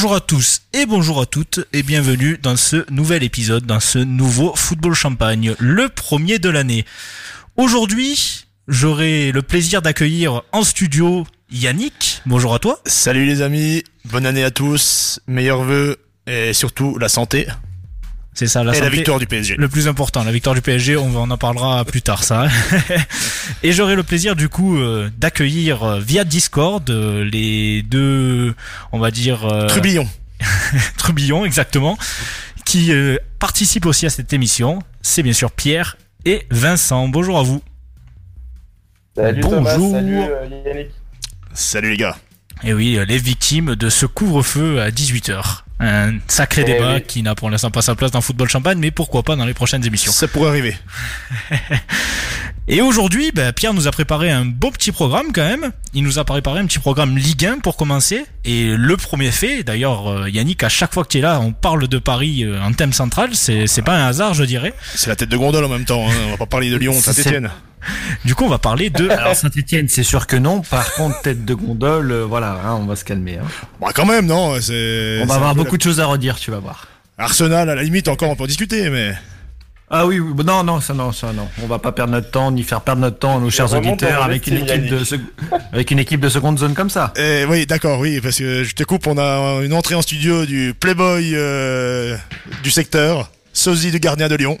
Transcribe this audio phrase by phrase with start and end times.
[0.00, 3.98] Bonjour à tous et bonjour à toutes et bienvenue dans ce nouvel épisode, dans ce
[3.98, 6.86] nouveau Football Champagne, le premier de l'année.
[7.58, 12.22] Aujourd'hui, j'aurai le plaisir d'accueillir en studio Yannick.
[12.24, 12.80] Bonjour à toi.
[12.86, 17.46] Salut les amis, bonne année à tous, meilleurs vœux et surtout la santé.
[18.40, 18.88] C'est ça, la et santé.
[18.88, 19.56] la victoire du PSG.
[19.58, 22.48] Le plus important, la victoire du PSG, on en parlera plus tard, ça.
[23.62, 28.54] et j'aurai le plaisir, du coup, euh, d'accueillir euh, via Discord euh, les deux,
[28.92, 29.44] on va dire.
[29.44, 30.08] euh, Trubillon.
[30.96, 31.98] Trubillon, exactement,
[32.64, 34.78] qui euh, participent aussi à cette émission.
[35.02, 37.08] C'est bien sûr Pierre et Vincent.
[37.08, 37.60] Bonjour à vous.
[39.16, 39.58] Salut Bonjour.
[39.58, 40.88] Thomas, salut euh, Yannick.
[41.52, 42.16] Salut les gars.
[42.64, 45.64] Et oui, les victimes de ce couvre-feu à 18h.
[45.82, 47.02] Un sacré Eh débat oui.
[47.06, 49.54] qui n'a pour l'instant pas sa place dans Football Champagne, mais pourquoi pas dans les
[49.54, 50.12] prochaines émissions.
[50.12, 50.76] Ça pourrait arriver.
[52.68, 55.72] Et aujourd'hui, ben, Pierre nous a préparé un beau petit programme quand même.
[55.92, 58.24] Il nous a préparé un petit programme Ligue 1 pour commencer.
[58.44, 61.52] Et le premier fait, d'ailleurs, euh, Yannick, à chaque fois que tu es là, on
[61.52, 63.30] parle de Paris euh, en thème central.
[63.34, 64.72] C'est c'est pas un hasard, je dirais.
[64.94, 66.06] C'est la tête de gondole en même temps.
[66.08, 66.14] Hein.
[66.28, 67.50] On va pas parler de Lyon, Saint-Etienne.
[68.24, 69.08] Du coup, on va parler de.
[69.10, 70.60] Alors Saint-Etienne, c'est sûr que non.
[70.62, 73.38] Par contre, tête de gondole, euh, voilà, hein, on va se calmer.
[73.38, 73.46] hein.
[73.80, 74.60] Bah quand même, non.
[74.60, 75.20] C'est.
[75.22, 76.86] On va avoir beaucoup de choses à redire, tu vas voir.
[77.18, 79.14] Arsenal, à la limite, encore on peut en discuter, mais.
[79.92, 81.48] Ah oui, oui, non, non, ça, non, ça, non.
[81.64, 83.94] On va pas perdre notre temps, ni faire perdre notre temps à nos chers remonte
[84.00, 85.20] auditeurs dans avec une l'estime, équipe de, sec-
[85.72, 87.12] avec une équipe de seconde zone comme ça.
[87.16, 90.46] Eh, oui, d'accord, oui, parce que je te coupe, on a une entrée en studio
[90.46, 92.16] du Playboy euh,
[92.62, 94.58] du secteur, sosie du gardien de Lyon.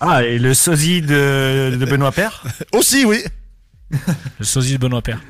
[0.00, 2.42] Ah, et le sosie de, de Benoît Père.
[2.72, 3.22] Aussi, oui.
[4.38, 5.20] Le sosie de Benoît Père.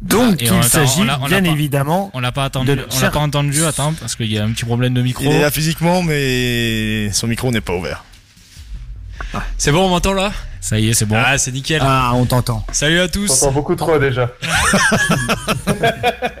[0.00, 2.10] Donc, Et en il même temps, s'agit bien pas- évidemment.
[2.14, 2.74] On l'a pas attendu.
[2.76, 3.64] De- On l'a pas entendu.
[3.64, 5.24] Attends, parce qu'il y a un petit problème de micro.
[5.24, 8.04] Il est là physiquement, mais son micro n'est pas ouvert.
[9.58, 10.32] C'est bon, on m'entend là?
[10.60, 11.16] Ça y est, c'est bon.
[11.16, 11.80] Ah, c'est nickel.
[11.82, 12.64] Ah, on t'entend.
[12.72, 13.26] Salut à tous.
[13.28, 14.30] T'entends beaucoup trop déjà.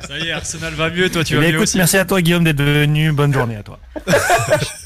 [0.06, 1.78] Ça y est, Arsenal va mieux, toi tu vas Mais mieux écoute, aussi.
[1.78, 3.12] merci à toi, Guillaume, d'être venu.
[3.12, 3.78] Bonne journée à toi.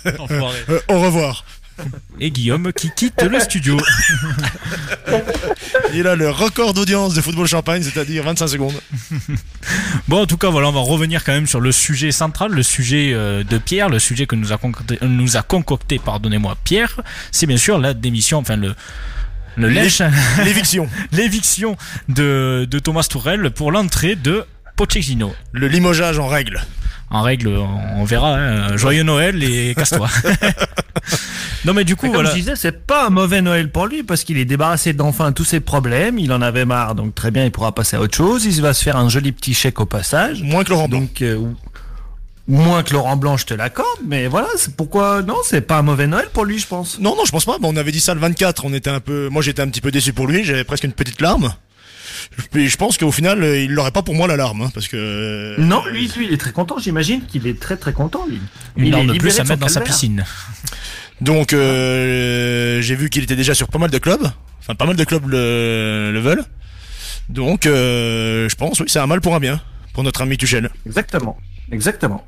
[0.04, 1.44] Euh, au revoir.
[2.18, 3.76] Et Guillaume qui quitte le studio.
[5.94, 8.74] Il a le record d'audience de football champagne, c'est-à-dire 25 secondes.
[10.08, 12.62] Bon, en tout cas, voilà, on va revenir quand même sur le sujet central, le
[12.64, 17.00] sujet euh, de Pierre, le sujet que nous a concocté, nous a concocté pardonnez-moi, Pierre.
[17.30, 18.74] C'est bien sûr la démission, enfin le.
[19.56, 20.00] Le lèche,
[20.44, 20.88] L'éviction.
[21.12, 21.76] l'éviction
[22.08, 24.44] de, de Thomas Tourel pour l'entrée de
[24.76, 25.34] Pochettino.
[25.52, 26.60] Le limogeage en règle.
[27.10, 27.68] En règle, on
[28.00, 28.36] on verra.
[28.36, 28.76] hein.
[28.78, 30.08] Joyeux Noël et casse-toi.
[31.66, 32.30] non, mais du coup, Mais comme voilà.
[32.30, 35.44] je disais, c'est pas un mauvais Noël pour lui parce qu'il est débarrassé d'enfin tous
[35.44, 36.18] ses problèmes.
[36.18, 38.46] Il en avait marre, donc très bien, il pourra passer à autre chose.
[38.46, 40.42] Il va se faire un joli petit chèque au passage.
[40.42, 41.00] Moins que Laurent Blanc.
[41.00, 41.38] Donc, euh,
[42.48, 43.86] moins que Laurent Blanc, je te l'accorde.
[44.06, 46.98] Mais voilà, c'est pourquoi non, c'est pas un mauvais Noël pour lui, je pense.
[46.98, 47.58] Non, non, je pense pas.
[47.58, 48.64] Bon, on avait dit ça le 24.
[48.64, 50.44] On était un peu, moi j'étais un petit peu déçu pour lui.
[50.44, 51.54] J'avais presque une petite larme.
[52.52, 54.86] Puis je pense qu'au final, euh, il l'aurait pas pour moi la larme, hein, parce
[54.88, 54.96] que.
[54.96, 56.78] euh, Non, lui, lui, il est très content.
[56.78, 58.40] J'imagine qu'il est très très content, lui.
[58.76, 60.24] Une est de plus à mettre dans sa piscine.
[61.20, 64.30] Donc euh, j'ai vu qu'il était déjà sur pas mal de clubs.
[64.60, 66.44] Enfin, pas mal de clubs le, le veulent.
[67.28, 69.60] Donc euh, je pense, oui, c'est un mal pour un bien
[69.92, 70.70] pour notre ami Tuchel.
[70.86, 71.38] Exactement,
[71.70, 72.24] exactement.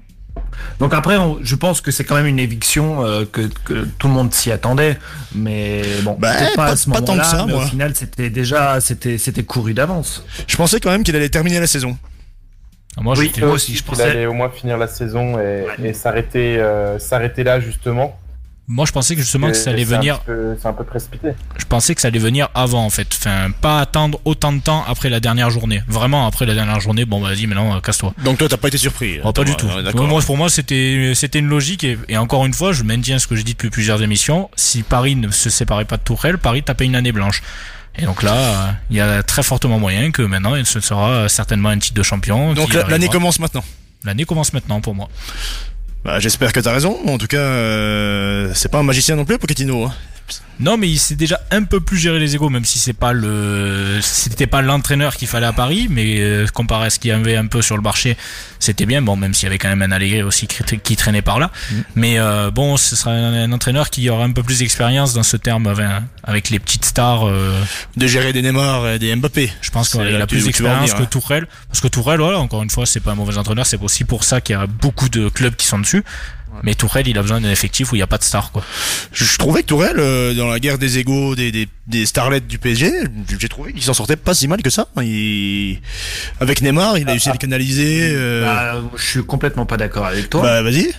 [0.81, 4.09] Donc après, on- je pense que c'est quand même une éviction euh, que, que tout
[4.09, 4.99] le monde s'y attendait,
[5.35, 7.65] mais bon, Bah, pas- à ce pas tant que moment-là, ça, mais moi.
[7.65, 10.25] Au final, c'était déjà, c'était, c'était couru d'avance.
[10.49, 11.97] Je pensais quand même qu'il allait terminer la saison.
[12.97, 13.33] Ah, Moi, Oui.
[13.43, 17.43] aussi, je qu'il pensais- allait au moins finir la saison et, et s'arrêter, euh, s'arrêter
[17.45, 18.19] là justement.
[18.67, 20.21] Moi, je pensais que justement que ça allait venir.
[20.27, 21.33] C'est un peu précipité.
[21.59, 23.09] Je pensais que ça allait venir avant en fait.
[23.13, 25.83] Enfin, pas attendre autant de temps après la dernière journée.
[25.87, 27.05] Vraiment après la dernière journée.
[27.05, 28.15] Bon, vas-y, maintenant euh, casse-toi.
[28.25, 29.21] Donc toi, t'as pas été surpris.
[29.23, 29.67] Oh, pas du Ouais, tout.
[30.03, 33.27] Moi, pour moi, c'était c'était une logique et, et encore une fois, je maintiens ce
[33.27, 34.51] que j'ai dit depuis plusieurs émissions.
[34.57, 37.43] Si Paris ne se séparait pas de Tourelle, Paris tapait une année blanche.
[37.97, 41.79] Et donc là, il y a très fortement moyen que maintenant, ce sera certainement un
[41.79, 42.55] titre de champion.
[42.55, 43.65] Donc l'année commence maintenant.
[44.05, 45.09] L'année commence maintenant pour moi.
[46.05, 46.99] Bah, j'espère que t'as raison.
[47.07, 49.85] En tout cas, euh, c'est pas un magicien non plus, Pochettino.
[49.85, 49.95] hein.
[50.61, 53.13] Non, mais il sait déjà un peu plus gérer les égos, même si c'est pas
[53.13, 57.13] le, c'était pas l'entraîneur qu'il fallait à Paris, mais euh, comparé à ce qu'il y
[57.13, 58.17] avait un peu sur le marché,
[58.61, 59.03] c'était bien.
[59.03, 61.41] Bon, même s'il y avait quand même un Allegri aussi qui, tra- qui traînait par
[61.41, 61.51] là.
[61.97, 65.37] Mais euh, bon, ce sera un, entraîneur qui aura un peu plus d'expérience dans ce
[65.37, 65.87] terme avec,
[66.23, 67.27] avec les petites stars.
[67.27, 67.61] euh,
[67.97, 69.53] De gérer des Neymar et des Mbappé.
[69.61, 71.07] je pense qu'il a plus d'expérience que hein.
[71.11, 71.49] Tourelle.
[71.69, 73.67] Parce que Tourelle, voilà, encore une fois, c'est pas un mauvais entraîneur.
[73.67, 76.05] C'est aussi pour ça qu'il y a beaucoup de clubs qui sont dessus.
[76.65, 78.65] Mais Tourelle, il a besoin d'un effectif où il n'y a pas de stars, quoi.
[79.13, 82.41] Je, je trouvais que Tourelle, euh, dans la guerre des égaux des, des, des starlets
[82.41, 82.91] du PSG,
[83.39, 84.89] j'ai trouvé qu'il s'en sortait pas si mal que ça.
[85.03, 85.79] Il...
[86.41, 88.11] Avec Neymar, il a réussi à les canaliser.
[88.15, 90.43] euh, Bah, je suis complètement pas d'accord avec toi.
[90.43, 90.93] Bah vas-y.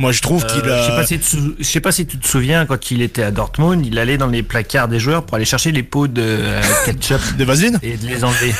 [0.00, 0.82] Moi je trouve Euh, qu'il a.
[0.82, 2.90] Je sais pas si tu te sou- je sais pas si tu te souviens quand
[2.92, 5.82] il était à Dortmund, il allait dans les placards des joueurs pour aller chercher les
[5.82, 8.54] pots de euh, ketchup De vaseline et de les enlever.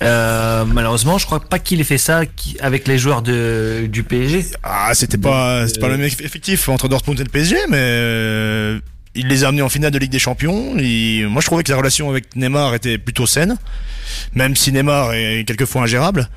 [0.00, 2.22] Euh, malheureusement, je crois pas qu'il ait fait ça
[2.60, 4.46] avec les joueurs de, du PSG.
[4.62, 8.78] Ah, c'était pas, c'était pas le même effectif entre Dortmund et le PSG, mais euh,
[9.16, 10.76] il les a amenés en finale de Ligue des Champions.
[10.78, 13.56] Et moi, je trouvais que la relation avec Neymar était plutôt saine,
[14.34, 16.28] même si Neymar est quelquefois ingérable.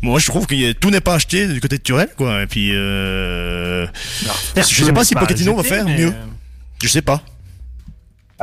[0.00, 2.42] Moi, je trouve que tout n'est pas acheté du côté de Turel, quoi.
[2.42, 3.86] Et puis, euh,
[4.56, 6.12] je sais pas si Pochettino va faire mieux.
[6.82, 7.22] je sais pas.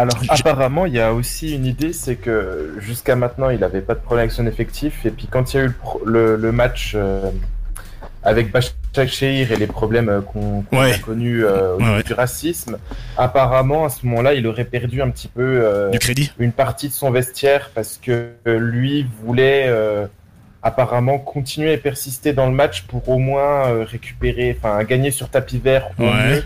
[0.01, 3.95] Alors apparemment, il y a aussi une idée, c'est que jusqu'à maintenant, il n'avait pas
[3.95, 5.05] de problème avec son effectif.
[5.05, 7.29] Et puis quand il y a eu le, pro- le- le match euh,
[8.23, 10.93] avec Başakşehir et les problèmes euh, qu'on qu'on Ouais.
[10.93, 12.03] a connus euh, au Ouais, niveau ouais.
[12.03, 12.77] du racisme,
[13.17, 16.31] apparemment à ce moment-là, il aurait perdu un petit peu euh, Du crédit.
[16.39, 19.69] une partie de son vestiaire parce que lui voulait
[20.63, 25.57] apparemment continuer et persister dans le match pour au moins récupérer, enfin gagner sur tapis
[25.59, 26.43] vert au mieux.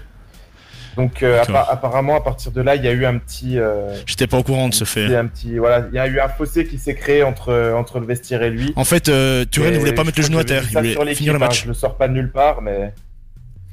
[0.95, 3.95] Donc euh, appa- apparemment à partir de là, il y a eu un petit, euh,
[4.05, 5.15] J'étais pas au courant de ce fait.
[5.15, 8.05] un petit, voilà, il y a eu un fossé qui s'est créé entre entre le
[8.05, 8.73] vestiaire et lui.
[8.75, 10.63] En fait, euh, ne voulait pas mettre le genou à terre.
[10.83, 11.63] Il voulait finir le hein, match.
[11.63, 12.93] je le sors pas de nulle part, mais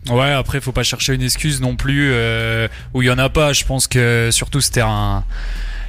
[0.09, 3.29] Ouais, après, faut pas chercher une excuse non plus euh, où il y en a
[3.29, 3.53] pas.
[3.53, 5.25] Je pense que surtout c'était un,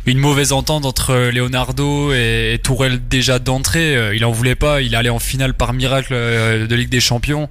[0.06, 3.96] une mauvaise entente entre Leonardo et, et Tourelle déjà d'entrée.
[3.96, 4.82] Euh, Il en voulait pas.
[4.82, 7.50] Il allait en finale par miracle euh, de Ligue des Champions.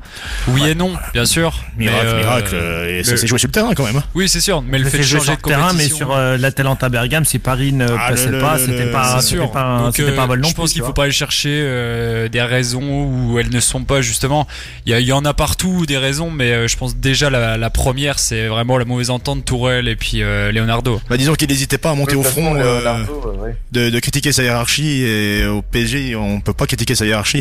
[0.49, 1.61] Oui et non, bien sûr.
[1.77, 2.55] Miracle, Mais, euh, miracle.
[2.55, 3.97] euh, Et ça s'est joué sur le terrain quand même.
[3.97, 4.05] hein.
[4.15, 4.63] Oui, c'est sûr.
[4.63, 6.89] Mais le Le fait de jouer changer sur de le terrain, mais sur euh, l'Atalanta
[6.89, 9.51] Bergame, si Paris ne Ah, passait le- pas, c'était pas, sûr.
[9.53, 11.51] pas, un- Donc, c'était pas un vol non je pense qu'il faut pas aller chercher
[11.63, 14.47] euh, des raisons où elles ne sont pas justement.
[14.87, 18.19] Il y, en a partout des raisons, mais euh, je pense déjà la, la première,
[18.19, 21.01] c'est vraiment la mauvaise entente Tourelle et puis euh, Leonardo.
[21.09, 22.40] Bah, disons qu'il n'hésitait pas à monter au front.
[22.57, 23.57] Euh, Leonardo, euh, ouais.
[23.73, 27.39] de, de critiquer sa hiérarchie et au PSG on peut pas critiquer sa hiérarchie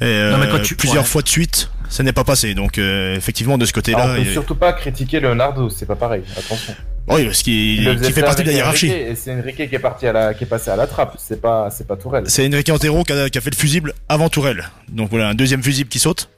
[0.00, 1.08] et euh, Non, mais quand tu- plusieurs ouais.
[1.08, 4.14] fois de suite ça n'est pas passé donc euh, effectivement de ce côté Alors, là
[4.20, 6.22] on peut surtout pas critiquer Leonardo, c'est pas pareil.
[6.38, 6.74] Attention.
[7.08, 9.78] oui parce qu'il Il fait partie de la hiérarchie Enrique, Et c'est Enrique qui est
[9.80, 11.16] parti à la, qui est passé à la trappe.
[11.18, 12.24] C'est pas, c'est pas Tourelle.
[12.28, 15.34] c'est Enrique Antero qui a, qui a fait le fusible avant Tourelle donc voilà un
[15.34, 16.28] deuxième fusible qui saute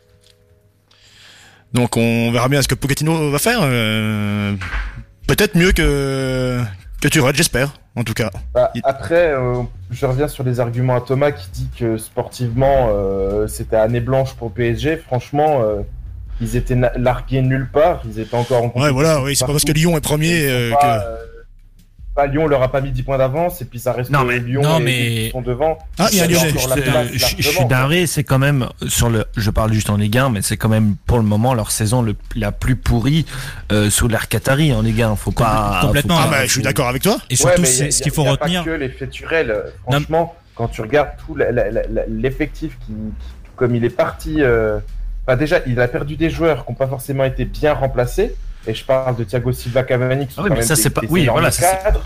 [1.74, 4.54] donc on verra bien ce que Pochettino va faire euh,
[5.26, 6.60] peut-être mieux que
[7.02, 10.96] que Tourelle j'espère en tout cas Bah, Il- Après, euh, je reviens sur les arguments
[10.96, 14.96] à Thomas qui dit que sportivement, euh, c'était année blanche pour PSG.
[14.96, 15.82] Franchement, euh,
[16.40, 18.00] ils étaient largués nulle part.
[18.06, 19.72] Ils étaient encore en ouais voilà oui c'est pas parce que.
[19.72, 21.04] Lyon est premier Ils sont euh, pas,
[22.12, 24.24] euh, pas Lyon leur a pas mis 10 points d'avance et puis ça reste Non,
[24.24, 24.92] mais- Lyon non, et mais-
[25.26, 25.78] qui sont devant.
[25.98, 29.24] ah il y a encore la Je- suis navré, c'est quand même sur le.
[29.36, 32.02] Je parle juste en Ligue 1, mais c'est quand même pour le moment leur saison
[32.02, 33.24] le, la plus pourrie
[33.72, 35.16] euh, sous l'ère Qatari en Ligue 1.
[35.16, 35.78] Faut pas.
[35.82, 36.16] complètement.
[36.16, 38.28] faut ah bah je suis d'accord avec toi Et surtout, c'est ce qu'il faut y
[38.28, 38.64] a retenir.
[38.64, 39.50] Pas que l'effet Turel.
[39.50, 43.84] euh, Franchement, quand tu regardes tout la- la- la- la- l'effectif qui, qui- comme il
[43.84, 44.78] est parti, euh,
[45.26, 48.34] bah déjà, il a perdu des joueurs qui n'ont pas forcément été bien remplacés.
[48.66, 50.74] Et je parle de Thiago Silva, Cavani, qui sont Ah oui, quand mais même ça
[50.76, 51.00] des- c'est pas.
[51.00, 52.02] des Oui, voilà, cadres,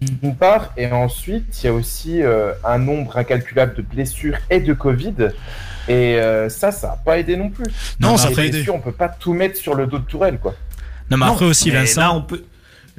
[0.00, 0.06] c'est.
[0.20, 4.60] d'une part, et ensuite, il y a aussi euh, un nombre incalculable de blessures et
[4.60, 5.14] de Covid.
[5.88, 7.64] Et euh, ça, ça n'a pas aidé non plus.
[7.98, 10.38] non Non, ça aider blessures, on peut pas tout mettre sur le dos de Tourelle,
[10.38, 10.54] quoi.
[11.10, 12.00] Non, mais après Non, aussi, Vincent.
[12.00, 12.44] Là, on peut.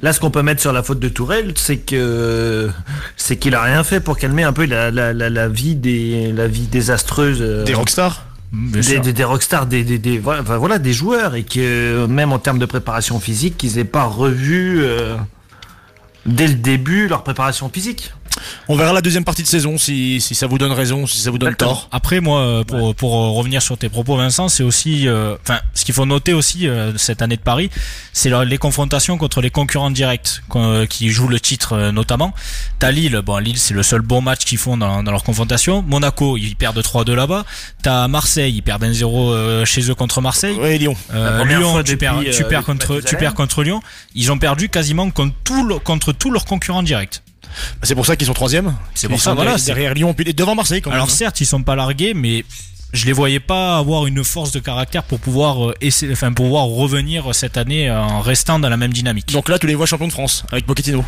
[0.00, 2.68] Là, ce qu'on peut mettre sur la faute de Tourelle, c'est que
[3.16, 6.32] c'est qu'il a rien fait pour calmer un peu la, la, la, la vie des
[6.32, 10.58] la vie désastreuse euh, des rockstars des, des, des rockstars, des, des, des voilà, enfin,
[10.58, 14.82] voilà, des joueurs et que même en termes de préparation physique, qu'ils aient pas revu
[14.82, 15.16] euh,
[16.26, 18.12] dès le début leur préparation physique.
[18.68, 21.30] On verra la deuxième partie de saison si, si ça vous donne raison si ça
[21.30, 21.72] vous donne Exactement.
[21.74, 25.36] tort Après, moi, euh, pour, pour euh, revenir sur tes propos, Vincent, c'est aussi, euh,
[25.42, 27.70] enfin, ce qu'il faut noter aussi euh, cette année de Paris,
[28.12, 32.32] c'est les confrontations contre les concurrents directs qu'on- euh, qui jouent le titre euh, notamment.
[32.78, 35.82] T'as Lille, bon, Lille, c'est le seul bon match qu'ils font dans, dans leur confrontation.
[35.86, 37.44] Monaco, ils perdent 3-2 là-bas.
[37.82, 40.56] T'as Marseille, ils perdent 1-0 euh, chez eux contre Marseille.
[40.56, 43.34] ouais Lyon Euh, première Lyon, fois tu depuis, perds, tu perds depuis contre, tu perds
[43.34, 43.80] contre Lyon.
[44.14, 47.22] Ils ont perdu quasiment contre, tout le- contre tous leurs concurrents directs.
[47.82, 49.50] C'est pour ça qu'ils sont troisième C'est pour ça, sont voilà.
[49.52, 51.10] derrière- c'est- derrière Lyon puis devant Marseille quand même Alors hein.
[51.10, 52.44] certes, ils sont pas largués, mais
[52.92, 56.64] je les voyais pas avoir une force de caractère pour pouvoir euh, essayer, enfin pouvoir
[56.66, 59.32] revenir cette année en restant dans la même dynamique.
[59.32, 61.04] Donc là, tu les vois champions de France avec Pochettino.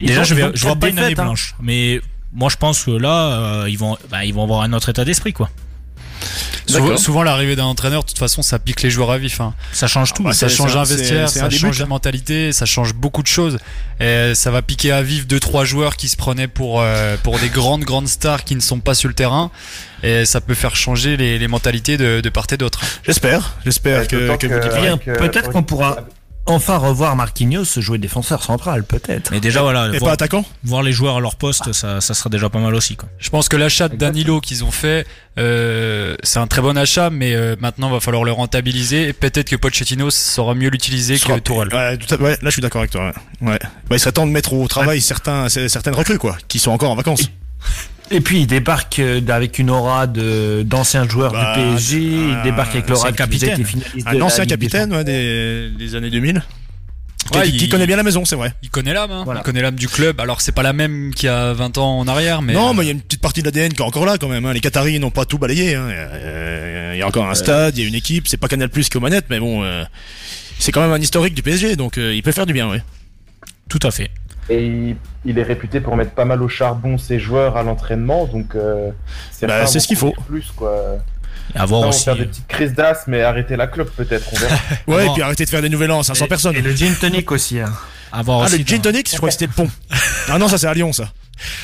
[0.00, 1.24] Ils Déjà, ont- je, vais, je vois pas une année hein.
[1.24, 2.00] blanche, mais
[2.32, 3.32] moi je pense que là,
[3.62, 5.48] euh, ils vont, bah, ils vont avoir un autre état d'esprit, quoi.
[6.96, 9.40] Souvent, l'arrivée d'un entraîneur, de toute façon, ça pique les joueurs à vif.
[9.40, 9.54] hein.
[9.72, 10.22] Ça change tout.
[10.22, 13.58] bah, ça change un- vestiaire, ça un change la mentalité, ça change beaucoup de choses.
[14.00, 17.38] Et ça va piquer à vif deux trois joueurs qui se prenaient pour euh, pour
[17.38, 19.50] des grandes grandes stars qui ne sont pas sur le terrain.
[20.02, 22.80] Et ça peut faire changer les, les mentalités de, de part et d'autre.
[23.04, 24.92] J'espère, j'espère Ouais, que, Rien.
[24.94, 25.98] avec, euh, Peut-être qu'on pourra
[26.46, 29.30] enfin revoir Marquinhos jouer défenseur central, peut-être.
[29.30, 32.28] Mais déjà voilà, Et pas attaquant voir les joueurs à leur poste, ça, ça sera
[32.30, 33.08] déjà pas mal aussi, quoi.
[33.18, 35.06] Je pense que l'achat de Danilo qu'ils ont fait,
[35.38, 39.08] euh, c'est un très bon achat, mais euh, maintenant va falloir le rentabiliser.
[39.08, 41.72] Et peut-être que Pochettino saura mieux l'utiliser que Tourelle.
[41.72, 43.12] Ouais, tout à- ouais, là je suis d'accord avec toi.
[43.40, 43.48] Ouais.
[43.50, 43.58] Ouais.
[43.88, 46.90] Bah, il serait temps de mettre au travail certains, certaines recrues quoi, qui sont encore
[46.90, 47.22] en vacances.
[47.22, 47.28] Et
[48.18, 52.74] puis il débarque euh, avec une aura de d'anciens joueurs Bah, du PSG, il débarque
[52.74, 53.64] avec l'aura capitaine.
[54.06, 56.42] Un ancien capitaine ouais, des, des années 2000.
[57.30, 58.52] Qui- Ouais, qui, qui il- connaît bien la maison, c'est vrai.
[58.62, 59.22] Il connaît l'âme, hein.
[59.24, 59.40] Voilà.
[59.40, 60.20] il connaît l'âme du club.
[60.20, 62.72] Alors c'est pas la même qu'il y a 20 ans en arrière, mais non, euh,
[62.72, 64.44] mais il y a une petite partie de l'ADN qui est encore là quand même.
[64.46, 64.52] hein.
[64.52, 65.76] Les Qataris n'ont pas tout balayé.
[65.76, 65.86] hein.
[65.90, 68.26] Euh, Il y a encore un stade, il y a une équipe.
[68.26, 69.84] C'est pas Canal Plus qui est aux manettes, mais bon, euh,
[70.58, 72.78] c'est quand même un historique du PSG, donc euh, il peut faire du bien, oui.
[73.68, 74.10] Tout à fait.
[74.48, 78.26] Et il, il est réputé pour mettre pas mal au charbon ses joueurs à l'entraînement,
[78.26, 78.90] donc euh,
[79.30, 80.22] c'est Bah, ce qu'il beaucoup faut.
[80.26, 80.96] Plus quoi.
[81.54, 82.04] Et avoir aussi.
[82.04, 84.56] faire des petites crises d'asthme et arrêter la clope peut-être, on verra.
[84.86, 86.56] Ouais, et puis arrêtez de faire des nouvelles ans à 500 Et- personnes.
[86.56, 87.60] Et le gin tonic aussi.
[87.60, 87.72] hein.
[88.12, 89.70] Avoir Ah, aussi le gin tonic, je crois que c'était le pont.
[90.28, 91.10] ah non, ça c'est à Lyon, ça.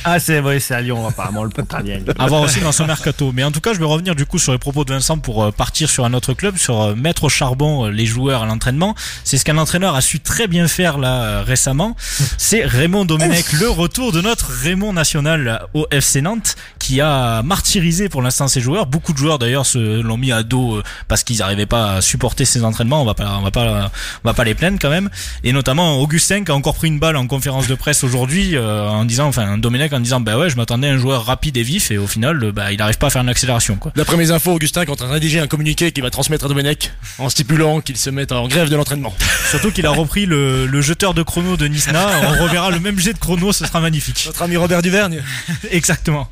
[0.04, 2.02] Ah c'est vrai, c'est à Lyon apparemment le Pontarlier.
[2.18, 3.30] avoir aussi dans son mercato.
[3.34, 5.44] Mais en tout cas, je vais revenir du coup sur les propos de Vincent pour
[5.44, 8.46] euh, partir sur un autre club, sur euh, mettre au charbon euh, les joueurs à
[8.46, 8.94] l'entraînement.
[9.22, 11.94] C'est ce qu'un entraîneur a su très bien faire là récemment.
[12.38, 18.08] C'est Raymond Domenech, le retour de notre Raymond national au FC Nantes, qui a martyrisé
[18.08, 18.86] pour l'instant ses joueurs.
[18.86, 22.46] Beaucoup de joueurs d'ailleurs se l'ont mis à dos parce qu'ils n'arrivaient pas à supporter
[22.46, 23.02] ses entraînements.
[23.02, 23.90] On va pas, on va pas,
[24.24, 25.10] on va pas les plaindre quand même.
[25.44, 28.88] Et notamment Augustin qui a encore pris une balle en conférence de presse aujourd'hui euh,
[28.88, 31.62] en disant, enfin Domenech en disant, bah ouais, je m'attendais à un joueur rapide et
[31.62, 33.92] vif et au final, euh, bah il n'arrive pas à faire une accélération quoi.
[33.94, 36.48] D'après mes infos, Augustin est en train de rédiger un communiqué qu'il va transmettre à
[36.48, 39.14] Domenech en stipulant qu'il se mette en grève de l'entraînement.
[39.50, 42.06] Surtout qu'il a repris le, le jeteur de chrono de Nisna.
[42.24, 44.24] On reverra le même jet de chrono, ce sera magnifique.
[44.26, 45.22] Notre ami Robert Duvergne.
[45.70, 46.28] Exactement.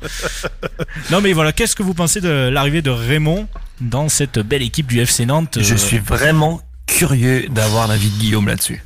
[1.11, 3.47] Non mais voilà, qu'est-ce que vous pensez de l'arrivée de Raymond
[3.81, 8.17] dans cette belle équipe du FC Nantes Je euh, suis vraiment curieux d'avoir l'avis de
[8.17, 8.83] Guillaume là-dessus.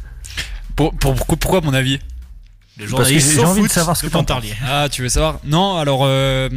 [0.80, 2.00] Pour, pour- pourquoi, pourquoi mon avis?
[2.78, 4.54] Les parce que j'ai envie de savoir ce que t'en Pontarlier.
[4.66, 5.40] Ah, tu veux savoir?
[5.44, 6.48] Non, alors euh,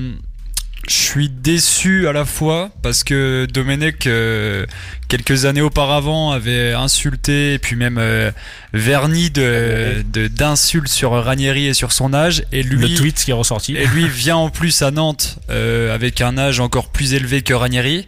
[0.89, 4.67] je suis déçu à la fois parce que Domenech euh,
[5.09, 8.33] quelques années auparavant avait insulté et puis même euh,
[8.73, 13.31] verni de de- d'insultes sur Ranieri et sur son âge et lui Le tweet qui
[13.31, 13.77] est ressorti.
[13.77, 17.55] et lui vient en plus à Nantes euh, avec un âge encore plus élevé que
[17.55, 18.05] Ranieri.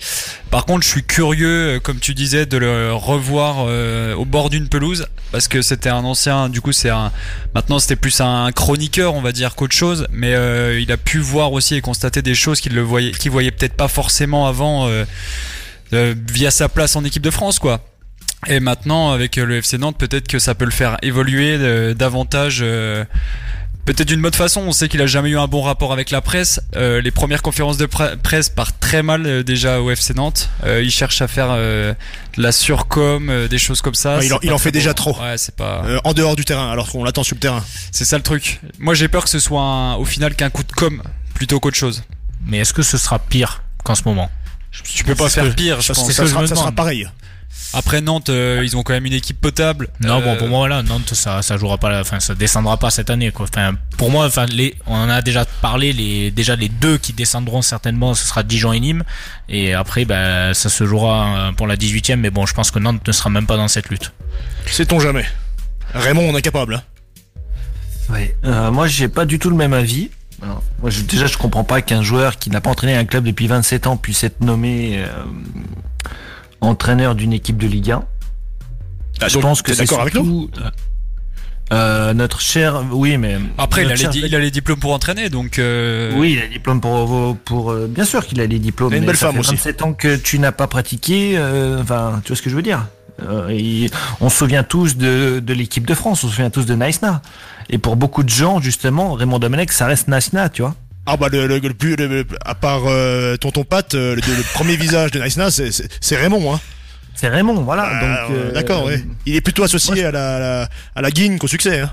[0.50, 4.50] Par contre, je suis curieux, euh, comme tu disais, de le revoir euh, au bord
[4.50, 6.48] d'une pelouse parce que c'était un ancien.
[6.48, 7.10] Du coup, c'est un.
[7.56, 10.06] Maintenant, c'était plus un chroniqueur, on va dire, qu'autre chose.
[10.12, 13.30] Mais euh, il a pu voir aussi et constater des choses qu'il le voyait, qu'il
[13.30, 15.04] voyait peut-être pas forcément avant euh,
[15.92, 17.80] euh, via sa place en équipe de France, quoi.
[18.46, 21.58] Et maintenant, avec euh, le FC Nantes, peut-être que ça peut le faire évoluer
[21.94, 22.64] davantage.
[23.86, 26.22] Peut-être d'une bonne façon, on sait qu'il a jamais eu un bon rapport avec la
[26.22, 26.58] presse.
[26.74, 30.48] Euh, les premières conférences de pre- presse partent très mal euh, déjà au FC Nantes.
[30.64, 31.94] Euh, il cherche à faire de
[32.38, 34.16] la surcom, des choses comme ça.
[34.16, 35.14] Ouais, il en- il fait déjà trop.
[35.20, 35.82] Ouais, c'est pas.
[36.04, 37.62] En dehors du terrain, alors qu'on l'attend sur le terrain.
[37.92, 38.58] C'est ça le truc.
[38.78, 41.02] Moi, j'ai peur que ce soit un- au final qu'un coup de com
[41.34, 42.04] plutôt qu'autre chose.
[42.46, 44.30] Mais est-ce que ce sera pire qu'en ce moment?
[44.82, 46.10] Tu peux pas faire que- pire, je pense.
[46.10, 47.08] Ça, que sera, ça sera pareil.
[47.72, 49.88] Après Nantes, euh, ils ont quand même une équipe potable.
[50.00, 52.76] Non, Euh, bon, pour moi, voilà, Nantes, ça, ça jouera pas, la- enfin, ça descendra
[52.76, 53.46] pas cette année, quoi.
[53.48, 57.12] Enfin, pour moi, enfin, les, on en a déjà parlé, les, déjà les deux qui
[57.12, 59.04] descendront certainement, ce sera Dijon et Nîmes.
[59.48, 62.80] Et après, bah, ça se jouera euh, pour la 18ème, mais bon, je pense que
[62.80, 64.12] Nantes ne sera même pas dans cette lutte.
[64.66, 65.24] Sait-on jamais?
[65.94, 66.74] Raymond, on est capable.
[66.76, 66.82] hein?
[68.10, 68.36] Ouais.
[68.44, 70.10] Euh, moi, j'ai pas du tout le même avis.
[70.42, 73.24] Alors, moi, je- déjà, je comprends pas qu'un joueur qui n'a pas entraîné un club
[73.24, 75.08] depuis 27 ans puisse être nommé euh,
[76.60, 78.04] entraîneur d'une équipe de Ligue 1.
[79.20, 80.70] Ah, je donc, pense que c'est d'accord avec nous euh,
[81.72, 84.78] euh, notre cher, oui, mais Après, il a, les, cher- di- il a les diplômes
[84.78, 85.58] pour entraîner, donc.
[85.58, 88.92] euh, Oui, il a les diplômes pour, pour euh, bien sûr qu'il a les diplômes.
[88.92, 89.50] A une mais belle ça femme fait aussi.
[89.54, 91.38] 27 ans que tu n'as pas pratiqué.
[91.38, 92.86] euh, Enfin, tu vois ce que je veux dire.
[93.26, 93.88] Euh, et
[94.20, 97.22] on se souvient tous de, de l'équipe de France, on se souvient tous de Naïsna.
[97.70, 100.74] Et pour beaucoup de gens, justement, Raymond Domenech, ça reste Naïsna, tu vois.
[101.06, 104.42] Ah bah le, le, le plus le- à part euh, tonton Pat, euh, le, le
[104.54, 106.60] premier visage de Nice Na, c'est c'est- c'est Raymond hein.
[107.14, 107.84] C'est Raymond, voilà.
[107.86, 109.04] Ah, donc, euh, euh, D'accord, ouais.
[109.26, 111.80] Il est plutôt associé à la, la à la guigne qu'au succès.
[111.80, 111.90] Hein.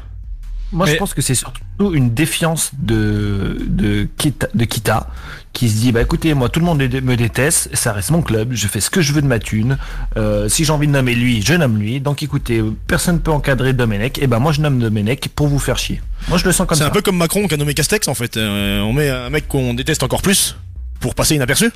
[0.72, 5.08] Moi, Mais- je pense que c'est surtout une défiance de de Kita, de Kita
[5.54, 8.54] qui se dit bah écoutez, moi tout le monde me déteste, ça reste mon club,
[8.54, 9.78] je fais ce que je veux de ma thune.
[10.18, 12.00] Euh, si j'ai envie de nommer lui, je nomme lui.
[12.00, 14.18] Donc écoutez, personne ne peut encadrer Domenech.
[14.20, 16.02] Et ben moi je nomme Domenech pour vous faire chier.
[16.30, 16.90] Moi je le sens comme C'est ça.
[16.90, 18.38] un peu comme Macron qui a nommé Castex en fait.
[18.38, 20.56] Euh, on met un mec qu'on déteste encore plus
[21.00, 21.72] pour passer inaperçu.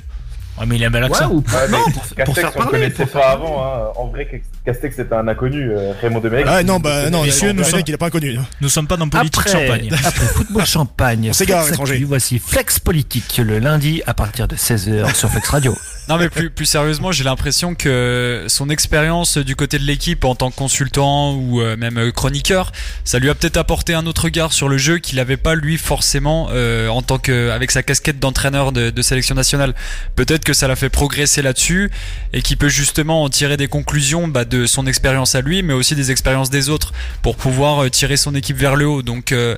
[0.58, 1.30] Ouais, mais il a un bel Ouais, accent.
[1.30, 2.70] ou Ouais, non, mais pour, pour Castex, faire on le parler.
[2.80, 3.62] connaissait pour pas avant.
[3.64, 3.92] Hein.
[3.96, 5.70] En vrai, Castex c'était un inconnu.
[5.70, 6.46] euh, Raymond Domenech.
[6.48, 8.38] Ah non, bah non, Messieurs, nous sommes- il est pas inconnu.
[8.60, 9.90] Nous sommes pas dans politique Après, champagne.
[10.04, 12.04] après football champagne, Flex étranger.
[12.06, 15.74] Voici Flex Politique le lundi à partir de 16h sur Flex Radio.
[16.08, 20.36] Non mais plus, plus sérieusement, j'ai l'impression que son expérience du côté de l'équipe en
[20.36, 22.70] tant que consultant ou euh, même euh, chroniqueur,
[23.04, 25.76] ça lui a peut-être apporté un autre regard sur le jeu qu'il n'avait pas lui
[25.76, 29.74] forcément euh, en tant que avec sa casquette d'entraîneur de, de sélection nationale.
[30.14, 31.90] Peut-être que ça l'a fait progresser là-dessus
[32.32, 35.72] et qu'il peut justement en tirer des conclusions bah, de son expérience à lui, mais
[35.72, 39.02] aussi des expériences des autres pour pouvoir euh, tirer son équipe vers le haut.
[39.02, 39.56] Donc euh,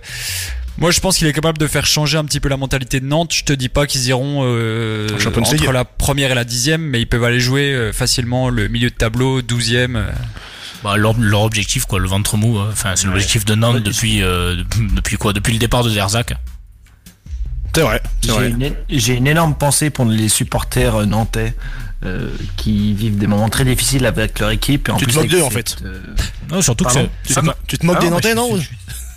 [0.78, 3.06] Moi, je pense qu'il est capable de faire changer un petit peu la mentalité de
[3.06, 3.34] Nantes.
[3.34, 7.06] Je te dis pas qu'ils iront euh, entre la première et la dixième, mais ils
[7.06, 9.96] peuvent aller jouer euh, facilement le milieu de tableau, douzième.
[9.96, 10.10] Euh.
[10.84, 12.58] Bah, leur, objectif, quoi, le ventre mou.
[12.58, 12.68] Hein.
[12.70, 14.20] Enfin, c'est l'objectif de Nantes depuis,
[14.94, 15.32] depuis quoi?
[15.32, 16.34] Depuis le départ de Zerzac.
[17.74, 18.00] C'est vrai.
[18.88, 21.54] J'ai une, énorme pensée pour les supporters nantais.
[22.56, 24.88] qui vivent des moments très difficiles avec leur équipe.
[24.88, 25.76] Et en tu te moques d'eux en fait.
[26.52, 27.08] Non, surtout que
[27.66, 28.68] tu, te, moques des Nantais, non je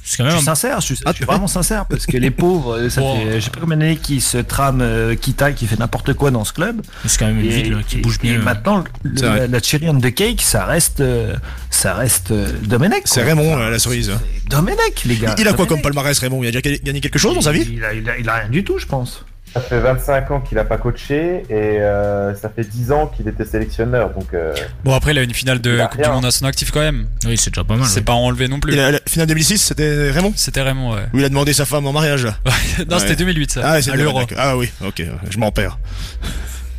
[0.04, 3.50] suis sincère, je suis, ah, vraiment sincère parce que les pauvres, ça fait, je sais
[3.50, 6.82] pas combien d'années qu'ils se trament euh, Kita qui fait n'importe quoi dans ce club.
[7.06, 8.34] C'est quand même une ville qui bouge bien.
[8.34, 11.36] Et maintenant, la, cherry on the cake, ça reste, euh,
[11.70, 13.04] ça reste euh, Domenech.
[13.06, 14.12] C'est Raymond la cerise.
[14.48, 15.36] Domenech, les gars.
[15.38, 16.44] Il, a quoi comme palmarès Raymond?
[16.44, 17.68] Il a déjà gagné quelque chose dans sa vie?
[17.72, 19.26] il a, il a rien du tout, je pense.
[19.54, 23.28] Ça fait 25 ans qu'il n'a pas coaché et euh, ça fait 10 ans qu'il
[23.28, 24.12] était sélectionneur.
[24.12, 24.56] Donc, euh,
[24.86, 27.08] Bon, après, il a une finale de Coupe du Monde à son actif quand même.
[27.26, 27.86] Oui, c'est déjà pas mal.
[27.86, 28.74] C'est pas enlevé non plus.
[28.76, 30.34] la, finale 2006, c'était Raymond?
[30.38, 31.02] C'était Raymond, ouais.
[31.14, 32.36] Où il a demandé sa femme en mariage là.
[32.90, 33.62] non, c'était 2008 ça.
[33.64, 34.22] Ah, c'est l'Euro.
[34.38, 35.78] Ah oui, ok, je m'en perds.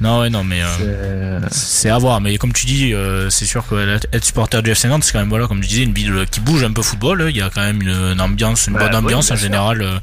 [0.02, 2.20] Non, ouais, non, mais euh, c'est à voir.
[2.20, 3.76] Mais comme tu dis, euh, c'est sûr que
[4.12, 6.40] être supporter du FC Nantes, c'est quand même voilà, comme tu disais, une ville qui
[6.40, 7.26] bouge un peu football.
[7.30, 9.98] Il y a quand même une, ambiance, une bonne ambiance en général euh,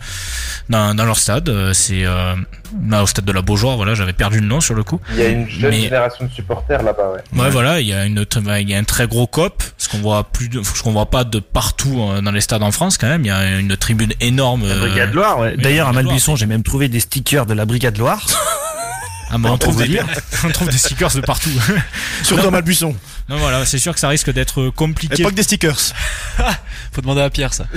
[0.69, 1.51] dans, dans, leur stade.
[1.73, 3.75] C'est au stade de la Beaujoire.
[3.75, 5.01] Voilà, j'avais perdu le nom sur le coup.
[5.11, 7.11] Il y a une jeune génération de supporters là-bas.
[7.33, 7.41] Ouais.
[7.41, 7.49] ouais.
[7.49, 8.25] voilà, il y a une,
[8.61, 11.09] il y a un très gros cop, ce qu'on voit plus, de, ce qu'on voit
[11.09, 13.25] pas de partout dans les stades en France quand même.
[13.25, 14.65] Il y a une tribune énorme.
[14.65, 15.39] La Brigade Loire.
[15.39, 15.57] Ouais.
[15.57, 18.25] D'ailleurs, à Malbuisson, j'ai même trouvé des stickers de la Brigade Loire.
[19.31, 19.99] Ah bah on, trouve des,
[20.43, 21.49] on trouve des stickers de partout.
[22.23, 22.95] Surtout à Malbuisson.
[23.29, 25.21] Non voilà, c'est sûr que ça risque d'être compliqué.
[25.21, 25.77] Et pas que des stickers.
[26.91, 27.67] Faut demander à Pierre ça.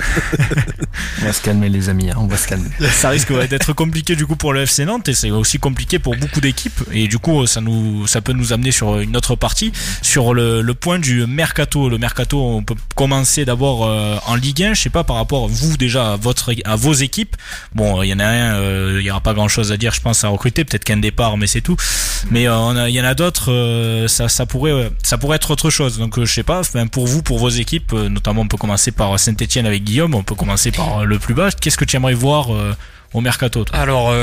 [1.21, 2.69] on va se calmer les amis, hein, on va se calmer.
[2.91, 6.15] Ça risque d'être compliqué du coup pour le FC Nantes et c'est aussi compliqué pour
[6.15, 9.71] beaucoup d'équipes et du coup ça nous ça peut nous amener sur une autre partie
[10.01, 11.89] sur le, le point du mercato.
[11.89, 15.47] Le mercato, on peut commencer d'abord euh, en Ligue 1, je sais pas par rapport
[15.47, 17.35] vous déjà à votre à vos équipes.
[17.75, 19.93] Bon, il y en a un, euh, il y aura pas grand chose à dire,
[19.93, 21.75] je pense à recruter, peut-être qu'un départ mais c'est tout.
[22.31, 25.97] Mais euh, il y en a d'autres, ça ça pourrait ça pourrait être autre chose.
[25.97, 28.91] Donc euh, je sais pas, pour vous, pour vos équipes, euh, notamment on peut commencer
[28.91, 31.49] par Saint-Etienne avec Guillaume, on peut commencer par euh, le plus bas.
[31.51, 32.49] Qu'est-ce que tu aimerais voir
[33.13, 34.13] au mercato Alors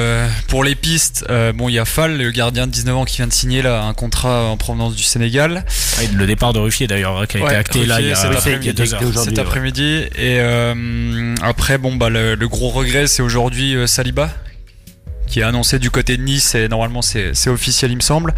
[0.49, 3.27] pour les pistes, bon il y a Fall, le gardien de 19 ans qui vient
[3.27, 5.65] de signer là un contrat en provenance du Sénégal.
[5.99, 8.95] Ah, le départ de Ruffier d'ailleurs qui a été acté là il y a, deux
[8.95, 9.25] heures.
[9.25, 10.41] Cet après-midi et
[11.43, 14.31] après bon bah le, le gros regret c'est aujourd'hui Saliba
[15.31, 18.35] qui est annoncé du côté de Nice et normalement c'est officiel il me semble.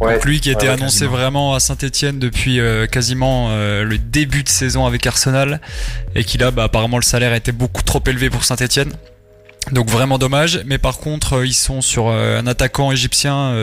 [0.00, 4.48] Donc lui qui était annoncé vraiment à Saint-Etienne depuis euh, quasiment euh, le début de
[4.48, 5.60] saison avec Arsenal
[6.14, 8.92] et qui là bah, apparemment le salaire était beaucoup trop élevé pour Saint-Etienne.
[9.72, 13.56] Donc vraiment dommage, mais par contre euh, ils sont sur un attaquant égyptien,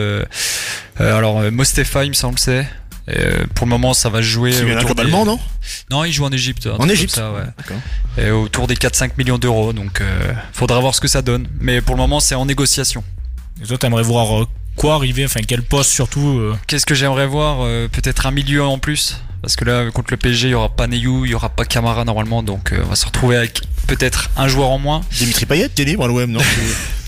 [0.98, 2.66] alors Mostefa il me semble c'est,
[3.08, 4.52] euh, pour le moment, ça va jouer.
[4.52, 5.38] C'est globalement, non
[5.90, 6.68] Non, il joue en Égypte.
[6.78, 8.24] En Égypte ouais.
[8.24, 9.72] Et autour des 4-5 millions d'euros.
[9.72, 11.48] Donc, euh, faudra voir ce que ça donne.
[11.60, 13.02] Mais pour le moment, c'est en négociation.
[13.62, 17.26] Et toi, t'aimerais voir euh, quoi arriver Enfin, quel poste surtout euh Qu'est-ce que j'aimerais
[17.26, 19.20] voir Peut-être un milieu en plus?
[19.42, 21.64] Parce que là, contre le PSG, il y aura pas Neyou, il y aura pas
[21.64, 22.44] Camara normalement.
[22.44, 25.00] Donc, on va se retrouver avec peut-être un joueur en moins.
[25.10, 26.40] Dimitri Payet, t'es libre à l'OM, non?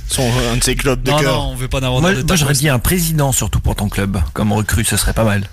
[0.09, 1.22] Son, un de ses clubs de cœur.
[1.22, 3.88] Non, non, on veut pas d'avoir Moi, moi j'aurais dit un président surtout pour ton
[3.88, 4.20] club.
[4.35, 5.48] Comme recrue, ce serait pas mal.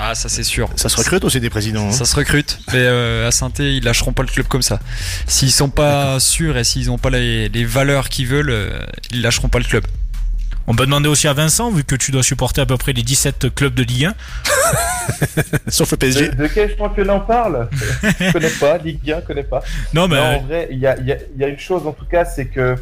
[0.00, 0.68] Ah, ça c'est sûr.
[0.76, 1.88] Ça se recrute aussi des présidents.
[1.88, 1.92] Hein.
[1.92, 2.58] Ça se recrute.
[2.68, 4.78] Mais euh, à saint ils lâcheront pas le club comme ça.
[5.26, 8.78] S'ils sont pas sûrs et s'ils ont pas les, valeurs qu'ils veulent, euh,
[9.10, 9.84] ils lâcheront pas le club.
[10.70, 13.02] On peut demander aussi à Vincent, vu que tu dois supporter à peu près les
[13.02, 14.14] 17 clubs de Ligue 1.
[15.68, 16.28] Sauf le PSG.
[16.28, 17.70] De, quel championnat on parle?
[18.02, 19.62] Je connais pas, Ligue 1, connais pas.
[19.94, 20.18] Non, mais.
[20.18, 22.76] en vrai, il y a, y a, une chose en tout cas, c'est que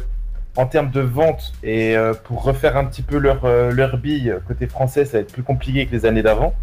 [0.57, 4.67] en termes de vente et euh, pour refaire un petit peu leur, leur bille côté
[4.67, 6.53] français, ça va être plus compliqué que les années d'avant.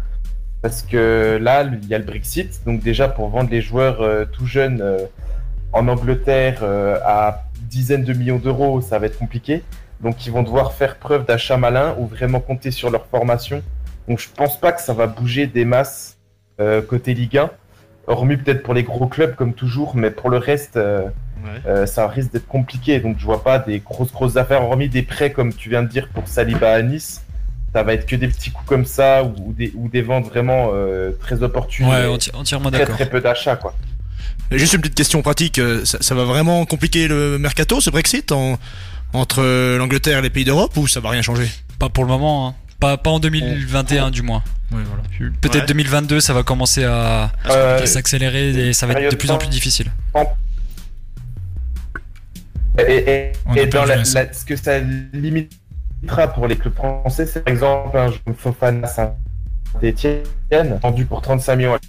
[0.61, 2.61] Parce que là, il y a le Brexit.
[2.65, 5.05] Donc déjà, pour vendre les joueurs euh, tout jeunes euh,
[5.73, 9.63] en Angleterre euh, à dizaines de millions d'euros, ça va être compliqué.
[10.01, 13.61] Donc ils vont devoir faire preuve d'achat malin ou vraiment compter sur leur formation.
[14.07, 16.17] Donc je pense pas que ça va bouger des masses
[16.87, 17.49] côté Ligue 1.
[18.07, 20.79] Hormis peut-être pour les gros clubs comme toujours, mais pour le reste,
[21.85, 22.99] ça risque d'être compliqué.
[22.99, 25.89] Donc je vois pas des grosses grosses affaires, hormis des prêts comme tu viens de
[25.89, 27.24] dire pour Saliba à Nice
[27.75, 30.69] ça va être que des petits coups comme ça ou, des, ou des ventes vraiment
[30.73, 31.85] euh, très opportunes.
[31.87, 32.95] Ouais, entièrement d'accord.
[32.95, 33.75] Très, peu d'achats, quoi.
[34.49, 38.31] Juste une petite question pratique, euh, ça, va vraiment compliquer le mercato, ce Brexit,
[39.11, 41.49] entre l'Angleterre et les pays d'Europe, ou ça va rien changer?
[41.77, 42.55] Pas pour le moment, hein.
[42.79, 44.41] pas, pas en 2021 du moins.
[45.41, 49.37] Peut-être 2022, ça va commencer à, euh, s'accélérer et ça va être de plus en
[49.37, 49.91] plus difficile.
[52.79, 53.31] Et,
[53.69, 54.79] dans ce que ça
[55.11, 55.51] limite
[56.33, 60.23] pour les clubs français, c'est par exemple un joueur Fofana Saint-Etienne,
[60.81, 61.79] vendu pour 35 millions à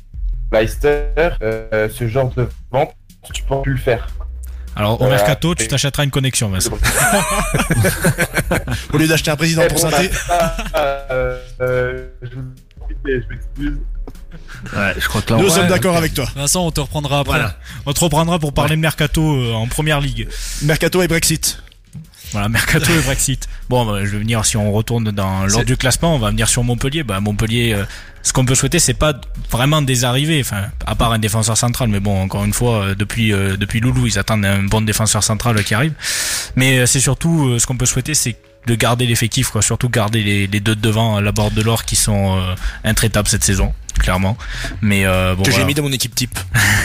[0.52, 1.08] Leicester.
[1.42, 2.94] Euh, ce genre de vente,
[3.32, 4.06] tu peux plus le faire.
[4.74, 6.72] Alors au mercato, tu t'achèteras une connexion, Vincent.
[8.92, 9.88] Au lieu d'acheter un président pour bon,
[10.76, 12.42] euh, euh, je vous
[13.06, 13.78] je m'excuse.
[14.74, 16.26] Ouais, je crois que là, Nous ouais, sommes d'accord avec toi.
[16.34, 17.38] Vincent, on te reprendra après.
[17.38, 17.56] Voilà.
[17.86, 20.28] On te reprendra pour parler de mercato euh, en première ligue.
[20.62, 21.62] Mercato et Brexit.
[22.36, 23.48] Voilà, mercato et Brexit.
[23.70, 26.50] Bon, bah, je vais venir si on retourne dans l'ordre du classement, on va venir
[26.50, 27.02] sur Montpellier.
[27.02, 27.84] Bah Montpellier, euh,
[28.22, 29.18] ce qu'on peut souhaiter, c'est pas
[29.50, 31.88] vraiment des arrivées, enfin à part un défenseur central.
[31.88, 35.24] Mais bon, encore une fois, euh, depuis euh, depuis Loulou, ils attendent un bon défenseur
[35.24, 35.94] central qui arrive.
[36.56, 39.62] Mais c'est surtout ce qu'on peut souhaiter, c'est de garder l'effectif, quoi.
[39.62, 43.28] Surtout garder les, les deux de devant, la borde de l'or, qui sont euh, intraitables
[43.28, 44.36] cette saison, clairement.
[44.82, 45.60] Mais euh, bon, que voilà.
[45.62, 46.38] j'ai mis dans mon équipe type.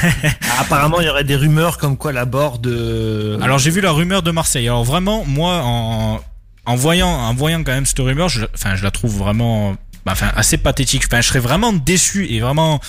[0.60, 2.67] Apparemment, il y aurait des rumeurs comme quoi la borde.
[2.67, 4.67] euh, Alors j'ai vu la rumeur de Marseille.
[4.67, 6.20] Alors vraiment, moi, en,
[6.65, 10.12] en voyant, en voyant quand même cette rumeur, je, enfin, je la trouve vraiment, bah,
[10.13, 11.04] enfin, assez pathétique.
[11.08, 12.80] Enfin, je serais vraiment déçu et vraiment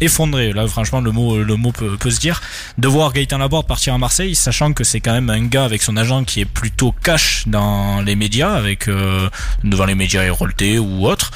[0.00, 0.52] effondré.
[0.52, 2.40] Là, franchement, le mot, le mot peut, peut se dire.
[2.78, 5.82] De voir Gaëtan Laborde partir à Marseille, sachant que c'est quand même un gars avec
[5.82, 9.28] son agent qui est plutôt cash dans les médias, avec euh,
[9.62, 11.30] devant les médias Hérolté ou autres.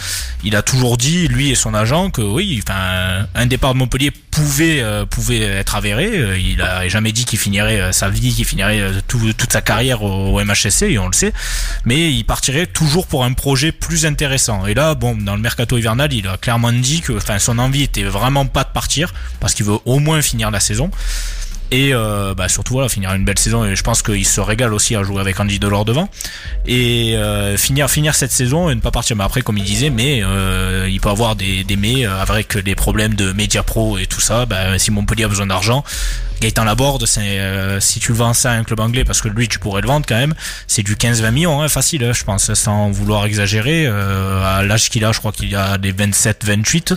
[0.45, 2.63] Il a toujours dit, lui et son agent, que oui,
[3.35, 6.07] un départ de Montpellier pouvait euh, pouvait être avéré.
[6.19, 9.53] Euh, Il a jamais dit qu'il finirait euh, sa vie, qu'il finirait euh, tout- toute
[9.53, 11.33] sa carrière au, au MHSC, et on le sait.
[11.85, 14.67] Mais il partirait toujours pour un projet plus intéressant.
[14.67, 17.83] Et là, bon, dans le mercato hivernal, il a clairement dit que, enfin, son envie
[17.83, 20.91] était vraiment pas de partir parce qu'il veut au moins finir la saison.
[21.71, 23.65] Et euh, bah surtout voilà finir une belle saison.
[23.65, 26.09] Et je pense qu'il se régale aussi à jouer avec Andy Delors devant.
[26.67, 29.17] Et euh, finir finir cette saison et ne pas partir.
[29.17, 32.55] Mais après comme il disait mais euh, il peut avoir des, des mais euh, avec
[32.55, 34.47] les problèmes de média pro et tout ça.
[34.47, 35.85] Bah, si Montpellier a besoin d'argent
[36.41, 39.49] Gaëtan Laborde c'est euh, si tu vends ça à un club anglais parce que lui
[39.49, 40.35] tu pourrais le vendre quand même
[40.67, 43.87] c'est du 15-20 millions hein, facile hein, je pense sans vouloir exagérer.
[43.87, 46.97] Euh, à l'âge qu'il a je crois qu'il a des 27-28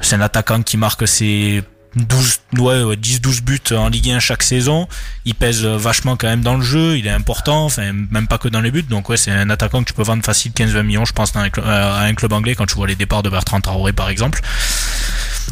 [0.00, 1.62] c'est un attaquant qui marque ses
[1.96, 4.86] 12, ouais, ouais, 10-12 buts en Ligue 1 chaque saison.
[5.24, 8.38] Il pèse euh, vachement quand même dans le jeu, il est important, enfin même pas
[8.38, 8.84] que dans les buts.
[8.88, 11.50] Donc ouais, c'est un attaquant que tu peux vendre facile 15-20 millions, je pense, euh,
[11.58, 14.40] à un club anglais quand tu vois les départs de Bertrand Traoré par exemple.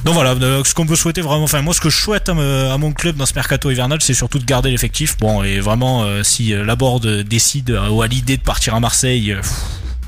[0.05, 2.35] Donc voilà, euh, ce qu'on peut souhaiter vraiment, enfin moi ce que je souhaite à,
[2.35, 5.17] mon club dans ce mercato hivernal, c'est surtout de garder l'effectif.
[5.19, 9.37] Bon et vraiment, si euh, Laborde décide ou a l'idée de partir à Marseille,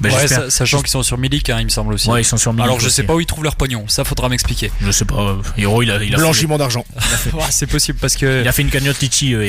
[0.00, 2.08] ben, Ouais, sachant qu'ils sont sur Milik, hein, il me semble aussi.
[2.08, 2.96] Ouais, ils sont sur Milik Alors je aussi.
[2.96, 4.70] sais pas où ils trouvent leur pognon, ça faudra m'expliquer.
[4.80, 5.14] Je sais pas.
[5.20, 6.84] euh, Hiro, il a, il a fait, Blanchiment d'argent.
[7.34, 9.48] Ouais, c'est possible parce que il a fait une cagnotte Litchi, euh,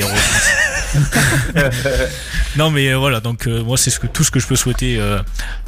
[2.56, 4.56] non mais euh, voilà, donc euh, moi c'est ce que, tout ce que je peux
[4.56, 5.20] souhaiter euh,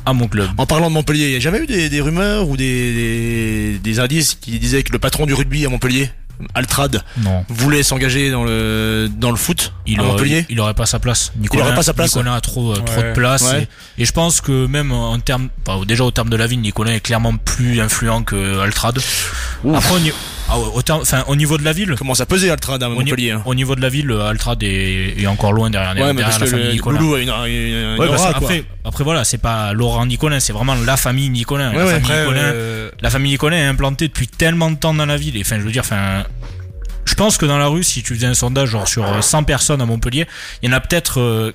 [0.05, 0.49] à mon club.
[0.59, 3.79] En parlant de Montpellier, il y a jamais eu des, des rumeurs ou des, des,
[3.79, 6.11] des indices qui disaient que le patron du rugby à Montpellier,
[6.55, 7.45] Altrad, Non.
[7.49, 10.99] voulait s'engager dans le dans le foot Il à aurait, Montpellier il aurait pas sa
[10.99, 11.33] place.
[11.37, 13.43] Nicolas, aurait pas sa place, Nicolas a trop, euh, trop de place.
[13.43, 13.69] Ouais.
[13.99, 16.61] Et, et je pense que même en termes, bah, déjà au terme de la ville,
[16.61, 18.99] Nicolas est clairement plus influent que Altrad.
[19.75, 19.95] Après,
[20.49, 23.31] ah ouais, au, terme- au niveau de la ville, Comment ça pesait Altrad à Montpellier
[23.33, 23.43] hein.
[23.47, 26.51] au niveau de la ville, Altrad est, est encore loin derrière, Ouais, mais derrière parce
[26.53, 26.81] la que famille.
[26.85, 27.47] Loulou a une, une,
[27.95, 31.71] une Ouais, aura, après, après voilà, c'est pas Laurent Nicolin, c'est vraiment la famille Nicolin.
[31.73, 34.93] Ouais, la, famille après, Nicolin euh, la famille Nicolin est implantée depuis tellement de temps
[34.95, 35.37] dans la ville.
[35.37, 36.25] Et enfin, je veux dire, enfin,
[37.07, 39.45] je pense que dans la rue, si tu faisais un sondage genre sur euh, 100
[39.45, 40.27] personnes à Montpellier,
[40.63, 41.53] il y en a peut-être euh,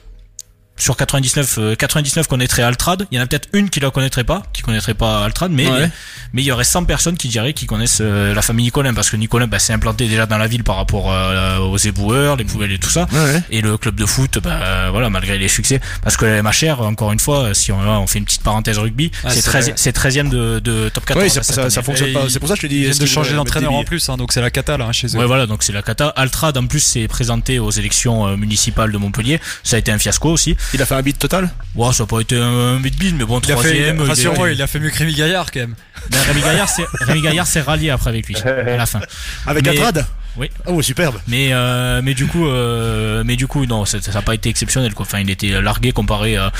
[0.79, 3.05] sur 99, euh, 99 connaîtraient Altrad.
[3.11, 5.67] Il y en a peut-être une qui la connaîtrait pas, qui connaîtrait pas Altrad, mais
[5.69, 5.89] Ouais.
[6.33, 9.09] mais il y aurait 100 personnes qui diraient qu'ils connaissent euh, la famille Nicolin parce
[9.11, 12.43] que Nicolin bah, s'est implanté déjà dans la ville par rapport euh, aux éboueurs, les
[12.45, 13.07] poubelles et tout ça.
[13.11, 13.43] Ouais, ouais.
[13.51, 16.81] Et le club de foot, bah, euh, voilà, malgré les succès, parce que la MHR,
[16.81, 19.65] encore une fois, si on, on fait une petite parenthèse rugby, Ah, c'est c'est 13,
[19.65, 19.73] vrai.
[19.75, 21.23] c'est 13e de, de top 14.
[21.23, 21.29] Ouais,
[21.69, 22.25] ça, fonctionne pas.
[22.29, 22.99] C'est pour ça que je te dis.
[22.99, 25.19] De changer d'entraîneur en plus, hein, donc c'est la cata là hein, chez eux.
[25.19, 26.07] Ouais, voilà, donc c'est la cata.
[26.09, 29.39] Altrad, en plus, s'est présenté aux élections euh, municipales de Montpellier.
[29.63, 30.55] Ça a été un fiasco aussi.
[30.73, 33.25] Il a fait un beat total Bon, ça n'a pas été un, bit bit, mais
[33.25, 34.01] bon, Il a fait, troisième.
[34.01, 35.75] rassure-moi, il a fait mieux que Rémi Gaillard quand même.
[36.11, 38.99] Ben, Rémi Gaillard, s'est- Rémi Gaillard s'est rallié après avec lui, à la fin.
[39.45, 40.05] Avec Mais- Altrad
[40.37, 40.49] Oui.
[40.67, 41.15] Oh, superbe.
[41.27, 44.93] Mais euh, mais du coup euh, mais du coup non ça n'a pas été exceptionnel
[44.93, 45.05] quoi.
[45.05, 46.51] Enfin il était largué comparé à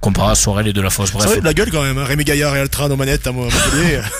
[0.00, 1.10] comparé à Sorel et de la Fosse.
[1.10, 1.26] Ça Bref.
[1.28, 1.98] aurait de la gueule quand même.
[1.98, 2.04] hein.
[2.04, 4.00] Rémi Gaillard et Altrad en manette à Montpellier.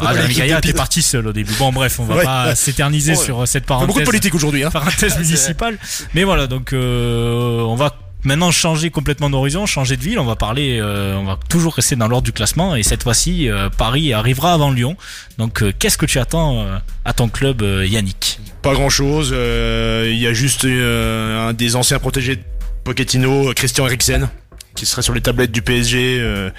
[0.00, 1.50] Ah, Ouais, Rémi Gaillard était parti seul au début.
[1.58, 2.54] Bon bref on va Ouais, pas ouais.
[2.54, 3.16] s'éterniser Ouais.
[3.24, 3.86] sur euh, cette parenthèse.
[3.86, 4.62] beaucoup de politique aujourd'hui.
[4.62, 4.70] Hein.
[4.70, 5.78] parenthèse municipale.
[6.12, 10.18] Mais voilà, donc euh, on va maintenant changer complètement d'horizon, changer de ville.
[10.18, 12.74] On va parler, euh, on va toujours rester dans l'ordre du classement.
[12.74, 14.96] Et cette fois-ci, euh, Paris arrivera avant Lyon.
[15.38, 16.66] Donc euh, qu'est-ce que tu attends
[17.04, 18.40] à ton club, Yannick?
[18.62, 19.30] Pas grand chose.
[19.30, 22.42] Il y a juste un des anciens protégés de
[22.84, 24.28] Pochettino, Christian Eriksen,
[24.74, 26.50] qui serait sur les tablettes du PSG.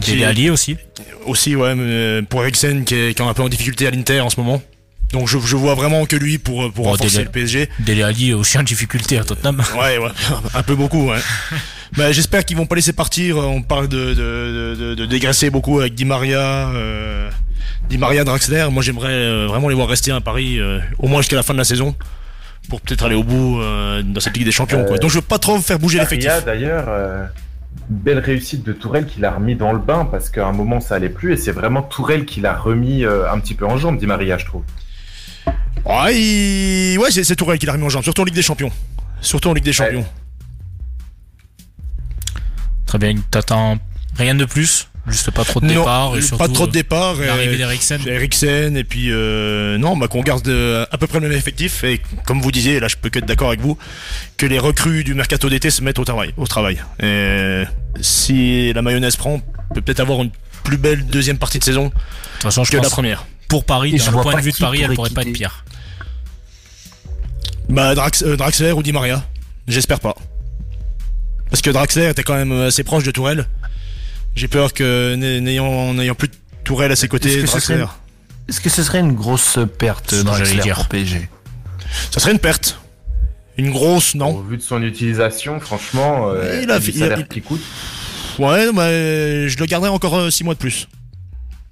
[0.00, 0.76] Qui est allié aussi.
[1.24, 4.30] aussi, ouais, pour Eriksen qui est, qui est un peu en difficulté à l'Inter en
[4.30, 4.60] ce moment.
[5.12, 7.68] Donc je, je vois vraiment que lui pour, pour Bon, renforcer Dele- le PSG.
[7.80, 9.62] Dele Alli est aussi en difficulté à Tottenham.
[9.78, 10.10] Ouais, ouais,
[10.54, 11.18] un peu beaucoup, ouais.
[11.96, 13.36] bah, j'espère qu'ils vont pas laisser partir.
[13.38, 17.30] On parle de, de, de, de dégraisser beaucoup avec Di Maria, euh,
[17.88, 18.66] Di Maria, Draxler.
[18.72, 21.52] Moi, j'aimerais euh, vraiment les voir rester à Paris, euh, au moins jusqu'à la fin
[21.52, 21.94] de la saison.
[22.68, 23.60] pour peut-être aller au bout
[24.04, 24.84] dans cette Ligue des Champions.
[24.84, 24.98] Quoi.
[24.98, 26.30] Donc je veux pas trop faire bouger l'effectif.
[26.46, 26.88] D'ailleurs,
[27.90, 30.80] une belle réussite de Tourelle qui l'a remis dans le bain parce qu'à un moment
[30.80, 33.98] ça allait plus et c'est vraiment Tourelle qui l'a remis un petit peu en jambe,
[33.98, 34.62] dit Maria, je trouve.
[35.84, 38.72] Ouais, ouais c'est Tourelle qui l'a remis en jambe, surtout en Ligue des Champions.
[39.20, 40.06] Surtout en Ligue des Champions.
[42.86, 43.78] Très bien, t'attends
[44.16, 47.16] rien de plus Juste pas trop de départ et surtout, pas trop de départ.
[47.16, 48.00] L'arrivée d'Eriksen.
[48.06, 51.84] Eriksen et puis euh, non, bah qu'on garde euh, à peu près le même effectif
[51.84, 53.76] et comme vous disiez, là je peux que être d'accord avec vous,
[54.38, 56.78] que les recrues du mercato d'été se mettent au travail, au travail.
[57.02, 57.64] Et
[58.00, 59.42] si la mayonnaise prend,
[59.74, 60.30] peut peut-être avoir une
[60.62, 63.26] plus belle deuxième partie de saison de toute façon, je que la première.
[63.48, 65.64] Pour Paris, d'un point de vue de Paris, elle pourrait pas être pire.
[67.74, 69.24] Bah Drax, euh, Draxler ou Di Maria,
[69.66, 70.14] j'espère pas.
[71.50, 73.48] Parce que Draxler était quand même assez proche de Tourelle.
[74.36, 79.14] J'ai peur que n'ayant plus de Tourelle à ses côtés, Est-ce que ce serait une
[79.14, 81.28] grosse perte dans dire pour PSG
[82.12, 82.78] Ça serait une perte.
[83.56, 87.40] Une grosse, non Au vu de son utilisation, franchement, euh, il a, il a, qui
[87.40, 87.62] coûte.
[88.38, 90.88] Ouais, mais je le garderai encore 6 euh, mois de plus.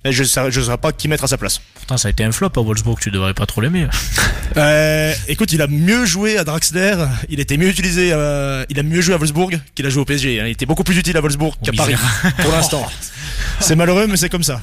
[0.04, 1.60] Et je ne saurais pas qui mettre à sa place.
[1.74, 3.86] Pourtant, ça a été un flop à Wolfsburg, tu devrais pas trop l'aimer.
[4.56, 6.96] euh, écoute, il a mieux joué à Draxler,
[7.28, 10.40] il était mieux utilisé, il a mieux joué à Wolfsburg qu'il a joué au PSG.
[10.40, 10.46] Hein.
[10.46, 11.94] Il était beaucoup plus utile à Wolfsburg qu'à Paris,
[12.38, 12.84] pour l'instant.
[13.60, 14.60] c'est malheureux, mais c'est comme ça.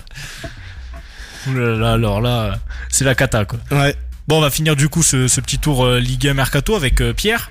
[1.47, 3.59] Là, alors là, c'est la cata, quoi.
[3.71, 3.95] Ouais.
[4.27, 7.13] Bon, on va finir du coup ce, petit tour euh, Ligue 1 Mercato avec euh,
[7.13, 7.49] Pierre.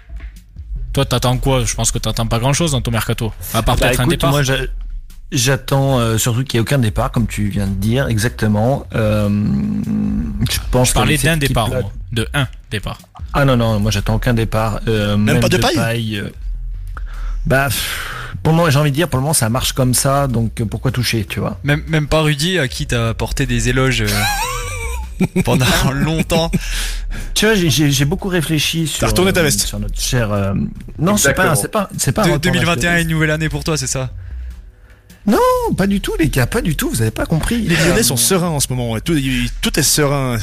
[0.93, 1.65] Toi, t'attends quoi?
[1.65, 3.33] Je pense que t'attends pas grand chose dans ton Mercato.
[3.53, 4.31] À part bah, peut-être un départ.
[4.31, 4.43] Moi,
[5.31, 8.87] J'attends euh, surtout qu'il n'y ait aucun départ, comme tu viens de dire, exactement.
[8.95, 9.29] Euh,
[10.51, 10.89] je pense.
[10.89, 11.69] Je parlais d'un départ,
[12.13, 12.99] de un départ.
[13.35, 14.81] Ah non non, moi j'attends aucun départ.
[14.89, 16.17] Euh, même, pas de, paille.
[16.17, 16.31] Euh,
[17.45, 17.69] bah,
[18.43, 20.63] pour le moment, j'ai envie de dire, pour le moment, ça marche comme ça, donc
[20.65, 21.59] pourquoi toucher, tu vois?
[21.63, 24.05] Même même pas Rudy, à qui t'as porté des éloges.
[25.45, 26.51] pendant longtemps.
[27.35, 29.61] Tu vois, j'ai beaucoup réfléchi sur, ta veste.
[29.61, 30.55] sur notre cher.
[30.99, 32.39] Non, c'est pas, c'est pas, c'est pas.
[32.39, 34.11] 2021 est une nouvelle année pour toi, c'est ça?
[35.27, 36.89] Non, pas du tout, les gars, pas du tout.
[36.89, 37.61] Vous avez pas compris.
[37.61, 38.99] Les Lyonnais sont sereins en ce moment.
[39.01, 39.17] Tout,
[39.61, 40.39] tout est serein.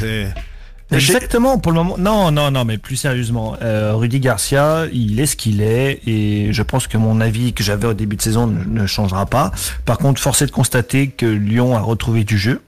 [0.91, 1.97] Exactement, pour le moment.
[1.97, 6.53] Non, non, non, mais plus sérieusement, euh, Rudy Garcia, il est ce qu'il est, et
[6.53, 9.51] je pense que mon avis que j'avais au début de saison ne, changera pas.
[9.85, 12.61] Par contre, force est de constater que Lyon a retrouvé du jeu.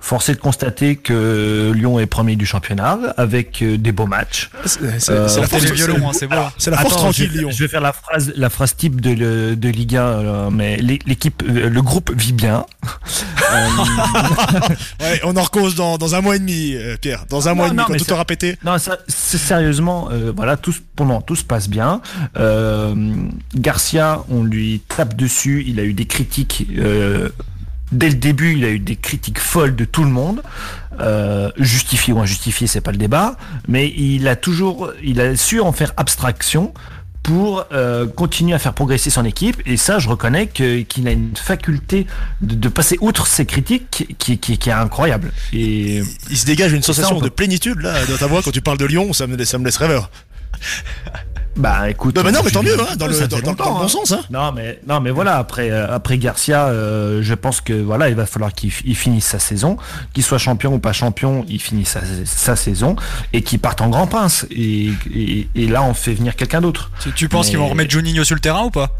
[0.00, 4.50] Force est de constater que Lyon est premier du championnat avec euh, des beaux matchs.
[4.64, 6.48] C'est euh, la force violon, hein, c'est bon.
[6.56, 7.50] C'est la force tranquille je, Lyon.
[7.50, 11.42] Je vais faire la phrase, la phrase type de, de Ligue 1, euh, mais l'équipe,
[11.46, 12.64] le groupe vit bien.
[15.00, 17.24] ouais, on en recose dans, dans un mois et demi, Pierre.
[17.28, 18.56] Dans un mois et demi, quand tout aura pété.
[18.64, 22.00] Non, ça, sérieusement, voilà, tout, pendant tout se passe bien.
[23.54, 25.64] Garcia, on lui tape dessus.
[25.66, 26.66] Il a eu des critiques
[27.92, 30.42] Dès le début, il a eu des critiques folles de tout le monde,
[31.00, 35.60] euh, justifié ou injustifié, c'est pas le débat, mais il a toujours, il a su
[35.60, 36.74] en faire abstraction
[37.22, 39.60] pour euh, continuer à faire progresser son équipe.
[39.66, 42.06] Et ça, je reconnais qu'il a une faculté
[42.40, 45.32] de, passer outre ces critiques qui, qui, qui est incroyable.
[45.52, 48.78] Et il se dégage une sensation de plénitude là dans ta voix quand tu parles
[48.78, 50.10] de Lyon, ça me, ça me laisse rêveur.
[51.56, 52.16] Bah écoute.
[52.16, 53.88] Non, mais non, mais tant mieux, hein, dans, le, dans, bon hein.
[53.88, 54.12] sens.
[54.12, 54.20] Hein.
[54.30, 55.38] Non, mais non, mais voilà.
[55.38, 59.38] Après, euh, après Garcia, euh, je pense que voilà, il va falloir qu'il finisse sa
[59.38, 59.76] saison,
[60.12, 62.96] qu'il soit champion ou pas champion, il finisse sa, saison
[63.32, 64.46] et qu'il parte en grand pince.
[64.50, 64.92] Et,
[65.54, 66.90] et, là, on fait venir quelqu'un d'autre.
[67.00, 68.90] Tu, tu penses qu'ils vont remettre Juninho sur le terrain ou pas?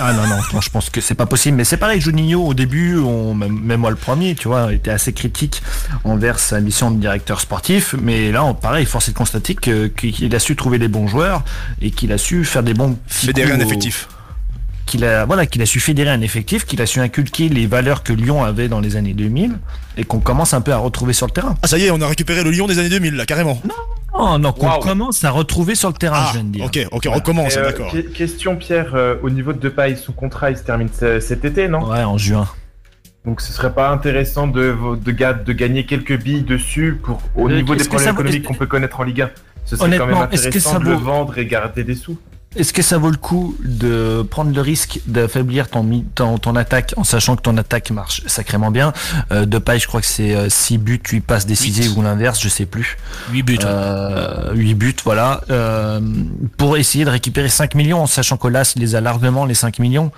[0.00, 1.56] Ah non, non, je pense que c'est pas possible.
[1.56, 5.12] Mais c'est pareil, Juninho, au début, on, même, moi le premier, tu vois, était assez
[5.12, 5.62] critique
[6.04, 7.94] envers sa mission de directeur sportif.
[8.00, 11.42] Mais là, on, pareil, force est de constater qu'il a su trouver les bons joueurs
[11.80, 12.98] et qu'il a su faire des bons...
[13.06, 14.08] Fédérer un effectif
[14.86, 18.02] qu'il a voilà qu'il a su fédérer un effectif, qu'il a su inculquer les valeurs
[18.02, 19.56] que Lyon avait dans les années 2000
[19.96, 21.54] et qu'on commence un peu à retrouver sur le terrain.
[21.62, 23.60] Ah ça y est, on a récupéré le Lyon des années 2000 là, carrément.
[23.64, 23.74] Non,
[24.18, 26.64] non, non qu'on commence à retrouver sur le terrain, je viens de dire.
[26.64, 27.94] Ok, ok, on recommence, euh, d'accord.
[28.14, 31.88] question Pierre, euh, au niveau de Depay, son contrat il se termine cet été, non?
[31.88, 32.48] Ouais, en juin.
[33.24, 35.12] Donc ce serait pas intéressant de, de,
[35.44, 39.00] de gagner quelques billes dessus pour au euh, niveau des problèmes économiques qu'on peut connaître
[39.00, 39.30] en Ligue 1.
[39.66, 42.18] Ce serait quand même intéressant de le vendre et garder des sous.
[42.56, 46.94] Est-ce que ça vaut le coup de prendre le risque d'affaiblir ton, ton, ton, attaque
[46.96, 48.92] en sachant que ton attaque marche sacrément bien?
[49.30, 52.40] Euh, De paille, je crois que c'est 6 euh, buts, 8 passes décisives ou l'inverse,
[52.40, 52.96] je sais plus.
[53.30, 53.58] 8 buts.
[53.62, 55.42] Euh, 8 buts, voilà.
[55.50, 56.00] Euh,
[56.56, 59.78] pour essayer de récupérer 5 millions en sachant que là, les a largement, les 5
[59.78, 60.10] millions.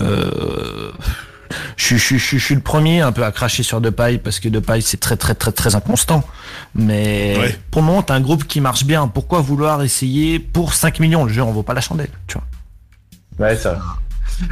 [0.00, 0.90] Euh,
[1.76, 4.80] je, je, je, suis le premier un peu à cracher sur Depay parce que Depay
[4.80, 6.24] c'est très très très très inconstant.
[6.74, 9.08] Mais pour le moment, t'as un groupe qui marche bien.
[9.08, 11.24] Pourquoi vouloir essayer pour 5 millions?
[11.24, 13.46] Le jeu en vaut pas la chandelle, tu vois.
[13.46, 13.78] Ouais, ça.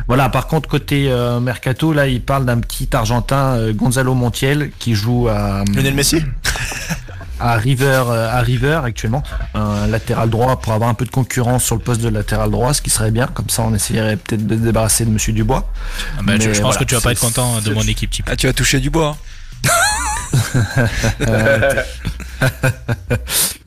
[0.06, 4.70] Voilà, par contre, côté euh, Mercato, là, il parle d'un petit Argentin, euh, Gonzalo Montiel,
[4.78, 5.64] qui joue à...
[5.74, 6.22] Lionel Messi?
[7.40, 9.22] à River, euh, à River actuellement,
[9.54, 12.72] un latéral droit pour avoir un peu de concurrence sur le poste de latéral droit,
[12.74, 13.26] ce qui serait bien.
[13.26, 15.70] Comme ça, on essayerait peut-être de se débarrasser de Monsieur Dubois.
[16.18, 17.82] Ah bah, je, Mais je pense voilà, que tu vas pas être content de mon
[17.82, 18.28] équipe type.
[18.30, 19.16] Ah, tu as touché du bois.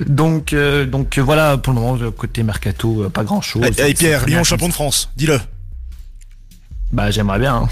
[0.07, 3.63] Donc, euh, donc euh, voilà, pour le moment, côté mercato, euh, pas grand chose.
[3.77, 5.39] Et, et Pierre, Lyon champion de France, dis-le.
[6.91, 7.55] Bah, j'aimerais bien.
[7.55, 7.69] hein.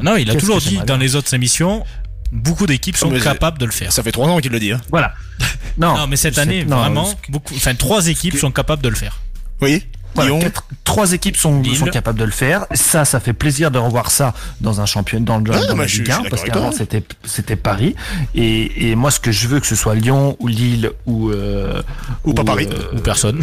[0.00, 1.84] Non, il a toujours dit dans les autres émissions,
[2.32, 3.92] beaucoup d'équipes sont capables de le faire.
[3.92, 4.72] Ça fait trois ans qu'il le dit.
[4.72, 4.80] Hein.
[4.90, 5.14] Voilà.
[5.78, 8.94] Non, Non, mais cette année, non, vraiment, beaucoup, enfin, trois équipes sont capables de le
[8.94, 9.22] faire.
[9.62, 9.86] Oui.
[10.14, 12.66] Voilà, quatre- trois équipes sont, sont capables de le faire.
[12.74, 16.10] Ça, ça fait plaisir de revoir ça dans un championnat, dans le Ah, dans Ligue
[16.10, 17.94] 1, suis parce qu'avant c'était c'était Paris.
[18.34, 21.82] Et, et moi, ce que je veux, que ce soit Lyon ou Lille ou euh,
[22.24, 22.68] Ou pas Paris.
[22.70, 23.40] euh, Ou personne.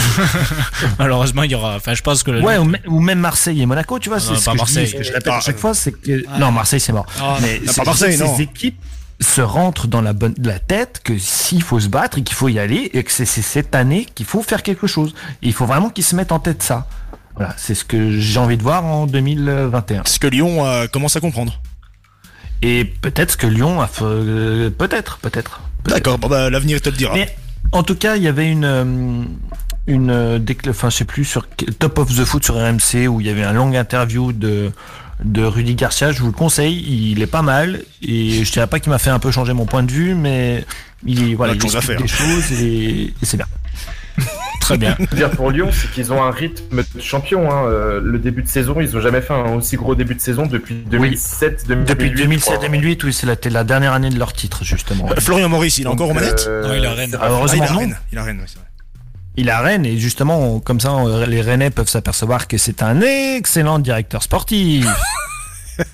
[0.99, 1.75] Malheureusement, il y aura.
[1.75, 2.31] Enfin, je pense que.
[2.31, 4.51] le- Ouais, ou, me- ou même Marseille et Monaco, tu vois, c'est Non, ce pas
[4.51, 4.85] que je Marseille.
[4.85, 7.05] dis, ce que je répète Ah, à chaque fois, c'est que non, Marseille c'est mort.
[7.21, 8.37] Ah, Mais pas Marseille, ces non.
[8.37, 8.79] équipes
[9.19, 12.35] se rentrent dans la bonne de la tête que s'il faut se battre et qu'il
[12.35, 15.13] faut y aller et que c'est cette année qu'il faut faire quelque chose.
[15.41, 16.87] Et il faut vraiment qu'ils se mettent en tête ça.
[17.35, 20.03] Voilà, c'est ce que j'ai envie de voir en 2021.
[20.05, 21.61] Ce que Lyon euh, commence à comprendre.
[22.61, 25.61] Et peut-être que Lyon a fait, euh, peut-être, peut-être.
[25.85, 27.13] D'accord, bah, l'avenir te le dira.
[27.13, 27.33] Mais
[27.71, 29.23] en tout cas, il y avait une euh,
[29.87, 31.47] une euh, enfin je sais plus sur
[31.79, 34.71] Top of the Foot sur RMC où il y avait un long interview de
[35.23, 38.79] de Rudy Garcia, je vous le conseille, il est pas mal et je dirais pas
[38.79, 40.63] qu'il m'a fait un peu changer mon point de vue mais
[41.05, 43.47] il voilà, il explique des choses et, et c'est bien.
[44.59, 44.91] Très bien.
[44.91, 47.49] Ce que je veux dire pour Lyon, c'est qu'ils ont un rythme de champion.
[47.51, 47.65] Hein.
[47.67, 50.45] Euh, Le début de saison, ils ont jamais fait un aussi gros début de saison
[50.45, 51.87] depuis 2007, 2008.
[51.87, 52.57] Depuis je crois.
[52.57, 55.09] 2007-2008, oui, c'est la, la dernière année de leur titre justement.
[55.09, 57.11] Euh, Florian Maurice, il est Donc, encore aux manettes euh, Non, il a Rennes.
[57.15, 57.73] Ah, Ah, heureusement il a.
[57.73, 57.97] Rennes.
[58.11, 58.67] Il a Rennes, oui, c'est vrai.
[59.35, 60.95] Il a Rennes et justement comme ça
[61.27, 64.85] les Rennais peuvent s'apercevoir que c'est un excellent directeur sportif.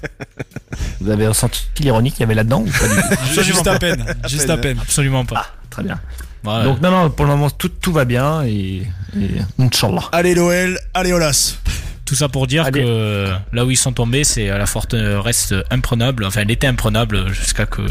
[0.99, 3.43] Vous avez ressenti l'ironie qu'il y avait là-dedans ou pas du tout?
[3.43, 4.03] Juste à peine.
[4.27, 4.79] Juste à peine.
[4.81, 5.47] Absolument pas.
[5.69, 5.99] Très bien.
[6.43, 6.63] Voilà.
[6.65, 8.87] Donc non non pour le moment tout, tout va bien et,
[9.19, 10.03] et Inch'Allah.
[10.11, 11.57] Allez l'OL, allez Olas.
[12.05, 12.81] Tout ça pour dire Allez.
[12.83, 16.23] que là où ils sont tombés, c'est à la forte reste imprenable.
[16.25, 17.81] Enfin, elle était imprenable jusqu'à que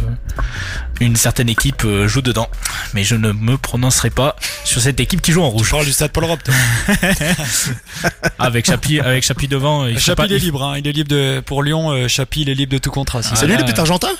[1.00, 2.48] une certaine équipe euh, joue dedans.
[2.94, 5.70] Mais je ne me prononcerai pas sur cette équipe qui joue en Je rouge.
[5.72, 6.40] parle du stade Paul Europe.
[6.44, 6.55] toi.
[8.38, 9.87] Avec Chapi, avec Chapi devant.
[9.87, 10.62] Il Chapi, pas- il est libre.
[10.62, 10.79] Hein.
[10.79, 11.90] Il est libre de pour Lyon.
[11.90, 13.22] euh, Chapi, il est libre de tout contrat.
[13.22, 14.11] si Ah, C'est lui le petit argentin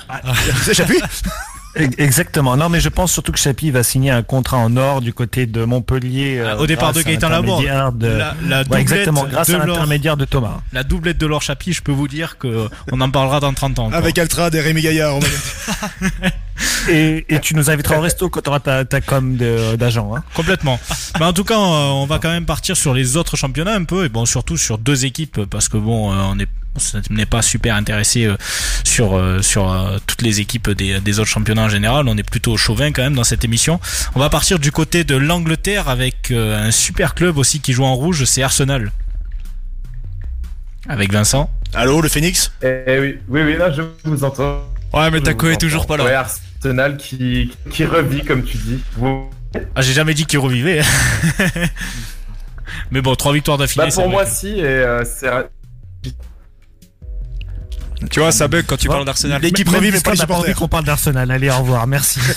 [0.63, 0.85] C'est E-
[1.77, 2.57] Exactement.
[2.57, 5.47] Non mais je pense surtout que Chapi va signer un contrat en or du côté
[5.47, 6.39] de Montpellier.
[6.39, 7.99] euh, Ah, au départ de Gaëtan Laborde.
[7.99, 8.07] De...
[8.07, 10.61] La, la Ouais, exactement, grâce de à Laure- l'intermédiaire de Thomas.
[10.73, 13.79] la doublette de Laure Chapi, je peux vous dire que on en parlera dans 30
[13.79, 13.89] ans.
[13.89, 13.99] quoi.
[13.99, 15.19] Avec Altrad et Rémi Gaillard.
[16.89, 19.37] Et, et tu nous inviteras au resto quand tu auras ta, ta com
[19.77, 20.15] d'agent.
[20.15, 20.23] Hein.
[20.35, 20.79] Complètement.
[21.19, 23.85] Mais en tout cas, euh, on va quand même partir sur les autres championnats un
[23.85, 26.49] peu, et bon, surtout sur deux équipes, parce que bon, euh, on est
[27.11, 28.37] on n'est pas super intéressé euh,
[28.83, 32.09] sur sur toutes les équipes des, des autres championnats en général.
[32.09, 33.79] On est plutôt chauvin quand même dans cette émission.
[34.17, 37.95] On va partir du côté de l'Angleterre avec un super club aussi qui joue en
[37.95, 38.91] rouge, c'est Arsenal.
[40.89, 41.49] Avec Vincent.
[41.73, 42.53] Allô, le Phoenix?
[42.63, 44.63] Eh oui, oui, oui, là, je vous entends.
[44.95, 46.05] Ouais, mais Taco est toujours pas là.
[46.05, 48.81] Ouais, Arsenal qui, qui revit, comme tu dis.
[49.75, 50.83] Ah, j'ai jamais dit qu'il revivait.
[52.91, 53.87] Mais bon, trois victoires d'affilée.
[53.87, 55.29] Bah, pour moi, si, et euh, c'est
[58.11, 59.41] Tu vois, ça bug quand tu Bon, parles d'Arsenal.
[59.41, 60.57] L'équipe revit, mais pas les pas envie supporters.
[60.57, 61.31] qu'on parle d'Arsenal.
[61.31, 61.87] Allez, au revoir.
[61.87, 62.21] Merci.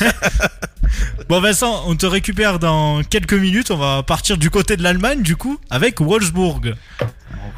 [1.30, 3.72] Bon Vincent, on te récupère dans quelques minutes.
[3.72, 6.76] On va partir du côté de l'Allemagne du coup avec Wolfsburg.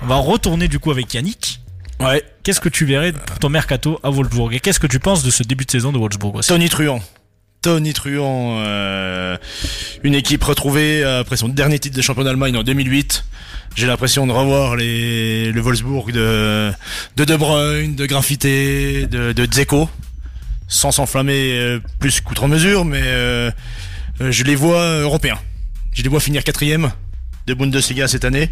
[0.02, 1.59] On va retourner du coup avec Yannick.
[2.00, 2.24] Ouais.
[2.44, 5.32] Qu'est-ce que tu verrais pour ton mercato à Wolfsburg et qu'est-ce que tu penses de
[5.32, 7.02] ce début de saison de Wolfsburg aussi Tony Truant.
[7.62, 9.38] Tony Truant, euh,
[10.04, 13.26] une équipe retrouvée après son dernier titre de champion d'Allemagne en 2008.
[13.76, 16.72] J'ai l'impression de revoir les, le Wolfsburg de,
[17.16, 19.90] de De Bruyne, de Graffité, de, de Dzeko,
[20.68, 23.52] sans s'enflammer euh, plus qu'outre mesure, mais euh,
[24.22, 25.40] euh, je les vois européens.
[25.94, 26.92] Je les vois finir quatrième
[27.50, 28.50] de Bundesliga cette année.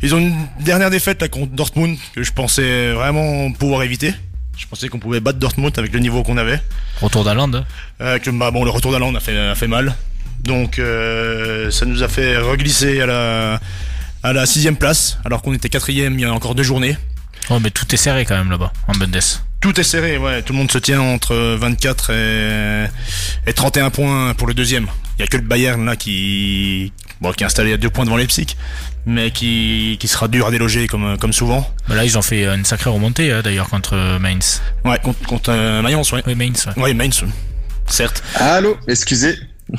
[0.00, 4.14] Ils ont une dernière défaite là contre Dortmund que je pensais vraiment pouvoir éviter.
[4.56, 6.60] Je pensais qu'on pouvait battre Dortmund avec le niveau qu'on avait.
[7.00, 7.50] Retour d'Aland.
[8.00, 9.94] Euh, que, bah, bon, le retour d'Aland a fait, a fait mal.
[10.40, 13.60] Donc euh, ça nous a fait reglisser à la,
[14.22, 16.96] à la sixième place, alors qu'on était quatrième il y a encore deux journées.
[17.50, 19.20] Oh mais tout est serré quand même là-bas en Bundes.
[19.60, 20.42] Tout est serré, ouais.
[20.42, 22.86] Tout le monde se tient entre 24 et,
[23.48, 24.86] et 31 points pour le deuxième.
[25.18, 28.04] Il y a que le Bayern là qui, bon, qui est installé à deux points
[28.04, 28.46] devant Leipzig,
[29.06, 31.68] mais qui, qui sera dur à déloger comme, comme souvent.
[31.88, 34.60] Bah là ils ont fait une sacrée remontée hein, d'ailleurs contre euh, Mainz.
[34.84, 36.22] Ouais, contre, contre euh, Mayence, ouais.
[36.26, 36.66] Oui Mainz.
[36.66, 36.82] ouais.
[36.82, 37.24] Ouais, Mainz,
[37.86, 38.22] certes.
[38.34, 39.38] Allô, excusez.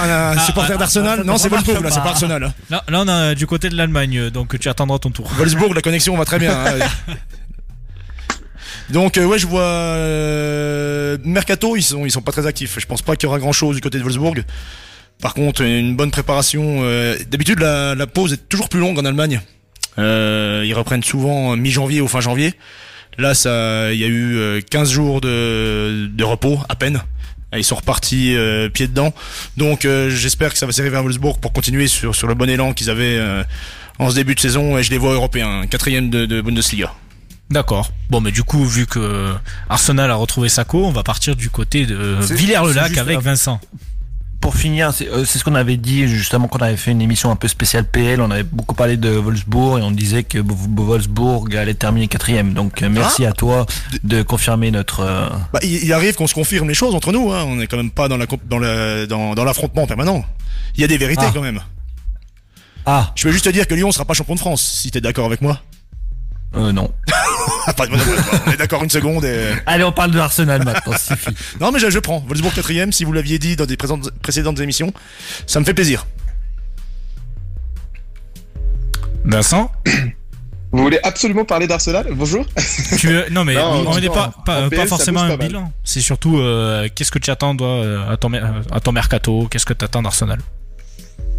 [0.00, 1.18] Un supporter ah, d'Arsenal?
[1.20, 2.42] ah, Non, c'est Wolfsburg là, c'est pas Arsenal.
[2.42, 2.52] hein.
[2.70, 5.30] Là, là on a du côté de l'Allemagne donc tu attendras ton tour.
[5.36, 6.52] Wolfsburg, la connexion va très bien.
[6.52, 6.78] hein.
[8.90, 9.96] Donc ouais, je vois
[11.24, 12.76] mercato, ils sont ils sont pas très actifs.
[12.78, 14.44] Je pense pas qu'il y aura grand chose du côté de Wolfsburg.
[15.22, 16.82] Par contre, une bonne préparation.
[17.30, 19.40] D'habitude, la, la pause est toujours plus longue en Allemagne.
[19.96, 22.52] ils reprennent souvent mi-janvier ou fin janvier.
[23.16, 27.02] Là, ça, il y a eu 15 jours de, de repos à peine.
[27.56, 29.12] Ils sont repartis euh, pied dedans.
[29.56, 32.48] Donc euh, j'espère que ça va servir à Wolfsburg pour continuer sur, sur le bon
[32.48, 33.44] élan qu'ils avaient euh,
[33.98, 34.78] en ce début de saison.
[34.78, 36.92] Et je les vois européens, quatrième de, de Bundesliga.
[37.50, 37.90] D'accord.
[38.08, 39.34] Bon, mais du coup, vu que
[39.68, 43.60] Arsenal a retrouvé Sako, on va partir du côté de Villers-le-Lac avec Vincent
[44.42, 47.30] pour finir, euh, c'est ce qu'on avait dit justement quand on avait fait une émission
[47.30, 48.20] un peu spéciale PL.
[48.20, 52.52] On avait beaucoup parlé de Wolfsburg et on disait que Wolfsburg allait terminer quatrième.
[52.52, 53.30] Donc euh, merci ah.
[53.30, 53.66] à toi
[54.02, 55.00] de confirmer notre.
[55.00, 57.32] Euh, bah, il, arrive qu'on se confirme les choses entre nous.
[57.32, 57.44] Hein.
[57.46, 58.26] On n'est quand même pas dans la
[59.06, 60.24] dans dans, l'affrontement permanent.
[60.74, 61.30] Il y a des vérités ah.
[61.32, 61.60] quand même.
[62.84, 63.12] Ah.
[63.14, 64.60] Je veux juste te dire que Lyon sera pas champion de France.
[64.60, 65.60] Si tu es d'accord avec moi.
[66.56, 66.90] Euh, non.
[68.46, 69.48] on est d'accord une seconde et...
[69.66, 70.92] Allez, on parle de Arsenal maintenant,
[71.60, 72.20] Non, mais je, je prends.
[72.26, 74.92] Wolfsburg quatrième, si vous l'aviez dit dans des précédentes émissions,
[75.46, 76.06] ça me fait plaisir.
[79.24, 79.70] Vincent
[80.72, 82.08] Vous voulez absolument parler d'Arsenal?
[82.12, 82.44] Bonjour
[83.30, 85.72] Non, mais on n'est pas, pas, forcément un bilan.
[85.84, 89.48] C'est surtout euh, qu'est-ce que tu attends euh, à, ton, à ton mercato?
[89.50, 90.38] Qu'est-ce que tu attends d'Arsenal?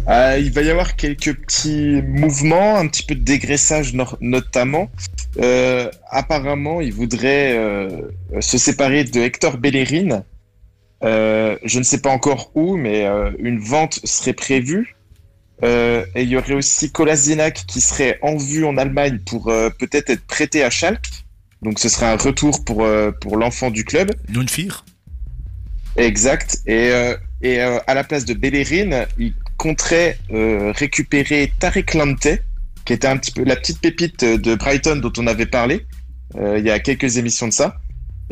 [0.08, 4.90] Euh, il va y avoir quelques petits mouvements, un petit peu de dégraissage notamment.
[5.38, 8.10] Euh, apparemment, il voudrait euh,
[8.40, 10.24] se séparer de Hector Bellerin.
[11.02, 13.04] je ne sais pas encore où, mais
[13.38, 14.96] une vente serait prévue.
[15.62, 19.44] et il y aurait aussi Kolasinac qui serait en vue en Allemagne pour
[19.78, 21.24] peut-être être prêté à Schalke.
[21.62, 22.86] Donc ce serait un retour pour,
[23.20, 24.12] pour l'enfant du club.
[24.28, 24.84] Nunfir.
[25.96, 26.58] Exact.
[26.66, 26.90] Et,
[27.42, 32.28] et à la place de Bellerin, il compterait euh, récupérer Tarek Lante,
[32.84, 35.86] qui était un petit peu la petite pépite de Brighton dont on avait parlé
[36.36, 37.76] euh, il y a quelques émissions de ça.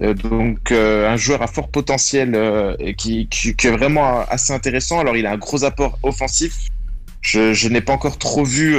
[0.01, 2.35] Euh, donc un joueur à fort potentiel
[2.79, 5.01] et qui, qui, est vraiment assez intéressant.
[5.01, 6.69] Alors il a un gros apport offensif.
[7.21, 8.77] Je, je n'ai pas encore trop vu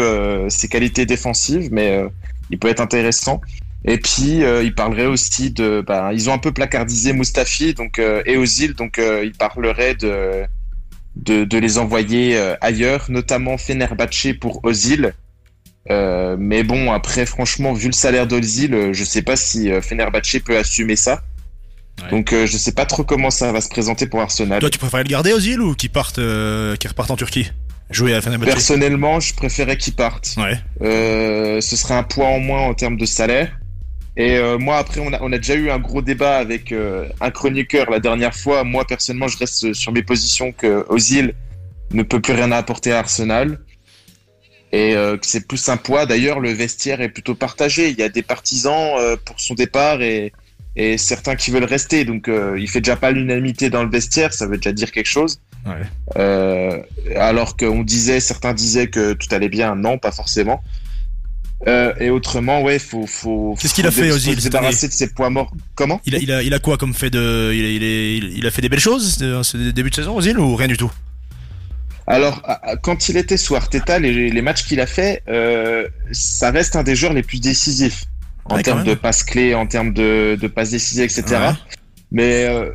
[0.50, 2.04] ses qualités défensives, mais
[2.50, 3.42] il peut être intéressant.
[3.86, 8.38] Et puis il parlerait aussi de, bah, ils ont un peu placardisé Mustafi donc et
[8.38, 10.46] Ozil, donc il parlerait de
[11.16, 15.14] de, les envoyer euh, ailleurs, notamment Fenerbahce pour Ozil.
[15.90, 20.38] Euh, mais bon, après, franchement, vu le salaire d'Ozil, euh, je sais pas si Fenerbahce
[20.46, 21.22] peut assumer ça.
[22.10, 24.60] Donc, je sais pas trop comment ça va se présenter pour Arsenal.
[24.60, 27.52] Toi, tu préférais le garder Ozil ou qu'il parte, qu'il reparte en Turquie?
[27.92, 30.36] Jouer à Fenerbahce Personnellement, je préférais qu'il parte.
[30.38, 30.60] Ouais.
[30.82, 33.52] ce serait un poids en moins en termes de salaire.
[34.16, 37.08] Et euh, moi, après, on a, on a, déjà eu un gros débat avec euh,
[37.20, 38.64] un chroniqueur la dernière fois.
[38.64, 41.34] Moi, personnellement, je reste sur mes positions que Ozil
[41.92, 43.60] ne peut plus rien apporter à Arsenal.
[44.74, 46.06] Et euh, que c'est plus un poids.
[46.06, 47.90] D'ailleurs, le vestiaire est plutôt partagé.
[47.90, 50.34] Il y a des partisans pour son départ et,
[50.76, 52.04] et, certains qui veulent rester.
[52.04, 54.34] Donc, il fait déjà pas l'unanimité dans le vestiaire.
[54.34, 55.40] Ça veut déjà dire quelque chose.
[55.66, 56.84] Ouais.
[57.16, 59.76] alors qu'on disait, certains disaient que tout allait bien.
[59.76, 60.62] Non, pas forcément.
[61.68, 63.56] Euh, et autrement, ouais, faut, faut.
[63.60, 65.54] Qu'est-ce qu'il a fait, Ozil Se débarrasser de ses poids morts.
[65.76, 68.46] Comment il a, il a, il a quoi comme fait de, il a, il, il
[68.46, 70.92] a fait des belles choses ce début de saison, Ozil, ou rien du tout?
[72.06, 72.42] Alors,
[72.82, 76.84] quand il était sous Arteta, les, les matchs qu'il a fait, euh, ça reste un
[76.84, 78.06] des joueurs les plus décisifs
[78.46, 81.52] en termes de passes clés, en termes de, de passes décisives, etc.
[82.12, 82.70] Mais, euh,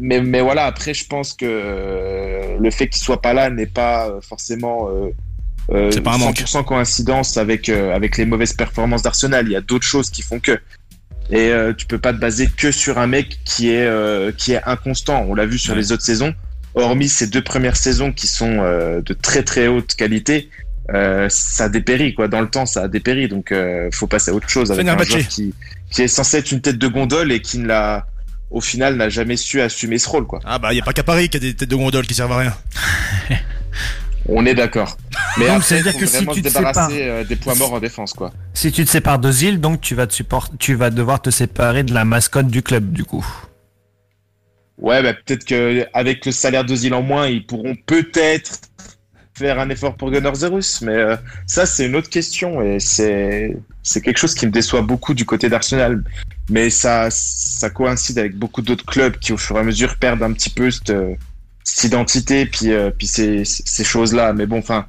[0.00, 3.66] mais, mais voilà, après, je pense que euh, le fait qu'il soit pas là n'est
[3.66, 5.10] pas forcément euh,
[5.70, 9.46] euh, pas un 100% coïncidence avec euh, avec les mauvaises performances d'Arsenal.
[9.46, 10.58] Il y a d'autres choses qui font que.
[11.30, 14.52] Et euh, tu peux pas te baser que sur un mec qui est euh, qui
[14.52, 15.24] est inconstant.
[15.26, 16.34] On l'a vu sur les autres saisons.
[16.74, 20.50] Hormis ces deux premières saisons qui sont de très très haute qualité,
[20.88, 22.28] ça a dépéri quoi.
[22.28, 23.28] Dans le temps, ça a dépéri.
[23.28, 23.54] Donc
[23.92, 25.54] faut passer à autre chose avec un joueur qui
[25.90, 28.06] qui est censé être une tête de gondole et qui ne l'a
[28.50, 30.40] au final n'a jamais su assumer ce rôle quoi.
[30.44, 32.06] Ah bah il y a pas qu'à Paris qu'il y a des têtes de gondole
[32.06, 32.54] qui servent à rien.
[34.28, 34.96] On est d'accord.
[35.38, 37.80] Mais donc, c'est à dire que si tu te débarrasser euh, des points morts en
[37.80, 38.32] défense, quoi.
[38.54, 40.22] Si tu te sépares d'Ozil, donc tu vas te
[40.58, 43.24] tu vas devoir te séparer de la mascotte du club, du coup.
[44.78, 48.60] Ouais, bah, peut-être que avec le salaire d'Ozil en moins, ils pourront peut-être
[49.36, 51.16] faire un effort pour Gunnar Zerus, mais euh,
[51.46, 55.48] ça c'est une autre question et c'est quelque chose qui me déçoit beaucoup du côté
[55.48, 56.04] d'Arsenal.
[56.50, 60.22] Mais ça ça coïncide avec beaucoup d'autres clubs qui au fur et à mesure perdent
[60.22, 60.92] un petit peu cette
[61.64, 64.86] cette identité puis euh, puis ces, ces choses là mais bon enfin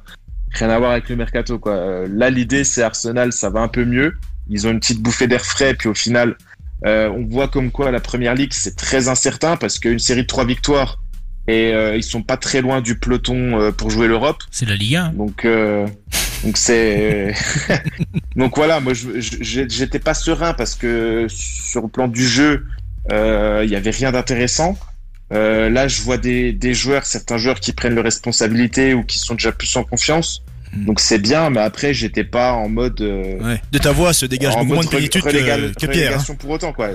[0.52, 1.72] rien à voir avec le mercato quoi.
[1.72, 4.14] Euh, là l'idée c'est Arsenal ça va un peu mieux.
[4.48, 6.36] Ils ont une petite bouffée d'air frais puis au final
[6.84, 10.26] euh, on voit comme quoi la première ligue c'est très incertain parce qu'une série de
[10.26, 10.98] trois victoires
[11.48, 15.12] et ils sont pas très loin du peloton pour jouer l'Europe c'est la Ligue 1
[15.12, 15.46] donc
[16.44, 17.34] Donc c'est
[18.36, 22.66] donc voilà, moi j'étais pas serein parce que sur le plan du jeu,
[23.12, 24.78] euh, il y avait rien d'intéressant.
[25.32, 29.18] Euh, là, je vois des, des joueurs, certains joueurs qui prennent leurs responsabilités ou qui
[29.18, 30.42] sont déjà plus en confiance.
[30.72, 30.84] Hmm.
[30.86, 33.00] Donc c'est bien, mais après j'étais pas en mode.
[33.00, 33.62] Euh, ouais.
[33.72, 36.18] De ta voix se dégage beaucoup moins de plénitude que, que Pierre.
[36.18, 36.34] Hein.
[36.38, 36.90] pour autant quoi.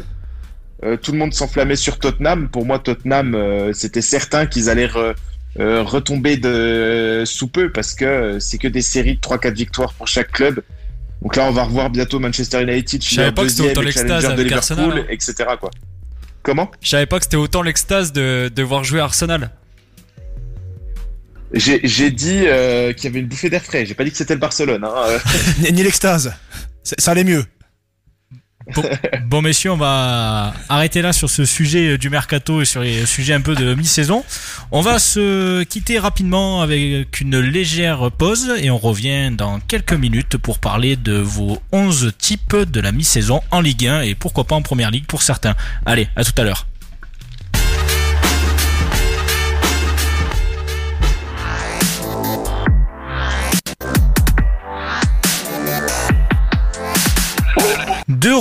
[0.83, 2.49] Euh, tout le monde s'enflammait sur Tottenham.
[2.49, 4.89] Pour moi, Tottenham, euh, c'était certain qu'ils allaient
[5.59, 10.07] euh, retomber de sous peu parce que c'est que des séries de 3-4 victoires pour
[10.07, 10.61] chaque club.
[11.21, 14.23] Donc là, on va revoir bientôt Manchester United, Je savais pas que c'était autant l'extase
[14.23, 15.05] de Liverpool, Arsenal, hein.
[15.09, 15.33] etc.
[15.59, 15.69] Quoi.
[16.41, 16.71] Comment?
[16.81, 19.51] Je savais pas que c'était autant l'extase de, de voir jouer Arsenal.
[21.53, 22.45] J'ai dit
[22.95, 23.85] qu'il y avait une bouffée d'air frais.
[23.85, 24.83] J'ai pas dit que c'était le Barcelone.
[24.83, 25.19] Hein.
[25.71, 26.33] Ni l'extase.
[26.83, 27.45] Ça allait mieux.
[29.25, 33.33] Bon, messieurs, on va arrêter là sur ce sujet du mercato et sur les sujets
[33.33, 34.23] un peu de mi-saison.
[34.71, 40.37] On va se quitter rapidement avec une légère pause et on revient dans quelques minutes
[40.37, 44.55] pour parler de vos 11 types de la mi-saison en Ligue 1 et pourquoi pas
[44.55, 45.55] en Première Ligue pour certains.
[45.85, 46.67] Allez, à tout à l'heure.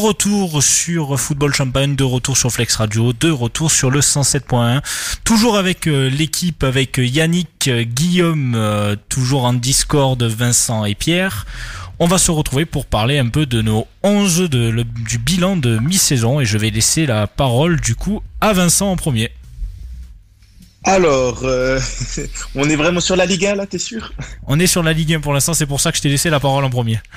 [0.00, 4.80] Retour sur Football Champagne, de retour sur Flex Radio, de retour sur le 107.1.
[5.24, 11.46] Toujours avec euh, l'équipe, avec Yannick, euh, Guillaume, euh, toujours en Discord, Vincent et Pierre.
[11.98, 15.78] On va se retrouver pour parler un peu de nos 11 de, du bilan de
[15.78, 19.30] mi-saison et je vais laisser la parole du coup à Vincent en premier.
[20.84, 21.44] Alors,
[22.54, 24.12] on est vraiment sur la Ligue 1 là, t'es sûr?
[24.46, 26.30] On est sur la Ligue 1 pour l'instant, c'est pour ça que je t'ai laissé
[26.30, 27.00] la parole en premier.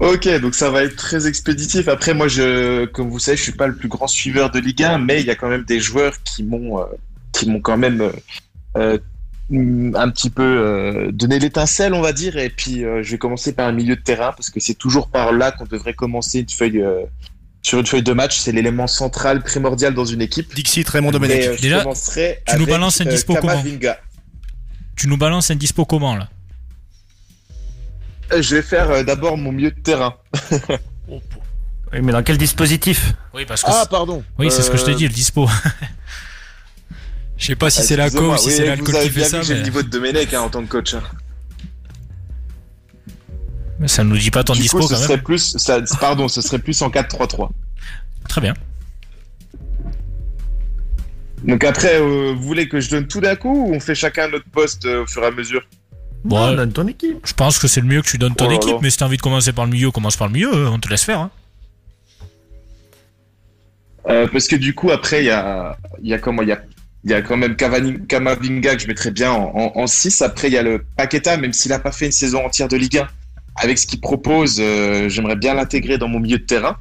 [0.00, 1.88] Ok, donc ça va être très expéditif.
[1.88, 4.82] Après, moi, je, comme vous savez, je suis pas le plus grand suiveur de Ligue
[4.82, 6.84] 1, mais il y a quand même des joueurs qui m'ont, euh,
[7.32, 8.10] qui m'ont quand même
[8.76, 8.98] euh,
[9.50, 12.36] un petit peu euh, donné l'étincelle, on va dire.
[12.38, 15.32] Et puis, je vais commencer par un milieu de terrain parce que c'est toujours par
[15.32, 16.84] là qu'on devrait commencer une feuille.
[17.64, 20.54] Sur une feuille de match, c'est l'élément central, primordial dans une équipe.
[20.54, 21.60] Dixit, Raymond Domenech.
[21.60, 21.82] Déjà,
[22.46, 23.64] tu nous balances un dispo comment
[24.94, 26.28] Tu nous balances un dispo comment là
[28.32, 30.14] euh, je vais faire euh, d'abord mon milieu de terrain.
[31.10, 31.20] oui,
[32.02, 34.24] mais dans quel dispositif Oui, parce que ah, pardon.
[34.38, 35.46] Oui, c'est ce que je te dis, le dispo.
[37.36, 39.42] Je sais pas si c'est la co ou si c'est l'alcool qui fait ça.
[39.42, 40.94] J'ai le niveau de Domenech hein, en tant que coach.
[43.84, 43.86] Hein.
[43.86, 44.98] Mais ça ne nous dit pas ton dispo quand même.
[44.98, 47.50] Serait plus, ça, pardon, ce serait plus en 4-3-3.
[48.28, 48.54] Très bien.
[51.44, 54.28] Donc après, euh, vous voulez que je donne tout d'un coup ou on fait chacun
[54.28, 55.62] notre poste au fur et à mesure?
[56.24, 57.18] Bon, donne ton équipe.
[57.26, 59.04] Je pense que c'est le mieux que tu donnes ton oh équipe, mais si t'as
[59.04, 61.20] envie de commencer par le milieu, commence par le milieu, on te laisse faire.
[61.20, 61.30] Hein.
[64.08, 66.62] Euh, parce que du coup, après, il y a, y, a comment, y, a,
[67.04, 70.22] y a quand même Kamavinga que je mettrais bien en, 6.
[70.22, 72.76] Après, il y a le Paqueta, même s'il n'a pas fait une saison entière de
[72.76, 73.08] Ligue 1.
[73.56, 76.76] Avec ce qu'il propose, euh, j'aimerais bien l'intégrer dans mon milieu de terrain.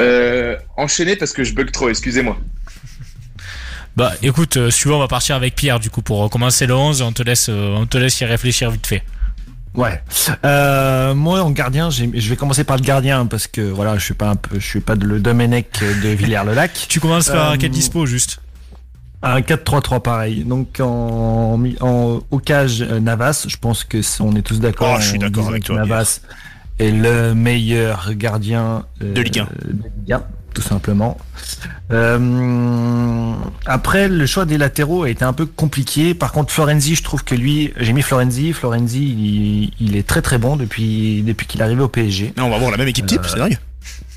[0.00, 2.36] Euh, enchaîner parce que je bug trop, excusez-moi.
[3.96, 7.00] Bah écoute, euh, suivant, on va partir avec Pierre du coup pour commencer le 11
[7.02, 9.04] on te laisse, euh, on te laisse y réfléchir vite fait.
[9.76, 10.02] Ouais.
[10.44, 14.14] Euh, moi en gardien, je vais commencer par le gardien parce que voilà, je suis
[14.14, 16.72] pas un peu, je suis pas le Domenech de Villers-le-Lac.
[16.88, 18.40] tu commences par quel dispo juste?
[19.24, 20.44] Un 4-3-3 pareil.
[20.44, 24.94] Donc en, en au cage Navas, je pense que on est tous d'accord.
[24.96, 25.76] Oh, je suis d'accord avec toi.
[25.76, 26.20] Navas
[26.78, 29.44] est le meilleur gardien de Ligue 1.
[29.44, 30.22] De Ligue 1
[30.54, 31.18] tout simplement.
[31.92, 33.34] Euh,
[33.66, 36.14] après, le choix des latéraux a été un peu compliqué.
[36.14, 38.52] Par contre, Florenzi, je trouve que lui, j'ai mis Florenzi.
[38.52, 42.32] Florenzi, il, est très très bon depuis depuis qu'il est arrivé au PSG.
[42.38, 43.58] on va voir la même équipe type, c'est dingue.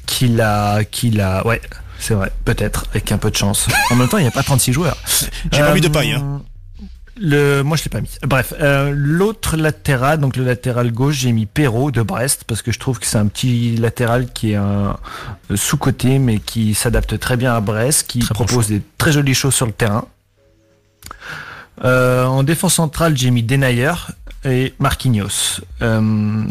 [0.05, 1.59] Qu'il a, qu'il a, ouais,
[1.99, 3.67] c'est vrai, peut-être avec un peu de chance.
[3.91, 4.97] En même temps, il n'y a pas 36 joueurs.
[5.51, 6.13] J'ai pas mis de paille.
[6.13, 6.41] Hein.
[7.19, 8.09] Le, moi je l'ai pas mis.
[8.23, 12.71] Bref, euh, l'autre latéral, donc le latéral gauche, j'ai mis Perrault de Brest parce que
[12.71, 14.97] je trouve que c'est un petit latéral qui est un
[15.49, 19.33] euh, sous côté mais qui s'adapte très bien à Brest, qui propose des très jolies
[19.33, 20.05] choses sur le terrain.
[21.83, 23.93] Euh, en défense centrale, j'ai mis Denayer
[24.45, 25.61] et Marquinhos.
[25.81, 26.43] Euh,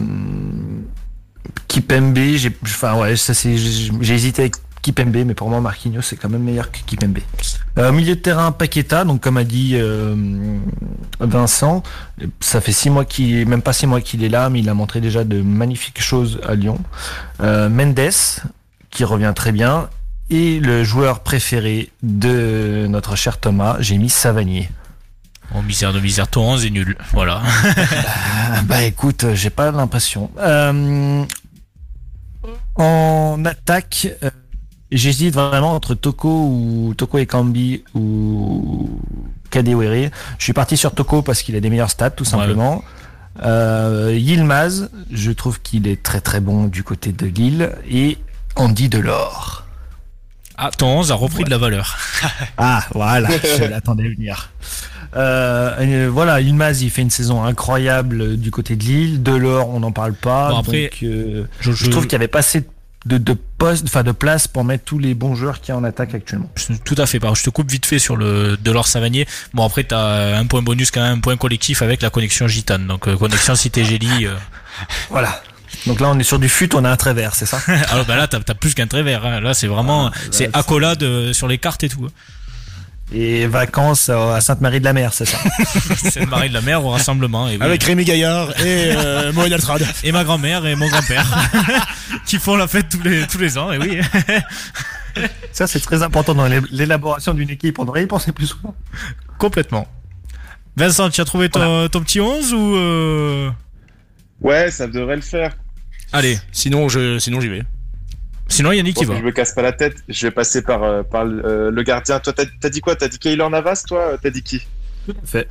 [1.69, 6.17] Kipembe, j'ai, enfin ouais, ça c'est, j'ai hésité avec Kipembe, mais pour moi Marquinhos c'est
[6.17, 7.19] quand même meilleur que Kipembe.
[7.79, 10.15] Euh, milieu de terrain Paqueta, donc comme a dit euh,
[11.21, 11.83] Vincent,
[12.41, 14.75] ça fait six mois qu'il, même pas six mois qu'il est là, mais il a
[14.75, 16.79] montré déjà de magnifiques choses à Lyon.
[17.41, 18.11] Euh, Mendes,
[18.91, 19.89] qui revient très bien,
[20.31, 24.71] et le joueur préféré de notre cher Thomas, j'ai mis Savanier.
[25.53, 26.97] En misère de misère, ton 11 est nul.
[27.13, 27.43] Voilà.
[27.65, 30.31] bah, bah écoute, j'ai pas l'impression.
[30.39, 31.25] Euh,
[32.75, 34.09] en attaque,
[34.93, 39.01] J'hésite vraiment entre Toko ou Toko et Kambi ou
[39.51, 40.11] Kadewere.
[40.39, 42.85] Je suis parti sur Toko parce qu'il a des meilleurs stats, tout simplement.
[43.43, 47.73] Euh, Yilmaz, je trouve qu'il est très très bon du côté de Lille.
[47.91, 48.19] Et
[48.55, 49.65] Andy Delors.
[50.57, 51.99] Ah, ton 11 a repris de la valeur.
[52.57, 53.29] ah, voilà,
[53.59, 54.51] je l'attendais venir.
[55.15, 59.23] Euh, voilà, Yilmaz, il fait une saison incroyable du côté de Lille.
[59.23, 60.51] Delors, on n'en parle pas.
[60.51, 62.67] Bon, après, donc, euh, je, je, trouve qu'il n'y avait pas assez de,
[63.07, 66.51] de poste, enfin de place pour mettre tous les bons joueurs qui en attaque actuellement.
[66.85, 67.21] Tout à fait.
[67.35, 69.27] Je te coupe vite fait sur le Delors Savanier.
[69.55, 72.49] Bon après tu as un point bonus quand même, un point collectif avec la connexion
[72.49, 72.87] gitane.
[72.87, 74.27] Donc euh, connexion Cité Gélie.
[74.27, 74.35] Euh...
[75.11, 75.43] Voilà.
[75.87, 77.61] Donc là, on est sur du fut, on a un trait vert, c'est ça?
[77.91, 79.25] Alors bah là, t'as as plus qu'un trait vert.
[79.25, 79.41] Hein.
[79.41, 82.09] Là, c'est vraiment, ah, c'est accolade euh, sur les cartes et tout.
[83.15, 85.39] Et vacances à Sainte-Marie-de-la-Mer, c'est ça
[86.11, 87.49] Sainte-Marie de la Mer au rassemblement.
[87.49, 87.63] Et oui.
[87.63, 89.87] Avec Rémi Gaillard et euh, Mohamed Altrad.
[90.03, 91.25] Et ma grand-mère et mon grand-père
[92.27, 93.73] qui font la fête tous les tous les ans.
[93.73, 94.01] Et oui.
[95.53, 97.79] Ça, c'est très important dans l'é- l'élaboration d'une équipe.
[97.79, 98.75] On devrait y penser plus souvent.
[99.39, 99.87] Complètement.
[100.77, 103.51] Vincent, tu as trouvé ton, ton petit 11 ou euh...
[104.43, 105.57] Ouais, ça devrait le faire.
[106.13, 106.39] Allez.
[106.53, 107.63] Sinon, je, sinon j'y vais.
[108.49, 109.17] Sinon, Yannick, Bon, il va.
[109.19, 109.97] je me casse pas la tête.
[110.09, 112.21] Je vais passer par, euh, par euh, le gardien.
[112.21, 112.95] Toi, t'as t'as dit quoi?
[112.97, 114.17] T'as dit Kaylor Navas, toi?
[114.23, 114.61] T'as dit qui?
[115.07, 115.49] Tout à fait.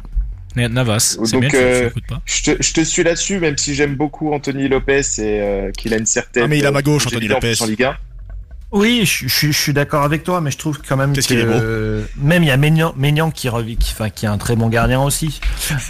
[0.56, 1.18] Navas.
[1.26, 2.22] C'est Donc, bien, euh, tu écoutes pas.
[2.26, 5.94] je te, je te suis là-dessus, même si j'aime beaucoup Anthony Lopez et euh, qu'il
[5.94, 6.44] a une certaine.
[6.44, 7.54] Ah, mais il a ma gauche, euh, Anthony en Lopez.
[7.62, 7.98] En Ligue 1.
[8.72, 11.34] Oui, je, je- je suis d'accord avec toi, mais je trouve quand même Qu'est-ce que
[11.34, 11.42] qu'il
[12.20, 14.56] est même il y a Maignan, Maignan qui revit, qui, enfin, qui est un très
[14.56, 15.40] bon gardien aussi,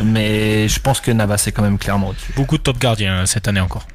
[0.03, 2.33] mais je pense que Navas est quand même clairement au-dessus.
[2.35, 3.87] Beaucoup de top gardiens euh, cette année encore.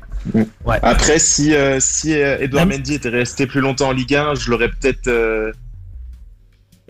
[0.82, 4.34] Après, si, euh, si euh, Edouard Même- Mendy était resté plus longtemps en Ligue 1,
[4.34, 5.06] je l'aurais peut-être.
[5.08, 5.52] Euh...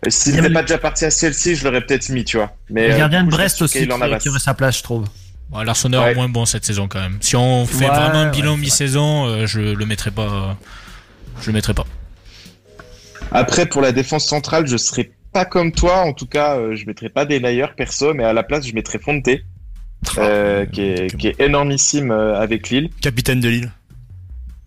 [0.09, 2.57] S'il a n'était pas déjà parti à Chelsea, je l'aurais peut-être mis, tu vois.
[2.71, 3.87] Mais, Le euh, gardien de Brest aussi qui,
[4.19, 5.05] qui aurait sa place, je trouve.
[5.51, 6.15] Bon, Larsonneur Ouais.
[6.15, 7.19] moins bon cette saison quand même.
[7.21, 10.57] Si on fait Ouais, vraiment un ouais, bilan mi-saison, euh, je le mettrai pas.
[11.43, 11.87] je le mettrai pas.
[13.33, 15.99] Après, pour la défense centrale, je serais pas comme toi.
[16.01, 18.99] En tout cas, euh, je mettrais pas Denayer perso, mais à la place, je mettrais
[18.99, 19.29] Fonte,
[20.19, 22.91] euh, qui, est, qui est énormissime euh, avec Lille.
[23.01, 23.71] Capitaine de Lille.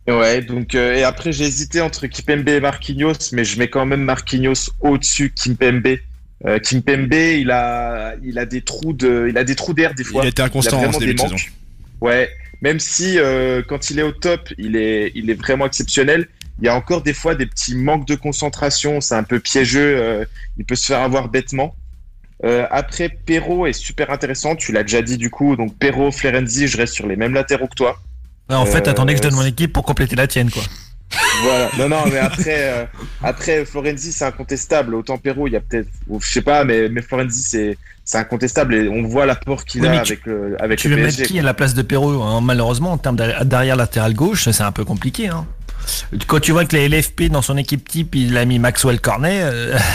[0.07, 3.85] Ouais, donc euh, et après j'ai hésité entre Kimpembe et Marquinhos, mais je mets quand
[3.85, 5.97] même Marquinhos au-dessus de Kimpembe.
[6.45, 10.03] Euh, Kimpembe, il a, il a des trous de, il a des trous d'air des
[10.03, 10.23] fois.
[10.23, 11.35] Il a été inconstant a en début de saison.
[12.01, 12.29] Ouais,
[12.61, 16.27] même si euh, quand il est au top, il est, il est vraiment exceptionnel.
[16.59, 20.27] Il y a encore des fois des petits manques de concentration, c'est un peu piégeux.
[20.57, 21.75] il peut se faire avoir bêtement.
[22.43, 24.55] Euh, après, Perrault est super intéressant.
[24.55, 25.55] Tu l'as déjà dit du coup.
[25.55, 27.97] Donc Perrault, Florenzi, je reste sur les mêmes latéraux que toi.
[28.49, 30.63] Ouais, en fait, Euh, attendez que je donne mon équipe pour compléter la tienne, quoi.
[31.43, 31.69] Voilà.
[31.77, 32.85] Non, non, mais après, euh,
[33.21, 34.95] après Florenzi, c'est incontestable.
[34.95, 35.87] Autant Perrault, il y a peut-être,
[36.19, 39.87] je sais pas, mais, mais Florenzi, c'est, c'est incontestable et on voit l'apport qu'il Oui,
[39.87, 41.21] a tu- avec le, avec Tu le veux PSG.
[41.21, 44.49] mettre qui à la place de Perrault hein Malheureusement, en termes d'arri- d'arrière latéral gauche,
[44.49, 45.27] c'est un peu compliqué.
[45.29, 45.45] Hein.
[46.27, 49.39] Quand tu vois que les LFP dans son équipe type, il a mis Maxwell Cornet.
[49.43, 49.77] euh,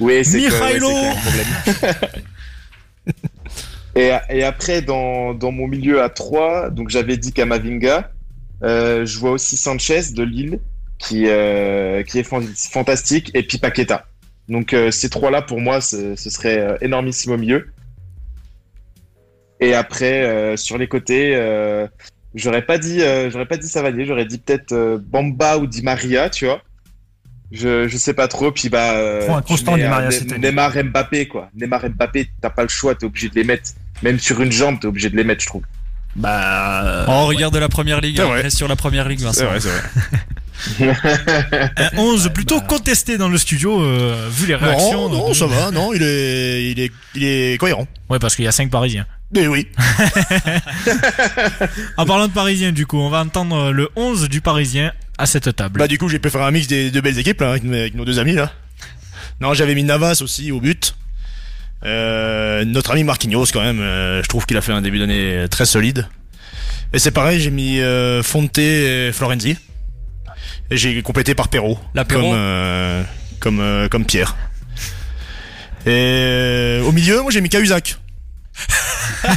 [0.00, 0.78] Oui, c'est que- ouais,
[1.84, 1.94] problème.
[3.96, 8.10] et, et après, dans, dans mon milieu à 3, donc j'avais dit Kamavinga.
[8.62, 10.60] Euh, je vois aussi Sanchez de Lille,
[10.98, 14.06] qui, euh, qui est fan- fantastique, et puis Paqueta.
[14.48, 17.70] Donc euh, ces trois-là, pour moi, ce, serait euh, énormissime au milieu.
[19.60, 21.86] Et après, euh, sur les côtés, euh,
[22.34, 25.82] j'aurais pas dit, euh, j'aurais pas dit Savanier, j'aurais dit peut-être euh, Bamba ou Di
[25.82, 26.62] Maria, tu vois.
[27.52, 28.52] Je, je sais pas trop.
[28.52, 29.88] Puis bah, euh, Faut un constant année.
[30.38, 31.50] Neymar, Mbappé, quoi.
[31.54, 33.70] Neymar, Mbappé, t'as pas le choix, t'es obligé de les mettre.
[34.02, 35.62] Même sur une jambe, t'es obligé de les mettre, je trouve.
[36.16, 37.04] bah.
[37.08, 38.16] On regarde la première ligue.
[38.16, 39.46] C'est hein, on reste sur la première ligue, C'est Vincent.
[39.46, 39.82] vrai, c'est vrai.
[41.76, 45.08] Un 11 plutôt contesté dans le studio, euh, vu les réactions.
[45.08, 47.86] Non, non, ça va, non, il est, il est, il est cohérent.
[48.10, 49.06] Ouais, parce qu'il y a 5 Parisiens.
[49.34, 49.68] Mais oui.
[51.96, 55.54] En parlant de Parisiens, du coup, on va entendre le 11 du Parisien à cette
[55.54, 55.78] table.
[55.78, 57.94] Bah, du coup, j'ai pu faire un mix des deux belles équipes, là, avec, avec
[57.94, 58.52] nos deux amis, là.
[59.40, 60.94] Non, j'avais mis Navas aussi au but.
[61.84, 65.46] Euh, notre ami Marquinhos, quand même, euh, je trouve qu'il a fait un début d'année
[65.50, 66.06] très solide.
[66.92, 69.56] Et c'est pareil, j'ai mis euh, Fonte et Florenzi.
[70.70, 71.78] Et j'ai complété par Perrault.
[71.94, 72.30] La Perrault.
[72.30, 73.02] Comme, euh,
[73.40, 74.36] comme, comme Pierre.
[75.86, 77.96] Et au milieu, moi j'ai mis Cahuzac.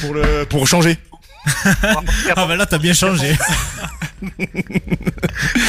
[0.00, 0.96] pour, le, pour changer.
[2.36, 3.36] Ah bah là t'as bien changé.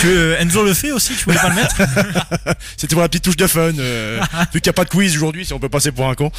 [0.01, 1.75] tu veux, Enzo le fait aussi, tu voulais pas le mettre
[2.77, 3.71] C'était pour la petite touche de fun.
[3.79, 4.19] Euh,
[4.53, 6.31] vu qu'il n'y a pas de quiz aujourd'hui, si on peut passer pour un con.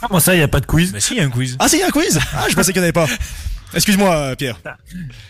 [0.00, 1.56] Comment ça, il n'y a pas de quiz Bah si, il y a un quiz.
[1.58, 3.06] Ah, c'est un quiz Ah, je pensais qu'il n'y en avait pas.
[3.74, 4.58] Excuse-moi, euh, Pierre.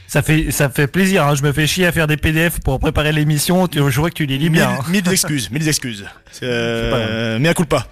[0.06, 1.26] Ça fait, ça fait plaisir.
[1.26, 1.34] Hein.
[1.34, 3.66] Je me fais chier à faire des PDF pour préparer l'émission.
[3.66, 4.70] Tu- Je vois que tu les lis Mille, bien.
[4.70, 4.84] hein.
[4.88, 6.04] mille excuses, mille excuses.
[6.42, 7.88] Euh, mais à coup pas.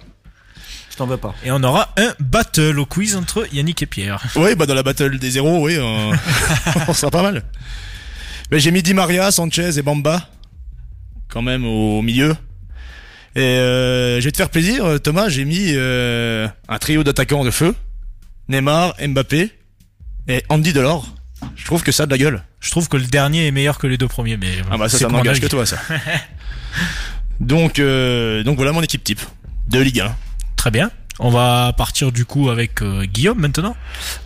[0.97, 1.35] Je t'en veux pas.
[1.45, 4.19] Et on aura un battle au quiz entre Yannick et Pierre.
[4.35, 6.11] Oui, bah dans la battle des zéros, oui, on,
[6.87, 7.43] on sera pas mal.
[8.49, 10.27] Mais j'ai mis Di Maria, Sanchez et Bamba,
[11.27, 12.35] quand même au milieu.
[13.35, 15.29] Et euh, je vais te faire plaisir, Thomas.
[15.29, 17.75] J'ai mis euh, un trio d'attaquants de feu
[18.49, 19.51] Neymar, Mbappé
[20.27, 21.07] et Andy Delors.
[21.55, 22.41] Je trouve que ça a de la gueule.
[22.59, 24.97] Je trouve que le dernier est meilleur que les deux premiers, mais Ah bah ça,
[24.97, 25.77] c'est ça m'engage que toi, ça.
[27.39, 29.21] donc, euh, donc voilà mon équipe type
[29.67, 30.15] de Ligue 1.
[30.67, 30.91] Très bien.
[31.19, 33.77] On va partir du coup avec euh, Guillaume maintenant.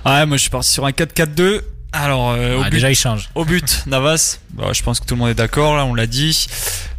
[0.07, 1.61] Ouais, moi je suis parti sur un 4-4-2.
[1.91, 3.29] Alors, euh, au, Ah, but, déjà il change.
[3.35, 4.39] au but, Navas.
[4.49, 6.47] Bah, je pense que tout le monde est d'accord, là, on l'a dit.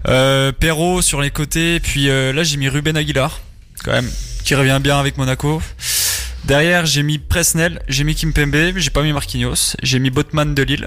[0.06, 1.80] Euh, Perrault sur les côtés.
[1.80, 3.40] Puis euh, là, j'ai mis Ruben Aguilar,
[3.82, 4.08] quand même,
[4.44, 5.60] qui revient bien avec Monaco.
[6.44, 10.62] Derrière, j'ai mis Presnel, j'ai mis Kimpembe, j'ai pas mis Marquinhos, j'ai mis Botman de
[10.62, 10.86] Lille.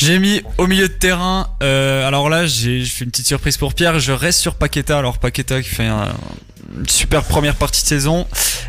[0.00, 1.48] J'ai mis au milieu de terrain.
[1.62, 3.98] euh, alors là, j'ai je fais une petite surprise pour Pierre.
[3.98, 4.96] Je reste sur Paqueta.
[4.98, 6.14] Alors Paqueta qui fait un-
[6.78, 8.26] une super première partie de saison.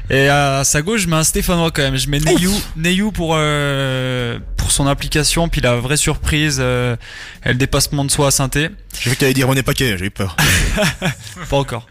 [0.09, 1.97] Et à sa gauche, je mets un Stéphanois quand même.
[1.97, 6.95] Je mets Neyou, Neyou pour euh, pour son application, puis la vraie surprise, euh,
[7.45, 8.69] le dépassement de soi à synthé.
[8.99, 10.35] J'ai vu que t'allais dire René Paquet, j'ai eu peur.
[11.49, 11.85] Pas encore.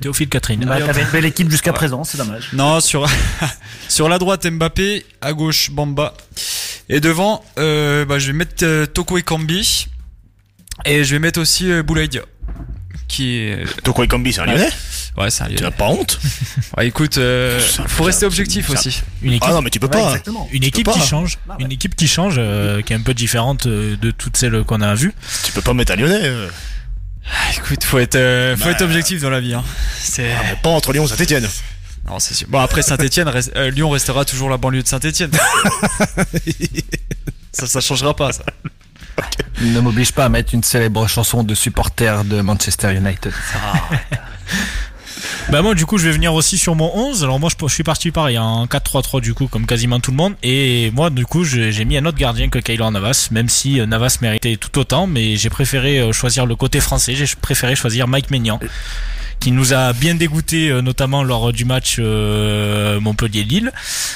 [0.00, 0.64] Théophile Catherine.
[0.64, 0.80] Bah.
[0.80, 2.48] T'avais une belle équipe jusqu'à présent, c'est dommage.
[2.52, 3.06] Non, sur
[3.88, 6.14] sur la droite Mbappé, à gauche Bamba,
[6.88, 9.88] et devant, euh, bah, je vais mettre euh, Toko Ekambi,
[10.84, 12.22] et je vais mettre aussi euh, Boulaye Dia,
[13.08, 14.68] qui est Toko Ekambi, c'est un Lyonnais
[15.16, 15.66] ouais, c'est un Tu Lyonnais.
[15.66, 16.18] n'as pas honte
[16.76, 19.02] Ouais, écoute, euh, faut rester objectif aussi.
[19.22, 20.08] Une équipe, Ah non, mais tu peux pas.
[20.08, 20.48] exactement.
[20.52, 21.04] une équipe peux qui pas.
[21.06, 21.38] change.
[21.48, 21.64] Ah ouais.
[21.64, 24.80] Une équipe qui change, euh, qui est un peu différente euh, de toutes celles qu'on
[24.80, 25.12] a vues.
[25.44, 26.20] Tu peux pas mettre un Lyonnais.
[26.24, 26.48] euh.
[27.56, 29.54] Écoute, faut être, euh, faut Bah, être objectif dans la vie.
[29.54, 29.64] Hein.
[29.98, 31.48] C'est Ah, mais pas entre Lyon et Saint-Etienne.
[32.06, 32.46] Non, c'est sûr.
[32.48, 33.30] Bon après Saint-Étienne,
[33.72, 35.32] Lyon restera toujours la banlieue de Saint-Étienne.
[37.52, 38.32] ça, ça changera pas.
[38.32, 38.44] Ça.
[39.60, 43.32] Ne m'oblige pas à mettre une célèbre chanson de supporter de Manchester United.
[45.50, 47.72] Bah moi du coup je vais venir aussi sur mon 11 alors moi je, je
[47.72, 51.26] suis parti pareil en 4-3-3 du coup comme quasiment tout le monde et moi du
[51.26, 54.56] coup j'ai j'ai mis un autre gardien que Kaylor Navas même si euh, Navas méritait
[54.56, 58.58] tout autant mais j'ai préféré euh, choisir le côté français j'ai préféré choisir Mike Maignan
[59.40, 63.72] qui nous a bien dégoûté euh, notamment lors du match euh, Montpellier-Lille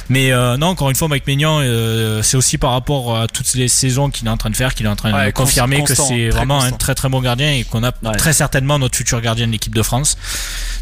[0.09, 3.53] mais euh, non encore une fois Mike Maignan euh, c'est aussi par rapport à toutes
[3.55, 5.83] les saisons qu'il est en train de faire qu'il est en train Ouais, de confirmer
[5.85, 8.15] que c'est vraiment un très très bon gardien et qu'on a Ouais.
[8.17, 10.17] très certainement notre futur gardien de l'équipe de France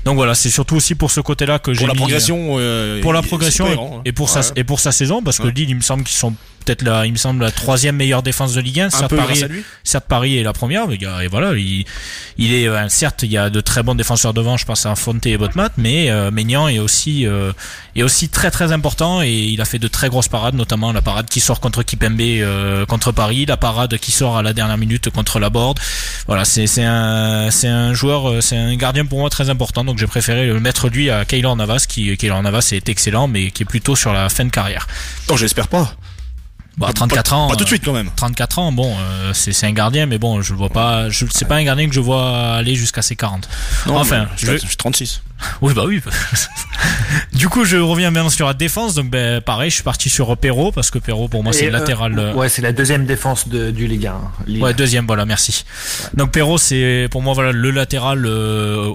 [0.04, 2.56] donc voilà, c'est surtout aussi pour ce côté-là que j'ai Pour la progression.
[2.58, 4.02] euh, pour la progression et, cohérent, hein.
[4.04, 4.42] et pour Ouais.
[4.42, 5.48] sa et pour sa saison parce que.
[5.48, 6.34] Lille, il me semble qu'ils sont
[6.66, 8.86] peut-être la, il me semble la troisième meilleure défense de Ligue 1.
[8.86, 9.38] Un Certes, Paris,
[9.84, 11.84] certes est la première, mais il y a- et voilà, il,
[12.36, 14.94] il est euh, certes il y a de très bons défenseurs devant, je pense à
[14.96, 17.52] Fonte et Botmat, mais euh, Maignan est aussi euh,
[17.94, 21.02] est aussi très très important et il a fait de très grosses parades, notamment la
[21.02, 24.76] parade qui sort contre Kipembe euh, contre Paris, la parade qui sort à la dernière
[24.78, 25.78] minute contre la Borde.
[26.26, 29.84] Voilà, c'est c'est un c'est un joueur, euh, c'est un gardien pour moi très important,
[29.84, 33.50] donc j'ai préféré le mettre lui à Kaylor Navas qui Kaylor Navas est excellent, mais
[33.50, 34.86] qui est plutôt sur la fin de carrière.
[35.30, 35.94] Non, j'espère pas.
[36.78, 37.48] Bon, à Pas- 34 pas- ans.
[37.48, 38.10] Pas tout de euh, suite quand même.
[38.16, 41.08] 34 ans, bon, euh, c'est c'est un gardien, mais bon, je le vois pas.
[41.08, 43.48] Je, c'est pas un gardien que je vois aller jusqu'à ses 40.
[43.86, 45.22] Non, Enfin, je- je suis 36.
[45.60, 46.00] Oui, bah oui.
[47.34, 48.94] du coup, je reviens maintenant sur la défense.
[48.94, 51.70] Donc, ben, pareil, je suis parti sur Perrault parce que Perrault, pour moi, c'est euh,
[51.70, 52.18] latéral.
[52.18, 54.14] euh, Ouais, c'est la deuxième défense de, du Ligue 1.
[54.46, 54.62] Lille.
[54.62, 55.64] Ouais, deuxième, voilà, merci.
[56.14, 58.92] Donc Perrault, c'est pour moi voilà le latéral euh,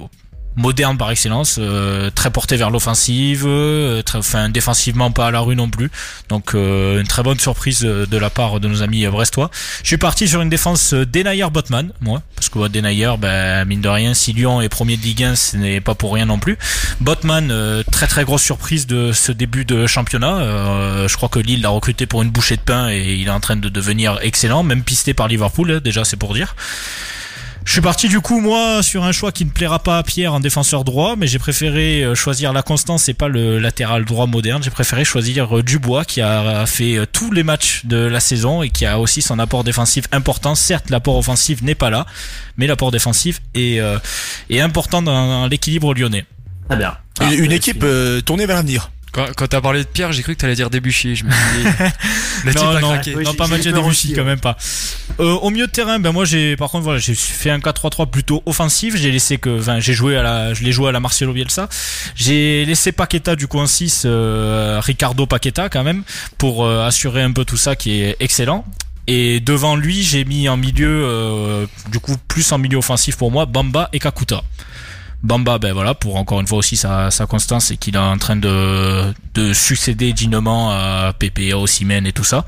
[0.55, 5.55] moderne par excellence, euh, très porté vers l'offensive, euh, enfin défensivement pas à la rue
[5.55, 5.89] non plus.
[6.29, 9.49] Donc euh, une très bonne surprise euh, de la part de nos amis brestois.
[9.83, 13.81] Je suis parti sur une défense Denayer Botman, moi, parce que ouais, Denayer, ben mine
[13.81, 16.39] de rien, si Lyon est premier de Ligue 1, ce n'est pas pour rien non
[16.39, 16.57] plus.
[16.99, 21.07] Botman, très très grosse surprise de ce début de championnat.
[21.07, 23.39] Je crois que Lille l'a recruté pour une bouchée de pain et il est en
[23.39, 26.55] train de devenir excellent, même pisté par Liverpool, hein, déjà c'est pour dire.
[27.71, 30.33] Je suis parti du coup moi sur un choix qui ne plaira pas à Pierre
[30.33, 34.27] en défenseur droit, mais j'ai préféré euh, choisir la constance et pas le latéral droit
[34.27, 34.61] moderne.
[34.61, 38.61] J'ai préféré choisir euh, Dubois qui a fait euh, tous les matchs de la saison
[38.61, 40.53] et qui a aussi son apport défensif important.
[40.53, 42.05] Certes, l'apport offensif n'est pas là,
[42.57, 43.99] mais l'apport défensif est, euh,
[44.49, 46.25] est important dans, l'équilibre lyonnais.
[46.67, 46.97] Très bien.
[47.21, 48.91] Une, Ah, une équipe euh, tournée vers l'avenir.
[49.13, 51.15] Quand, quand t'as parlé de Pierre, j'ai cru que t'allais dire Debuchy.
[51.15, 51.63] Je me suis dit,
[52.45, 53.15] le type non, a non, craqué.
[53.15, 54.57] Oui, non, pas Mathieu Debuchy quand même pas.
[55.19, 58.09] Euh, au milieu de terrain, ben moi j'ai par contre voilà j'ai fait un 4-3-3
[58.09, 58.95] plutôt offensif.
[58.95, 61.69] J'ai laissé que, enfin j'ai joué à la, je l'ai joué à la Marcelo Bielsa.
[62.15, 66.03] J'ai laissé Paqueta du coup en 6, euh, Ricardo Paqueta quand même
[66.37, 68.65] pour euh, assurer un peu tout ça qui est excellent.
[69.07, 73.31] Et devant lui, j'ai mis en milieu, euh, du coup plus en milieu offensif pour
[73.31, 74.43] moi, Bamba et Kakuta.
[75.23, 78.17] Bamba, ben voilà, pour encore une fois aussi sa, sa constance et qu'il est en
[78.17, 82.45] train de, de succéder dignement à à Osimhen et tout ça.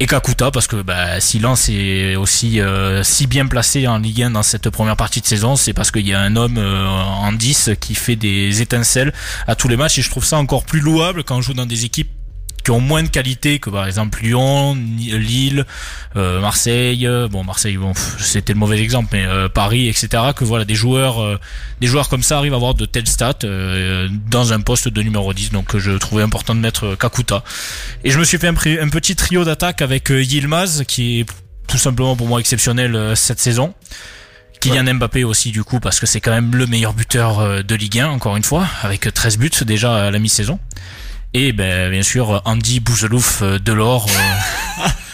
[0.00, 4.22] Et Kakuta, parce que ben, si Lens est aussi euh, si bien placé en Ligue
[4.22, 6.86] 1 dans cette première partie de saison, c'est parce qu'il y a un homme euh,
[6.88, 9.12] en 10 qui fait des étincelles
[9.46, 11.66] à tous les matchs et je trouve ça encore plus louable quand on joue dans
[11.66, 12.10] des équipes
[12.62, 15.64] qui ont moins de qualité que par exemple Lyon, Lille,
[16.16, 17.06] euh, Marseille.
[17.06, 20.08] Euh, bon, Marseille, bon, c'était le mauvais exemple, mais euh, Paris, etc.
[20.34, 21.38] Que voilà, des joueurs,
[21.80, 23.46] des joueurs comme ça arrivent à avoir de telles stats
[24.30, 25.52] dans un poste de numéro 10.
[25.52, 27.42] Donc, je trouvais important de mettre Kakuta.
[28.04, 31.26] Et je me suis fait un, un petit trio d'attaque avec Yilmaz, qui est
[31.66, 33.74] tout simplement pour moi exceptionnel cette saison.
[34.60, 38.00] Kylian Mbappé aussi du coup parce que c'est quand même le meilleur buteur de Ligue
[38.00, 40.58] 1 encore une fois avec 13 buts déjà à la mi-saison.
[41.32, 44.06] Et ben, bien sûr, Andy Bouzelouf euh, de l'or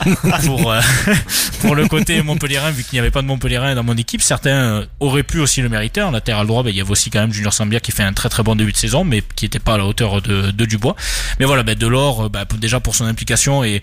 [0.06, 0.14] euh,
[0.46, 0.80] pour, euh,
[1.60, 4.22] pour le côté Montpellierin, vu qu'il n'y avait pas de Montpellierin dans mon équipe.
[4.22, 6.00] Certains auraient pu aussi le mériter.
[6.00, 8.14] En latéral droit, ben, il y avait aussi quand même Junior Sambia qui fait un
[8.14, 10.64] très très bon début de saison, mais qui n'était pas à la hauteur de, de
[10.64, 10.96] Dubois.
[11.38, 13.82] Mais voilà, ben, Delors, ben, déjà pour son implication et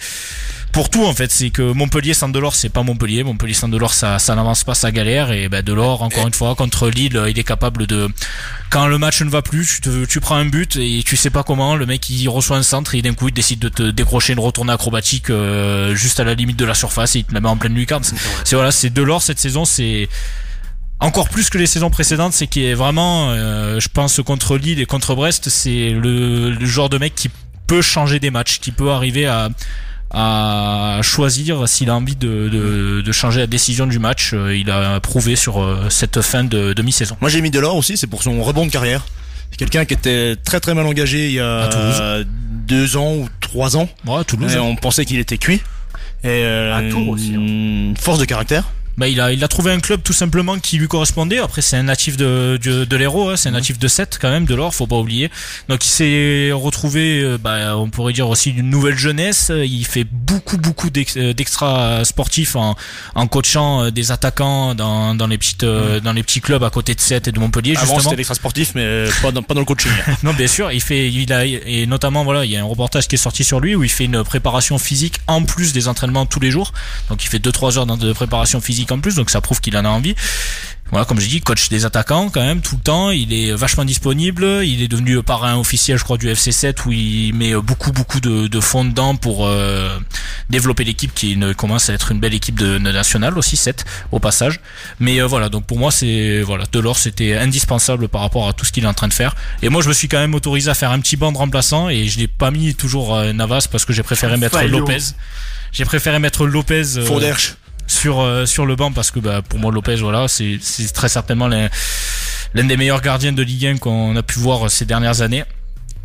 [0.74, 3.94] pour tout en fait, c'est que Montpellier sans Delors c'est pas Montpellier, Montpellier sans Delors
[3.94, 5.32] ça, ça n'avance pas, ça galère.
[5.32, 8.10] Et ben Delors encore une fois contre Lille, il est capable de
[8.72, 11.44] quand le match ne va plus, tu, tu prends un but et tu sais pas
[11.44, 14.34] comment, le mec il reçoit un centre et d'un coup il décide de te décrocher
[14.34, 17.40] une retournée acrobatique euh, juste à la limite de la surface et il te la
[17.40, 18.04] met en pleine lucarne.
[18.04, 20.10] C'est voilà, c'est Delors cette saison, c'est
[21.00, 24.80] encore plus que les saisons précédentes, c'est qu'il est vraiment, euh, je pense contre Lille
[24.80, 27.30] et contre Brest, c'est le, le genre de mec qui
[27.68, 29.50] peut changer des matchs, qui peut arriver à
[30.14, 34.32] à choisir s'il a envie de, de, changer la décision du match.
[34.34, 37.18] Euh, il a prouvé sur euh, cette fin de demi-saison.
[37.20, 39.06] Moi j'ai mis Delors aussi, c'est pour son rebond de carrière.
[39.52, 42.24] C'est quelqu'un qui était très très mal engagé il y a
[42.68, 43.90] deux ans ou trois ans.
[44.06, 44.54] Ouais, Toulouse.
[44.56, 45.62] Et on pensait qu'il était cuit.
[46.24, 47.36] Et euh, à Tours aussi.
[47.36, 47.94] Hein.
[48.00, 48.66] Force de caractère
[48.98, 51.40] bah, il, a, il a trouvé un club tout simplement qui lui correspondait.
[51.40, 54.30] Après, c'est un natif de, de, de l'Hérault, hein, c'est un natif de 7 quand
[54.30, 55.32] même, de l'or, faut pas oublier.
[55.68, 59.52] Donc il s'est retrouvé, euh, bah, on pourrait dire aussi d'une nouvelle jeunesse.
[59.52, 62.76] Il fait beaucoup, beaucoup euh, d'extra sportifs en,
[63.16, 66.94] en coachant euh, des attaquants dans, dans, les petites, dans les petits clubs à côté
[66.94, 67.76] de 7 et de Montpellier.
[67.78, 69.92] Avant, c'était l'extra sportif, mais pas dans, pas dans le coaching.
[70.24, 73.08] non, bien sûr, il fait, il a, et notamment, voilà, il y a un reportage
[73.08, 76.28] qui est sorti sur lui où il fait une préparation physique en plus des entraînements
[76.28, 76.74] tous les jours.
[77.10, 79.86] Donc il fait 2-3 heures de préparation physique en plus, donc ça prouve qu'il en
[79.86, 80.16] a envie.
[80.92, 83.10] Voilà, comme je dis, coach des attaquants quand même tout le temps.
[83.10, 84.46] Il est vachement disponible.
[84.64, 88.46] Il est devenu parrain officiel, je crois, du FC7 où il met beaucoup beaucoup de,
[88.46, 89.98] de fonds dedans pour euh,
[90.52, 94.20] développer l'équipe qui ne, commence à être une belle équipe de, nationale aussi 7 au
[94.20, 94.60] passage.
[95.00, 98.66] Mais euh, voilà, donc pour moi c'est voilà, Delors c'était indispensable par rapport à tout
[98.66, 99.36] ce qu'il est en train de faire.
[99.64, 101.90] Et moi je me suis quand même autorisé à faire un petit banc de remplaçant
[101.90, 105.00] et je n'ai pas mis toujours euh, Navas parce que j'ai préféré mettre Lopez.
[105.72, 107.00] J'ai préféré mettre Lopez
[107.88, 110.60] sur euh, sur le banc parce que bah, pour moi Lopez voilà c'est
[110.94, 111.70] très certainement l'un
[112.54, 115.44] des meilleurs gardiens de Ligue 1 qu'on a pu voir ces dernières années.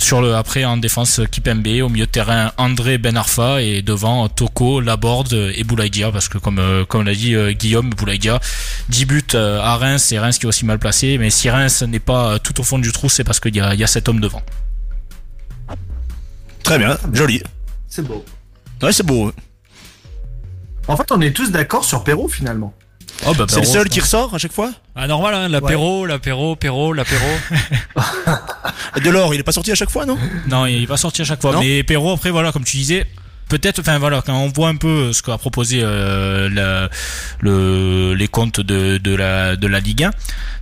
[0.01, 4.29] Sur le après en défense Kipembe au milieu de terrain André Ben Arfa et devant
[4.29, 8.39] Toko Laborde et Boulaïdia parce que comme euh, comme l'a dit euh, Guillaume Boulaïdia
[8.91, 11.19] 10 buts à Reims et Reims qui est aussi mal placé.
[11.19, 13.75] Mais si Reims n'est pas tout au fond du trou c'est parce qu'il y a,
[13.75, 14.43] il y a cet homme devant.
[16.63, 17.43] Très bien joli.
[17.89, 18.25] C'est beau.
[18.81, 19.33] Ouais c'est beau
[20.89, 22.75] en fait, on est tous d'accord sur Perrault finalement.
[23.27, 24.71] Oh bah, c'est le seul qui ressort à chaque fois?
[24.95, 27.27] Ah normal, hein, l'apéro, l'apéro, Perrault, l'apéro.
[29.05, 30.17] Delors, il est pas sorti à chaque fois, non?
[30.49, 31.59] Non, il est pas sorti à chaque fois.
[31.61, 33.07] mais Perrault, après, voilà, comme tu disais,
[33.49, 36.89] peut-être, enfin voilà, quand on voit un peu ce qu'a proposé euh,
[37.41, 40.11] le, les comptes de, de, la, de la Ligue 1,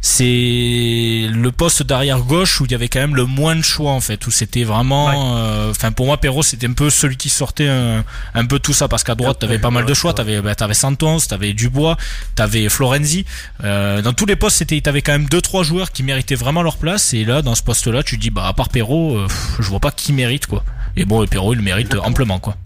[0.01, 3.93] c'est le poste d'arrière gauche où il y avait quand même le moins de choix
[3.93, 7.29] en fait, où c'était vraiment, euh, enfin pour moi Perrault c'était un peu celui qui
[7.29, 10.55] sortait un, peu tout ça parce qu'à droite t'avais pas mal de choix, t'avais bah,
[10.59, 11.97] avais Santos, t'avais Dubois,
[12.35, 13.25] t'avais Florenzi,
[13.65, 16.63] euh, dans tous les postes c'était t'avais quand même deux trois joueurs qui méritaient vraiment
[16.63, 17.15] leur place.
[17.15, 19.29] Et là dans ce poste là tu dis bah à part Perrault, euh,
[19.59, 20.65] je vois pas qui mérite quoi.
[20.97, 22.57] Et bon, Perrault il mérite amplement quoi.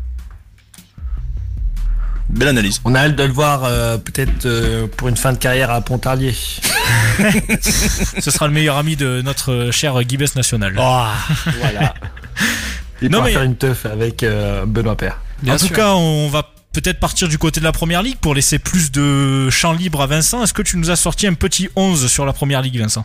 [2.31, 2.81] Belle analyse.
[2.85, 5.81] On a hâte de le voir euh, peut-être euh, pour une fin de carrière à
[5.81, 6.33] Pontarlier.
[7.61, 10.77] Ce sera le meilleur ami de notre cher Guibès national.
[10.79, 11.07] Oh,
[11.61, 11.95] voilà.
[13.03, 13.33] Il non, mais...
[13.33, 15.19] faire une teuf avec euh, Benoît Père.
[15.49, 18.61] en tout cas, on va peut-être partir du côté de la première ligue pour laisser
[18.61, 20.45] plus de champ libre à Vincent.
[20.45, 23.05] Est-ce que tu nous as sorti un petit 11 sur la première ligue, Vincent?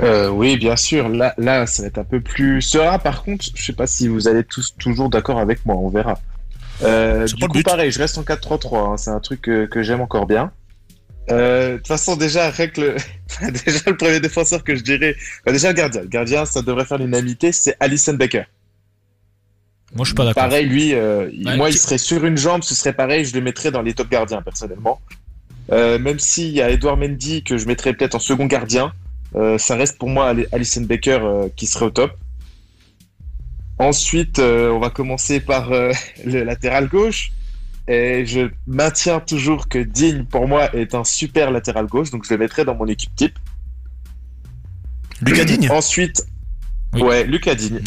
[0.00, 1.08] Oui, bien sûr.
[1.10, 2.98] Là, là, ça va être un peu plus serein.
[2.98, 5.76] Par contre, je sais pas si vous allez tous toujours d'accord avec moi.
[5.76, 6.18] On verra.
[6.82, 8.76] Euh, du coup, pareil, je reste en 4-3-3.
[8.76, 10.52] Hein, c'est un truc que, que j'aime encore bien.
[11.30, 12.96] Euh, de toute façon, déjà, le...
[13.66, 15.16] déjà, le premier défenseur que je dirais,
[15.46, 16.02] déjà le gardien.
[16.02, 18.44] Le gardien, ça devrait faire l'unanimité, c'est Alison Becker.
[19.94, 20.44] Moi, je suis pas d'accord.
[20.44, 23.70] Pareil, lui, euh, moi, il serait sur une jambe, ce serait pareil, je le mettrais
[23.70, 25.00] dans les top gardiens, personnellement.
[25.70, 28.92] Euh, même s'il y a Edouard Mendy que je mettrais peut-être en second gardien,
[29.58, 31.20] ça reste pour moi Alison Becker
[31.54, 32.12] qui serait au top.
[33.78, 35.92] Ensuite, euh, on va commencer par euh,
[36.24, 37.32] le latéral gauche.
[37.86, 42.10] Et je maintiens toujours que Digne, pour moi, est un super latéral gauche.
[42.10, 43.38] Donc, je le mettrai dans mon équipe type.
[45.22, 46.26] Lucas Digne Ensuite,
[46.94, 47.80] ouais, Lucas Digne.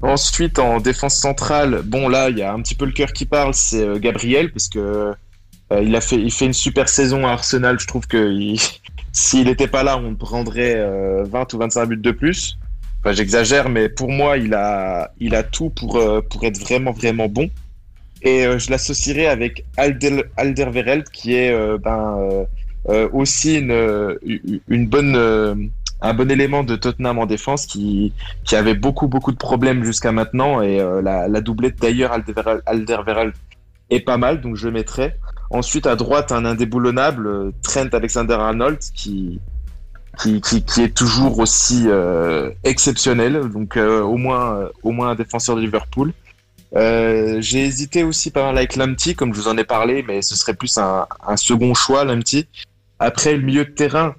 [0.00, 3.26] Ensuite, en défense centrale, bon là, il y a un petit peu le cœur qui
[3.26, 5.12] parle, c'est euh, Gabriel, parce que
[5.82, 7.78] il a fait, il fait une super saison à Arsenal.
[7.78, 8.54] Je trouve que
[9.12, 10.76] s'il n'était pas là, on prendrait
[11.24, 12.58] 20 ou 25 buts de plus.
[13.00, 17.28] Enfin, j'exagère, mais pour moi, il a, il a tout pour, pour être vraiment, vraiment
[17.28, 17.50] bon.
[18.22, 22.46] Et je l'associerai avec Alder, Alderweireld, qui est ben,
[23.12, 24.18] aussi une,
[24.68, 25.70] une bonne
[26.02, 28.12] un bon élément de Tottenham en défense qui,
[28.44, 32.12] qui avait beaucoup beaucoup de problèmes jusqu'à maintenant et euh, la, doublette d'ailleurs
[32.66, 33.34] Alderweireld
[33.90, 35.14] est pas mal donc je le mettrai.
[35.50, 39.40] Ensuite à droite un indéboulonnable euh, Trent Alexander-Arnold qui,
[40.18, 45.56] qui, qui, qui, est toujours aussi euh, exceptionnel donc au moins au moins un défenseur
[45.56, 46.12] de Liverpool.
[46.74, 50.36] j'ai hésité aussi pas mal avec Lamptey comme je vous en ai parlé mais ce
[50.36, 52.46] serait plus un, un second choix Lamptey.
[52.98, 54.14] Après le milieu de terrain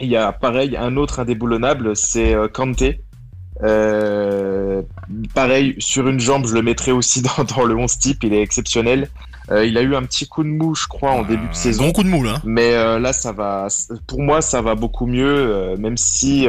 [0.00, 3.02] il y a pareil un autre indéboulonnable, c'est euh, Kanté.
[3.62, 4.82] Euh,
[5.34, 8.42] pareil, sur une jambe, je le mettrai aussi dans, dans le 11 type, il est
[8.42, 9.08] exceptionnel.
[9.50, 11.84] Euh, il a eu un petit coup de mou, je crois, en début de saison.
[11.86, 12.40] Bon coup de mou, là.
[12.44, 13.68] Mais là, ça va.
[14.06, 16.46] Pour moi, ça va beaucoup mieux, même si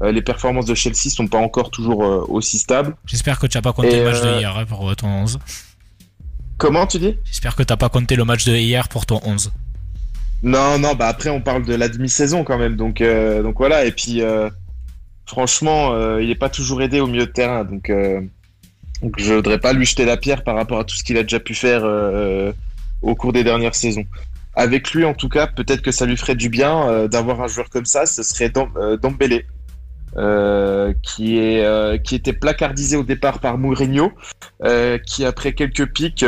[0.00, 1.98] les performances de Chelsea sont pas encore toujours
[2.30, 2.96] aussi stables.
[3.06, 5.38] J'espère que tu n'as pas compté le match de hier hein, pour ton 11.
[6.56, 7.16] Comment tu dis?
[7.24, 9.50] J'espère que tu n'as pas compté le match de hier pour ton 11.
[10.44, 13.86] Non, non, bah après on parle de la demi-saison quand même, donc euh, donc voilà.
[13.86, 14.50] Et puis euh,
[15.24, 17.90] franchement, euh, il n'est pas toujours aidé au milieu de terrain, donc,
[19.04, 21.22] donc je voudrais pas lui jeter la pierre par rapport à tout ce qu'il a
[21.22, 21.84] déjà pu faire
[23.02, 24.06] au cours des dernières saisons.
[24.56, 27.68] Avec lui, en tout cas, peut-être que ça lui ferait du bien d'avoir un joueur
[27.70, 28.06] comme ça.
[28.06, 29.46] Ce serait Dembélé,
[31.02, 34.12] qui est qui était placardisé au départ par Mourinho,
[35.06, 36.24] qui après quelques pics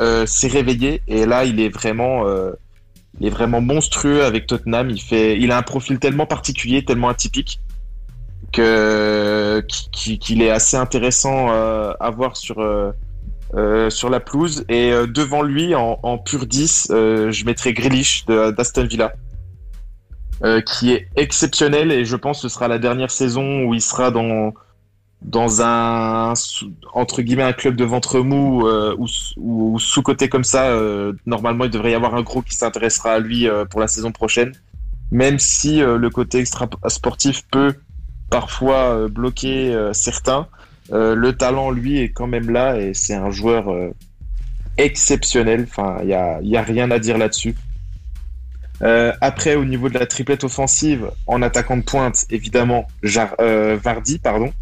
[0.00, 2.52] euh, s'est réveillé et là il est vraiment euh,
[3.18, 4.90] il est vraiment monstrueux avec Tottenham.
[4.90, 7.60] Il fait, il a un profil tellement particulier, tellement atypique
[8.52, 8.62] que
[9.62, 12.56] qu'il est assez intéressant euh, à voir sur
[13.88, 14.64] sur la pelouse.
[14.68, 19.12] Et devant lui, en, en pur 10, je mettrai Grealish d'Aston Villa.
[20.66, 24.10] qui est exceptionnel et je pense que ce sera la dernière saison où il sera
[24.10, 24.52] dans
[25.22, 26.34] dans un
[26.92, 28.94] entre guillemets un club de ventre mou euh,
[29.36, 33.14] ou, sous côté comme ça euh, normalement il devrait y avoir un gros qui s'intéressera
[33.14, 34.52] à lui euh, pour la saison prochaine
[35.10, 37.74] même si le côté extra sportif peut
[38.30, 40.48] parfois bloquer certains.
[40.90, 43.66] Le talent lui est quand même là et c'est un joueur
[44.76, 45.66] exceptionnel.
[45.68, 47.54] Enfin il y a, a rien à dire là-dessus.
[48.82, 54.52] Après au niveau de la triplette offensive en attaquant de pointe évidemment Vardy pardon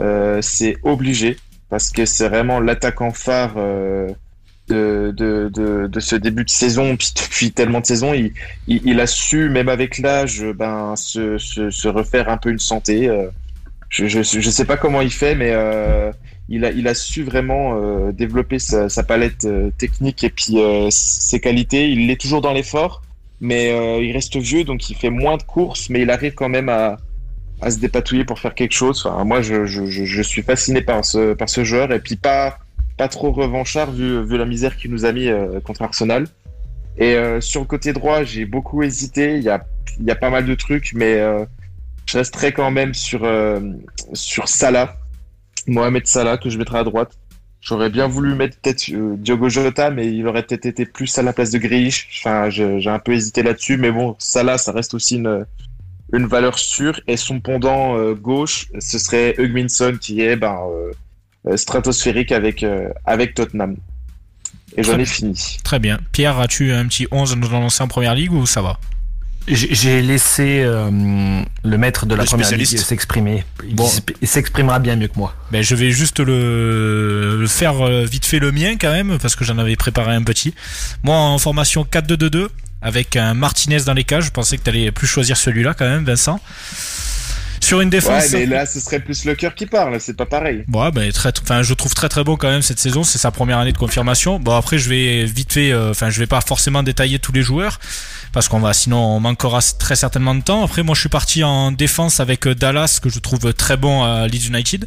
[0.00, 1.36] euh, c'est obligé
[1.70, 4.08] parce que c'est vraiment l'attaquant phare euh,
[4.68, 6.96] de, de, de, ce début de saison.
[6.96, 8.32] Puis depuis tellement de saisons, il,
[8.66, 13.08] il, a su, même avec l'âge, ben, se, se, refaire un peu une santé.
[13.08, 13.28] Euh,
[13.90, 16.10] je, je sais pas comment il fait, mais euh,
[16.48, 19.46] il, a, il a su vraiment euh, développer sa, sa palette
[19.78, 20.56] technique et puis
[20.90, 21.90] ses qualités.
[21.90, 23.02] Il est toujours dans l'effort,
[23.40, 23.70] mais
[24.02, 26.96] il reste vieux, donc il fait moins de courses, mais il arrive quand même à,
[27.60, 29.04] à se dépatouiller pour faire quelque chose.
[29.06, 32.58] Enfin, moi, je, je, je, suis fasciné par ce, par ce joueur et puis pas,
[32.96, 36.26] pas trop revanchard vu, vu la misère qu'il nous a mis euh, contre Arsenal.
[36.96, 39.36] Et euh, sur le côté droit, j'ai beaucoup hésité.
[39.36, 41.44] Il y a, pas mal de trucs, mais euh,
[42.06, 43.26] je resterai quand même sur,
[44.44, 44.96] Salah,
[45.66, 47.18] Mohamed Salah, que je mettrai à droite.
[47.60, 51.32] J'aurais bien voulu mettre peut-être Diogo Jota, mais il aurait peut-être été plus à la
[51.32, 52.08] place de Grealish.
[52.20, 55.46] Enfin, j'ai un peu hésité là-dessus, mais bon, Salah, ça reste aussi une,
[56.26, 60.58] valeur sûre et son pendant gauche, ce serait Hugminson qui est ben,
[61.56, 62.64] stratosphérique avec,
[63.04, 63.76] avec Tottenham.
[64.76, 65.58] Et j'en ai fini.
[65.62, 66.00] Très bien.
[66.12, 68.78] Pierre, as-tu un petit 11 à nous lancer en première ligue ou ça va?
[69.46, 73.44] J'ai laissé le maître de la première ligue s'exprimer.
[74.20, 75.34] Il s'exprimera bien mieux que moi.
[75.52, 79.58] Ben, je vais juste le, faire vite fait le mien quand même, parce que j'en
[79.58, 80.54] avais préparé un petit.
[81.02, 82.48] Moi, en formation 4-2-2-2,
[82.84, 84.26] avec un Martinez dans les cages.
[84.26, 86.38] Je pensais que tu allais plus choisir celui-là quand même, Vincent.
[87.64, 88.24] Sur une défense.
[88.24, 90.64] Ouais, mais là, ce serait plus le cœur qui parle, c'est pas pareil.
[90.70, 93.04] Ouais, ben, très, enfin, je trouve très très bon quand même cette saison.
[93.04, 94.38] C'est sa première année de confirmation.
[94.38, 97.40] Bon, après, je vais vite fait, euh, enfin, je vais pas forcément détailler tous les
[97.40, 97.80] joueurs
[98.32, 100.62] parce qu'on va, sinon, on manquera très certainement de temps.
[100.62, 104.04] Après, moi, je suis parti en défense avec euh, Dallas que je trouve très bon
[104.04, 104.86] à Leeds United.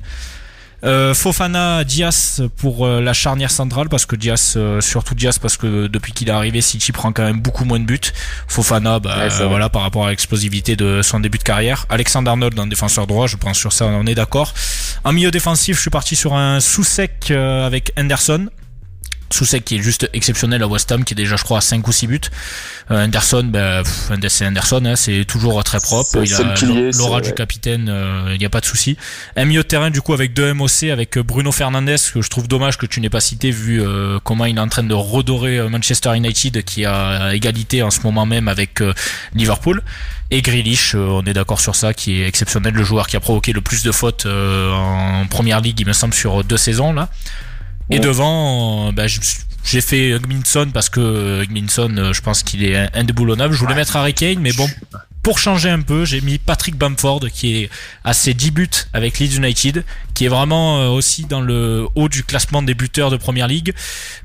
[0.83, 5.57] Euh, Fofana Diaz pour euh, la charnière centrale parce que Diaz euh, surtout Diaz parce
[5.57, 7.99] que depuis qu'il est arrivé City prend quand même beaucoup moins de buts.
[8.47, 11.87] Fofana bah, voilà par rapport à l'explosivité de son début de carrière.
[11.89, 14.53] Alexander Arnold un défenseur droit je pense sur ça on est d'accord.
[15.03, 18.47] En milieu défensif je suis parti sur un sous-sec avec Henderson
[19.29, 21.87] Soucek qui est juste exceptionnel à West Ham, qui est déjà, je crois, à 5
[21.87, 22.21] ou 6 buts.
[22.91, 23.83] Euh, Anderson, ben,
[24.29, 26.23] c'est Anderson, hein, c'est toujours très propre.
[26.23, 26.55] Il a
[26.97, 28.97] l'aura du capitaine, euh, il n'y a pas de souci.
[29.35, 32.47] Un milieu de terrain, du coup, avec deux MOC, avec Bruno Fernandes, que je trouve
[32.47, 35.67] dommage que tu n'aies pas cité, vu euh, comment il est en train de redorer
[35.69, 38.81] Manchester United, qui a égalité en ce moment même avec
[39.33, 39.81] Liverpool.
[40.29, 43.53] Et Grealish, on est d'accord sur ça, qui est exceptionnel, le joueur qui a provoqué
[43.53, 47.09] le plus de fautes en première ligue, il me semble, sur deux saisons là.
[47.89, 49.05] Et devant, bah,
[49.63, 53.53] j'ai fait Hugminson parce que Hugminson, euh, je pense qu'il est indéboulonnable.
[53.53, 54.69] Je voulais mettre Harry Kane, mais bon,
[55.27, 57.69] pour changer un peu, j'ai mis Patrick Bamford qui est
[58.05, 59.83] à ses 10 buts avec Leeds United,
[60.13, 63.73] qui est vraiment euh, aussi dans le haut du classement des buteurs de Première Ligue,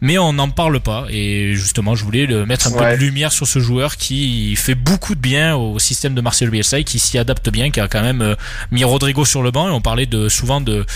[0.00, 1.06] mais on n'en parle pas.
[1.10, 4.76] Et justement, je voulais le mettre un peu de lumière sur ce joueur qui fait
[4.76, 8.02] beaucoup de bien au système de Marcelo Bielsa, qui s'y adapte bien, qui a quand
[8.02, 8.36] même euh,
[8.70, 9.66] mis Rodrigo sur le banc.
[9.66, 10.86] Et on parlait de souvent de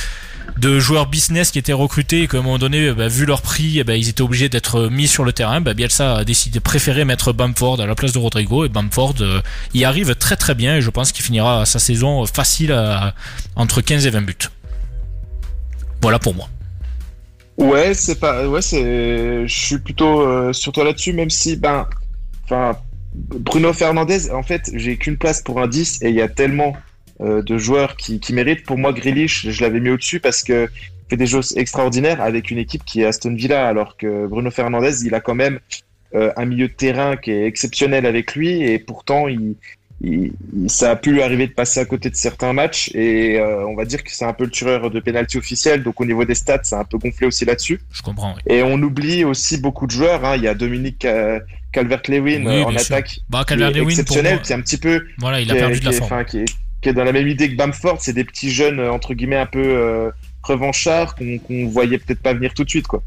[0.59, 3.79] de joueurs business qui étaient recrutés et qu'à un moment donné, bah, vu leur prix,
[3.79, 5.61] eh ben, ils étaient obligés d'être mis sur le terrain.
[5.61, 9.15] Bah, Bielsa a décidé de préférer mettre Bamford à la place de Rodrigo et Bamford
[9.21, 9.41] euh,
[9.75, 12.75] y arrive très très bien et je pense qu'il finira sa saison facile
[13.57, 14.35] entre 15 et 20 buts.
[16.01, 16.49] Voilà pour moi.
[17.57, 21.89] Ouais, c'est pas, ouais, c'est, je suis plutôt euh, sur toi là-dessus, même si, ben,
[22.45, 22.79] enfin,
[23.15, 26.75] Bruno Fernandez, en fait, j'ai qu'une place pour un 10 et il y a tellement
[27.21, 28.65] euh, de joueurs qui, qui, méritent.
[28.67, 30.69] Pour moi, Grealish, je l'avais mis au-dessus parce que
[31.09, 35.05] fait des choses extraordinaires avec une équipe qui est Aston Villa, alors que Bruno Fernandez,
[35.05, 35.61] il a quand même
[36.15, 39.55] euh, un milieu de terrain qui est exceptionnel avec lui, et pourtant, il,
[40.03, 40.33] il,
[40.69, 43.75] ça a pu lui arriver de passer à côté de certains matchs, et euh, on
[43.75, 46.35] va dire que c'est un peu le tueur de pénalty officiel, donc au niveau des
[46.35, 47.81] stats, c'est un peu gonflé aussi là-dessus.
[47.93, 48.35] Je comprends.
[48.35, 48.55] Oui.
[48.55, 50.25] Et on oublie aussi beaucoup de joueurs.
[50.25, 50.37] Hein.
[50.37, 51.07] Il y a Dominique
[51.73, 55.81] Calvert-Lewin en attaque, bah, Calvert exceptionnel, qui est un petit peu, voilà, il a perdu
[55.81, 56.25] de la forme
[56.87, 59.39] qui est dans la même idée que Bamford, c'est des petits jeunes euh, entre guillemets
[59.39, 60.11] un peu euh,
[60.45, 63.03] revanchards qu'on voyait peut-être pas venir tout de suite quoi.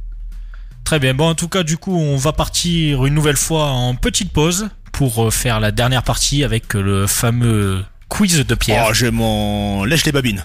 [0.83, 1.13] Très bien.
[1.13, 4.67] Bon, en tout cas, du coup, on va partir une nouvelle fois en petite pause
[4.91, 8.87] pour euh, faire la dernière partie avec le fameux quiz de Pierre.
[8.89, 10.43] Oh, j'ai mon lèche les babines.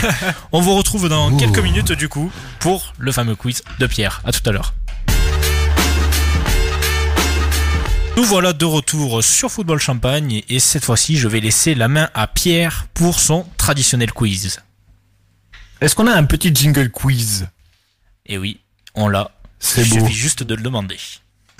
[0.52, 4.22] on vous retrouve dans quelques minutes du coup pour le fameux quiz de Pierre.
[4.24, 4.72] À tout à l'heure.
[8.16, 12.10] Nous voilà de retour sur Football Champagne et cette fois-ci je vais laisser la main
[12.14, 14.60] à Pierre pour son traditionnel quiz.
[15.80, 17.48] Est-ce qu'on a un petit jingle quiz?
[18.26, 18.60] Eh oui,
[18.94, 19.30] on l'a.
[19.58, 19.96] C'est beau.
[19.96, 20.98] Il suffit juste de le demander.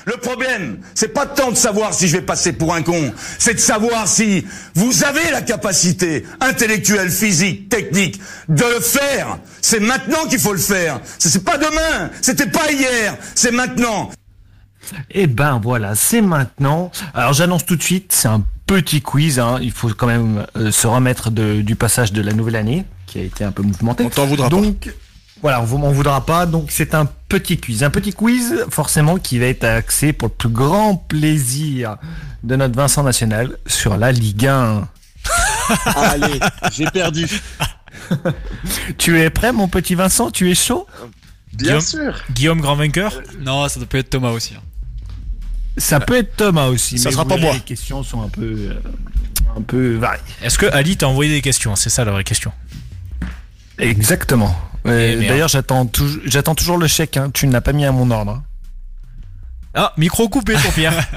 [0.07, 3.55] Le problème, c'est pas tant de savoir si je vais passer pour un con, c'est
[3.55, 9.38] de savoir si vous avez la capacité intellectuelle, physique, technique de le faire.
[9.61, 11.01] C'est maintenant qu'il faut le faire.
[11.18, 14.11] C'est pas demain, c'était pas hier, c'est maintenant.
[15.10, 16.90] Et eh ben voilà, c'est maintenant.
[17.14, 19.38] Alors j'annonce tout de suite, c'est un petit quiz.
[19.38, 19.58] Hein.
[19.60, 23.22] Il faut quand même euh, se remettre du passage de la nouvelle année, qui a
[23.22, 24.04] été un peu mouvementé.
[24.04, 24.92] On t'en voudra Donc,
[25.42, 26.46] Voilà, on m'en voudra pas.
[26.46, 27.82] Donc c'est un petit quiz.
[27.82, 31.96] Un petit quiz, forcément, qui va être axé pour le plus grand plaisir
[32.42, 34.88] de notre Vincent National sur la Ligue 1.
[35.84, 36.40] Allez,
[36.72, 37.26] j'ai perdu.
[38.98, 40.30] tu es prêt, mon petit Vincent?
[40.30, 40.86] Tu es chaud?
[41.52, 42.14] Bien sûr.
[42.32, 43.20] Guillaume, grand vainqueur?
[43.40, 44.54] Non, ça peut être Thomas aussi.
[44.54, 44.62] Hein.
[45.76, 46.98] Ça peut être Thomas aussi.
[46.98, 47.54] Ça sera pas moi.
[47.54, 48.74] Les questions sont un peu, euh,
[49.56, 50.20] un peu variées.
[50.42, 52.52] Est-ce que Ali t'a envoyé des questions C'est ça la vraie question.
[53.78, 54.54] Exactement.
[54.84, 57.16] Eh, d'ailleurs, j'attends, toujours le chèque.
[57.16, 57.30] Hein.
[57.32, 58.32] Tu ne l'as pas mis à mon ordre.
[58.32, 58.42] Hein.
[59.74, 60.92] Ah, micro coupé pour Pierre.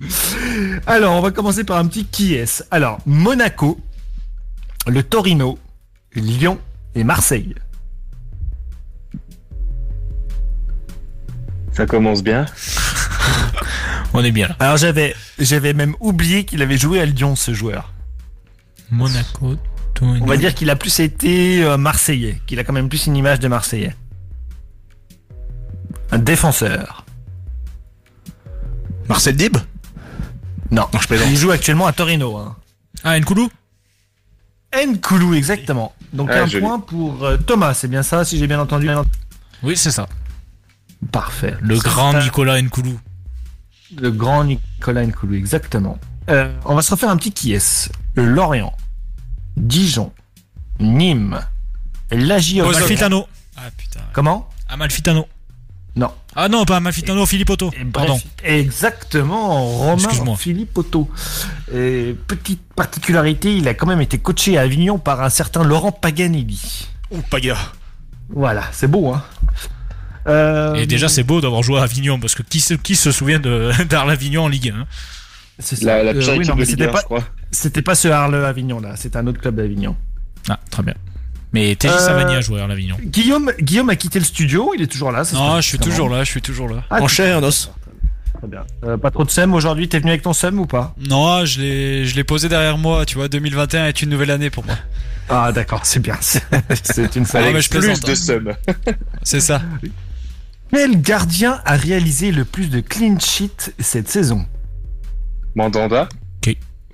[0.86, 2.64] Alors, on va commencer par un petit qui est.
[2.70, 3.78] Alors, Monaco,
[4.86, 5.58] le Torino,
[6.14, 6.58] Lyon
[6.94, 7.54] et Marseille.
[11.76, 12.46] Ça commence bien.
[14.14, 14.48] On est bien.
[14.60, 17.92] Alors j'avais, j'avais même oublié qu'il avait joué à Lyon ce joueur.
[18.90, 19.56] Monaco.
[20.00, 23.16] On va dire qu'il a plus été euh, marseillais, qu'il a quand même plus une
[23.16, 23.94] image de marseillais.
[26.12, 27.04] Un défenseur.
[29.08, 29.56] Marcel Dib
[30.70, 32.36] Non, je Il joue actuellement à Torino.
[32.36, 32.56] Hein.
[33.04, 33.50] Ah, Nkoulou?
[34.74, 35.94] Nkoulou, exactement.
[36.12, 38.88] Donc un point pour euh, Thomas, c'est bien ça, si j'ai bien entendu?
[39.62, 40.06] Oui, c'est ça.
[41.12, 41.54] Parfait.
[41.60, 42.98] Le grand Nicolas Nkoulou.
[43.96, 45.98] Le grand Nicolas Nkoulou, exactement.
[46.28, 47.92] Euh, on va se refaire un petit qui est.
[48.16, 48.74] Lorient,
[49.56, 50.12] Dijon,
[50.80, 51.40] Nîmes,
[52.10, 52.64] Lagio.
[52.64, 53.28] Amalfitano.
[53.56, 54.00] Ah putain.
[54.12, 54.48] Comment?
[54.68, 55.28] Amalfitano.
[55.96, 56.12] Non.
[56.34, 57.70] Ah non, pas Amalfitano, Philippe Otto.
[57.92, 58.20] Pardon.
[58.44, 61.08] Exactement, Romain Philippe Otto.
[61.72, 65.92] Et petite particularité, il a quand même été coaché à Avignon par un certain Laurent
[65.92, 66.88] Paganelli.
[67.10, 67.56] Ou Paga.
[68.28, 69.22] Voilà, c'est beau, hein.
[70.26, 73.10] Euh, Et déjà, c'est beau d'avoir joué à Avignon, parce que qui se, qui se
[73.12, 73.38] souvient
[73.88, 74.86] d'Arles Avignon en Ligue 1
[75.58, 77.24] C'est la, la pire euh, oui, de Ligue 1, pas, je crois.
[77.50, 79.96] C'était pas ce Arles Avignon là, c'était un autre club d'Avignon.
[80.48, 80.94] Ah, très bien.
[81.52, 82.96] Mais TJ Euh, Savani a joué à l'Avignon.
[83.02, 85.24] Guillaume, Guillaume a quitté le studio, il est toujours là.
[85.24, 86.82] ça Non, je suis toujours là, je suis toujours là.
[86.90, 87.70] Ah, En chair, en os.
[88.38, 88.64] Très bien.
[88.84, 90.94] Euh, pas trop de seum aujourd'hui, t'es venu avec ton seum ou pas?
[91.08, 93.06] Non, je l'ai, je l'ai posé derrière moi.
[93.06, 94.74] Tu vois, 2021 est une nouvelle année pour moi.
[95.30, 96.16] Ah d'accord, c'est bien.
[96.20, 96.42] C'est
[96.82, 97.60] c'est une Ah, fallait.
[97.62, 98.14] je Plus de hein.
[98.14, 98.52] somme.
[99.22, 99.62] C'est ça.
[100.70, 104.46] Quel gardien a réalisé le plus de clean sheet cette saison?
[105.54, 106.08] Mandanda.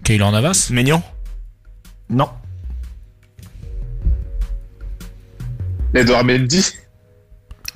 [0.04, 1.02] Kaylor Navas Maignan.
[2.08, 2.28] Non.
[5.94, 6.64] Edouard Mendy.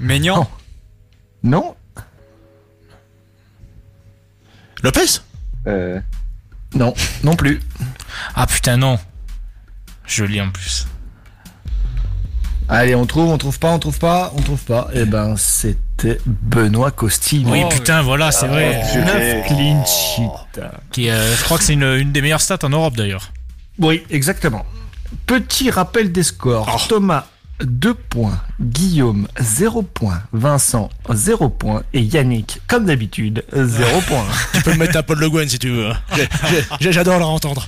[0.01, 0.49] Maignan.
[1.43, 1.77] Non
[4.83, 5.21] Lopez.
[5.67, 6.01] Euh,
[6.75, 6.95] Non.
[7.25, 7.61] Non plus.
[8.35, 8.99] Ah putain, non.
[10.05, 10.87] Je lis en plus.
[12.69, 14.89] Allez, on trouve, on trouve pas, on trouve pas, on trouve pas.
[14.93, 15.37] Eh ben,
[15.99, 17.47] c'était Benoît Costil.
[17.47, 18.83] Oui, Oh, putain, voilà, c'est vrai.
[18.95, 18.99] Oh.
[18.99, 20.61] 9 clean sheet.
[20.93, 23.33] Qui, euh, je crois que c'est une, une des meilleures stats en Europe d'ailleurs.
[23.79, 24.65] Oui, exactement.
[25.27, 26.87] Petit rappel des scores.
[26.89, 27.27] Thomas,
[27.63, 28.41] 2 points.
[28.61, 30.21] Guillaume, 0 points.
[30.33, 31.83] Vincent, 0 points.
[31.95, 34.27] Et Yannick, comme d'habitude, 0 points.
[34.55, 35.93] Tu peux me mettre un Paul Le Guen si tu veux.
[36.81, 37.67] J'adore leur entendre.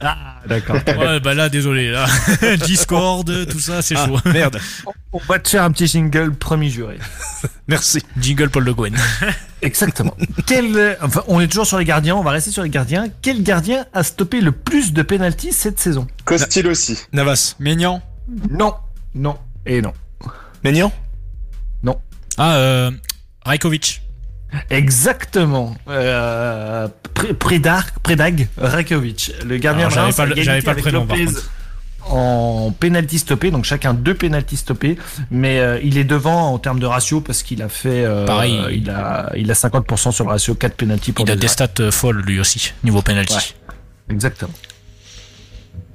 [0.00, 0.76] Ah, d'accord.
[0.86, 2.06] Ouais, bah là, désolé, là.
[2.66, 4.18] Discord, tout ça, c'est Ah, chaud.
[4.26, 4.58] merde.
[5.12, 6.98] On va te faire un petit jingle, premier juré.
[7.68, 8.02] Merci.
[8.18, 8.94] Jingle Paul Le Guen.
[9.62, 10.14] Exactement.
[10.46, 13.06] Quel, enfin, on est toujours sur les gardiens, on va rester sur les gardiens.
[13.22, 16.06] Quel gardien a stoppé le plus de pénalties cette saison?
[16.24, 16.98] Costil aussi.
[17.12, 17.56] Navas.
[17.58, 18.00] Maignan?
[18.50, 18.74] Non,
[19.14, 19.92] non et non.
[20.62, 20.92] Maignan?
[22.40, 22.92] Ah, euh,
[23.44, 24.00] Rajkovic.
[24.70, 25.76] Exactement.
[25.88, 26.88] Euh,
[27.38, 30.12] Predag, Predag Rakovic, le gardien j'avais
[30.62, 31.50] pas pas le prénom, par Lopez contre.
[32.10, 34.96] En penalty stoppé, donc chacun deux penalty stoppés,
[35.30, 38.58] mais euh, il est devant en termes de ratio parce qu'il a fait, euh, Pareil.
[38.72, 41.68] il a, il a 50% sur le ratio 4 penalty pour Il a des stats
[41.80, 43.34] euh, folles lui aussi, niveau penalty.
[43.34, 44.14] Ouais.
[44.14, 44.52] Exactement.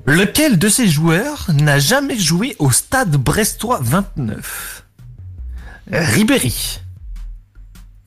[0.05, 4.83] Lequel de ces joueurs n'a jamais joué au stade brestois 29
[5.91, 6.79] Ribéry,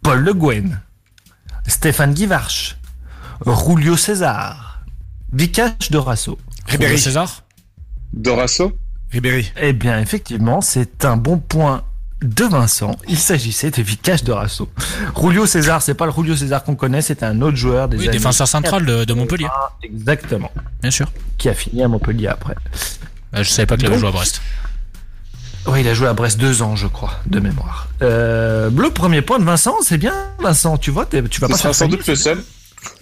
[0.07, 0.81] Paul Le Guen,
[1.67, 2.77] Stéphane Guivarch,
[3.45, 4.85] Julio César,
[5.33, 6.39] Vikash Dorasso.
[6.69, 7.43] Ribéry César
[8.13, 8.73] Dorasso.
[9.11, 9.51] Ribéry.
[9.61, 11.83] Eh bien, effectivement, c'est un bon point
[12.23, 12.95] de Vincent.
[13.09, 14.69] Il s'agissait de Vikash Dorasso.
[15.21, 18.09] Julio César, c'est pas le Julio César qu'on connaît, c'est un autre joueur des Oui,
[18.09, 19.49] défenseur central de, de Montpellier,
[19.83, 20.53] Exactement.
[20.83, 21.11] bien sûr.
[21.37, 22.55] Qui a fini à Montpellier après.
[23.35, 24.41] Euh, je savais pas qu'il avait joué à Brest.
[25.69, 27.89] Oui, il a joué à Brest deux ans, je crois, de mémoire.
[28.03, 30.77] Euh, le premier point de Vincent, c'est bien, Vincent.
[30.79, 32.43] Tu vois, tu vas pas faire sans doute le seul.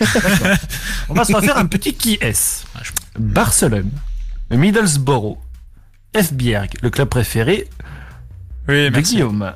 [1.09, 2.65] On va se refaire un petit qui est.
[3.19, 3.91] Barcelone,
[4.51, 5.37] Middlesbrough,
[6.15, 7.69] Esbjerg, le club préféré
[8.69, 9.15] Oui, de merci.
[9.15, 9.53] Guillaume,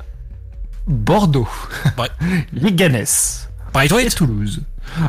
[0.87, 1.47] Bordeaux,
[1.97, 2.09] Ouais.
[2.53, 3.05] Liganes
[3.75, 4.61] et Toulouse.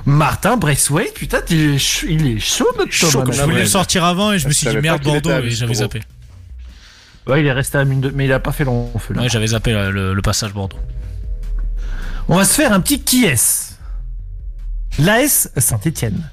[0.05, 4.05] Martin Braithwaite, putain, il est chaud, il est chaud notre Thomas je voulais le sortir
[4.05, 6.03] avant et je me suis dit merde Bordeaux et j'avais zappé.
[7.31, 8.11] Ouais, il est resté à mine de...
[8.11, 9.23] mais il a pas fait long feu là.
[9.23, 10.78] Ouais, j'avais zappé là, le, le passage Bordeaux.
[12.28, 13.77] On va se faire un petit qui est.
[14.98, 16.28] L'AS Saint-Etienne.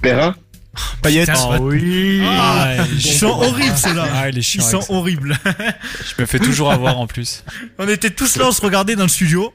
[0.00, 0.34] Perrin?
[1.02, 1.20] Payet.
[1.26, 2.22] Putain, Oh oui.
[2.26, 4.06] Ah, ils sont horribles ceux-là.
[4.14, 4.62] Ah, il est Ils chiant.
[4.62, 4.92] sont ça.
[4.92, 5.36] horribles.
[5.46, 7.44] Je me fais toujours avoir en plus.
[7.78, 9.52] On était tous là, on se regardait dans le studio.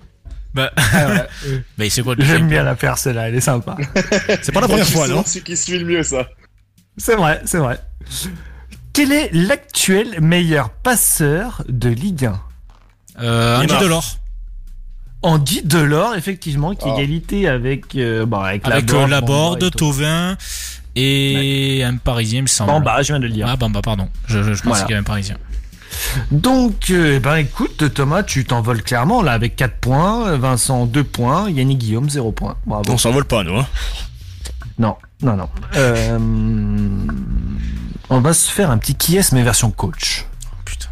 [0.54, 0.72] Bah,
[1.90, 3.76] c'est quoi le J'aime bien la faire celle-là, elle est sympa.
[4.42, 5.24] C'est pas la première fois, non?
[5.26, 6.28] C'est qui suit le mieux, ça.
[6.98, 7.80] C'est vrai, c'est vrai.
[8.94, 12.42] Quel est l'actuel meilleur passeur de Ligue 1
[13.22, 13.74] euh, Andy.
[13.80, 14.18] Delors.
[15.24, 16.98] Andy Delors, effectivement, qui est Oh.
[16.98, 19.78] égalité avec, euh, bon, avec, Avec Laborde, euh, Laborde, et tout.
[19.78, 20.38] Tovin
[20.96, 22.72] et un Parisien, il me semble.
[22.72, 23.48] Bamba, je viens de le dire.
[23.48, 24.10] Ah, Bamba, pardon.
[24.28, 24.82] Je, je, je pensais Voilà.
[24.86, 25.38] qu'il y avait un Parisien.
[26.32, 31.04] Donc, euh, eh ben, écoute, Thomas, tu t'envoles clairement là avec 4 points, Vincent 2
[31.04, 32.56] points, Yannick Guillaume 0 points.
[32.66, 32.92] Bravo.
[32.92, 33.58] On s'envole pas, nous.
[33.58, 33.68] Hein.
[34.80, 35.50] Non, non, non.
[35.76, 36.18] Euh,
[38.10, 40.26] on va se faire un petit qui est mais version coach.
[40.52, 40.90] Oh, putain.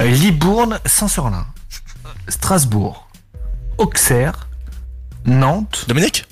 [0.00, 1.46] Euh, Libourne, Saint-Sorlin,
[2.28, 3.08] Strasbourg,
[3.78, 4.48] Auxerre,
[5.24, 6.26] Nantes, Dominique?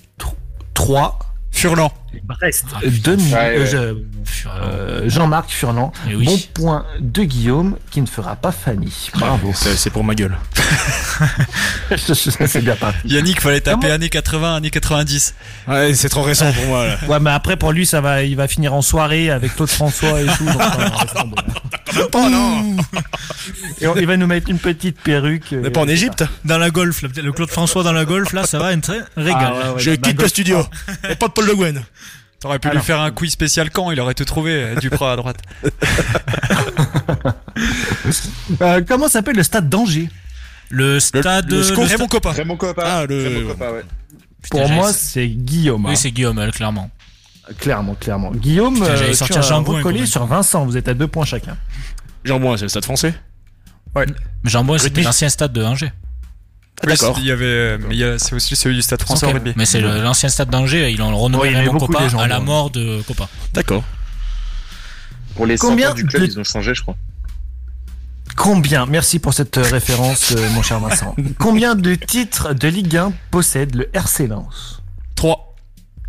[0.74, 1.18] Troyes,
[1.50, 1.92] Furlan.
[2.24, 3.10] Brest, putain.
[3.12, 3.60] Denis, Ouais, euh,
[3.94, 4.01] ouais.
[4.24, 5.93] je- euh, Jean-Marc Furlan.
[6.10, 6.24] Eh oui.
[6.26, 9.10] Bon point de Guillaume qui ne fera pas Fanny.
[9.14, 9.52] Bravo.
[9.55, 10.36] C'est c'est pour ma gueule.
[11.97, 12.98] C'est bien parti.
[13.09, 15.34] Yannick, fallait taper Comment années 80, années 90.
[15.68, 16.97] Ouais, c'est trop récent pour moi, là.
[17.09, 20.20] Ouais, mais après pour lui, ça va, il va finir en soirée avec Claude François
[20.20, 20.44] et tout.
[20.44, 21.36] donc, euh, laisse tomber.
[22.14, 22.76] Oh non
[23.80, 25.52] Et on- il va nous mettre une petite perruque.
[25.52, 28.59] N'est pas en Égypte Dans la golf, le Claude François dans la golf, là, ça
[28.59, 29.39] va, un très régal.
[29.43, 30.66] Ah ouais, ouais, Je quitte le studio.
[31.10, 31.82] Et pas de Paul Le Guen.
[32.43, 32.82] T'aurais pu Alors.
[32.82, 35.39] lui faire un quiz spécial quand il aurait tout trouvé, euh, Duprat à droite.
[38.60, 40.09] Euh, comment s'appelle le stade d'Angers?
[40.70, 41.51] Le stade.
[41.51, 42.32] le le Raymond Copain.
[42.32, 42.82] Raymond Copa.
[42.85, 43.82] Ah, le- Raymond Copa, ouais.
[44.43, 45.86] Putain, Pour moi, c'est Guillaume.
[45.86, 45.90] hein.
[45.90, 46.90] Oui, c'est Guillaume, euh, clairement.
[47.59, 48.31] clairement, clairement.
[48.32, 50.06] Guillaume, Putain, euh, tu as recollé même.
[50.06, 50.64] sur Vincent.
[50.64, 51.56] Vous êtes à deux points chacun.
[52.24, 53.14] Jean-Bouin, c'est le stade français?
[53.94, 54.05] Mais
[54.44, 55.93] Jean Bois, c'était l'ancien stade de Angers.
[56.82, 57.16] Ah, D'accord.
[57.18, 59.30] Il y avait, euh, mais c'est aussi celui du Stade Français Ok.
[59.30, 59.52] en rugby.
[59.56, 62.70] Mais c'est l'ancien stade d'Angers, ils l'ont renommé Ouais, Raymond Coppa gens, à la mort
[62.70, 63.28] de Coppa.
[63.54, 63.84] D'accord.
[65.36, 66.96] Pour les 100 Combien ans du club, de- ils ont changé, je crois.
[68.36, 71.14] Combien, merci pour cette euh, référence, euh, mon cher Vincent.
[71.38, 74.82] Combien de titres de Ligue 1 possède le RC Lens?
[75.14, 75.54] 3.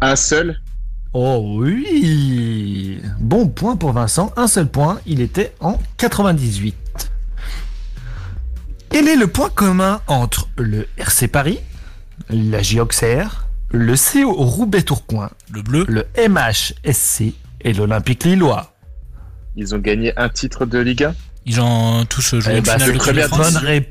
[0.02, 0.60] Un seul.
[1.14, 6.74] Oh oui Bon point pour Vincent, un seul point, il était en 98.
[8.94, 11.60] Quel est le point commun entre le RC Paris,
[12.30, 15.84] la J Auxerre, le CO Roubaix-Tourcoing, Le bleu.
[15.88, 18.72] le MHSC et l'Olympique Lillois?
[19.56, 21.16] Ils ont gagné un titre de Ligue 1.
[21.48, 23.28] Ils ont tous joué Eh une bah, finale c'est de.
[23.36, 23.84] Bonne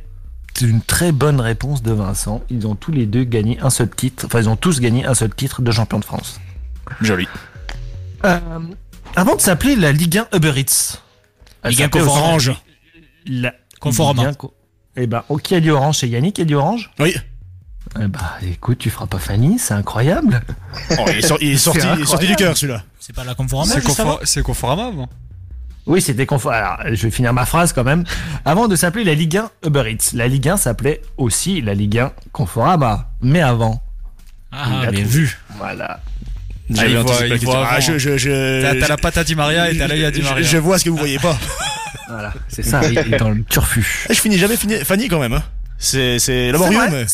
[0.61, 2.41] une très bonne réponse de Vincent.
[2.49, 4.27] Ils ont tous les deux gagné un seul titre.
[4.27, 6.41] Enfin, ils ont tous gagné un seul titre de champion de France.
[7.01, 7.27] Joli.
[8.25, 8.39] Euh,
[9.17, 11.01] avant de s'appeler la Ligue 1 Uber Eats.
[11.65, 12.57] Ligue 1 s'appelait aussi Conforama.
[13.27, 14.31] La Conforama.
[14.97, 15.99] Ligue 1 Co- Eh ben, oh, qui a dit orange?
[15.99, 16.91] C'est Yannick qui a dit orange?
[16.99, 17.15] Oui.
[18.01, 20.41] Eh bah, écoute, tu feras pas Fanny, c'est incroyable.
[20.93, 22.83] Oh, il est, sor- il est sorti, il est sorti du cœur celui-là.
[22.99, 23.75] C'est pas la Conforama
[24.25, 25.09] C'est Conforama avant
[25.87, 26.53] Oui, c'était confort.
[26.53, 28.05] Alors, je vais finir ma phrase quand même.
[28.45, 31.99] Avant de s'appeler la Ligue 1 Uber Eats, la Ligue 1 s'appelait aussi la Ligue
[31.99, 33.11] 1 Conforama.
[33.21, 33.83] Mais avant,
[34.53, 35.03] Ah, trouvé.
[35.03, 35.39] vu.
[35.59, 36.01] voilà.
[36.71, 39.71] J'avais il voit- il voit Ah, je, je, je- T'as la patte à Di Maria
[39.71, 40.47] et t'as l'œil à Di je- Maria.
[40.47, 41.37] Je vois ce que vous voyez pas.
[42.09, 44.07] Voilà, c'est ça, il est dans le turfu.
[44.09, 45.33] Eh, Je finis jamais fini, Fanny quand même.
[45.35, 45.43] Hein.
[45.79, 46.91] C'est c'est C'est laborieux, vrai.
[46.91, 47.07] mais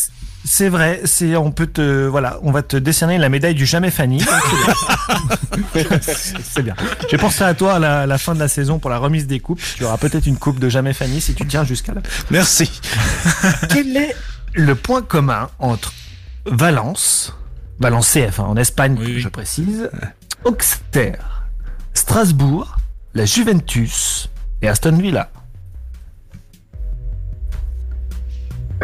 [0.45, 3.91] C'est vrai, c'est on peut te voilà, on va te décerner la médaille du jamais
[3.91, 4.23] Fanny.
[6.43, 6.75] c'est bien.
[7.09, 9.39] J'ai pensé à toi à la, la fin de la saison pour la remise des
[9.39, 9.61] coupes.
[9.77, 12.01] Tu auras peut-être une coupe de jamais Fanny si tu tiens jusqu'à là.
[12.29, 12.69] merci.
[13.69, 14.15] Quel est
[14.53, 15.93] le point commun entre
[16.45, 17.35] Valence,
[17.79, 19.19] Valence CF hein, en Espagne, Oui, oui.
[19.19, 19.89] je précise,
[20.43, 21.43] Auxerre,
[21.93, 22.77] Strasbourg,
[23.13, 24.28] la Juventus
[24.61, 25.29] et Aston Villa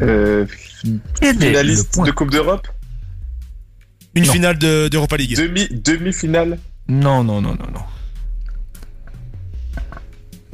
[0.02, 0.46] Euh,
[1.22, 2.68] finaliste de Coupe d'Europe.
[4.14, 4.32] Une Non.
[4.34, 5.36] finale de- d'Europa League.
[5.38, 6.60] Demi, demi-finale.
[6.88, 7.82] Non, non, non, non, non.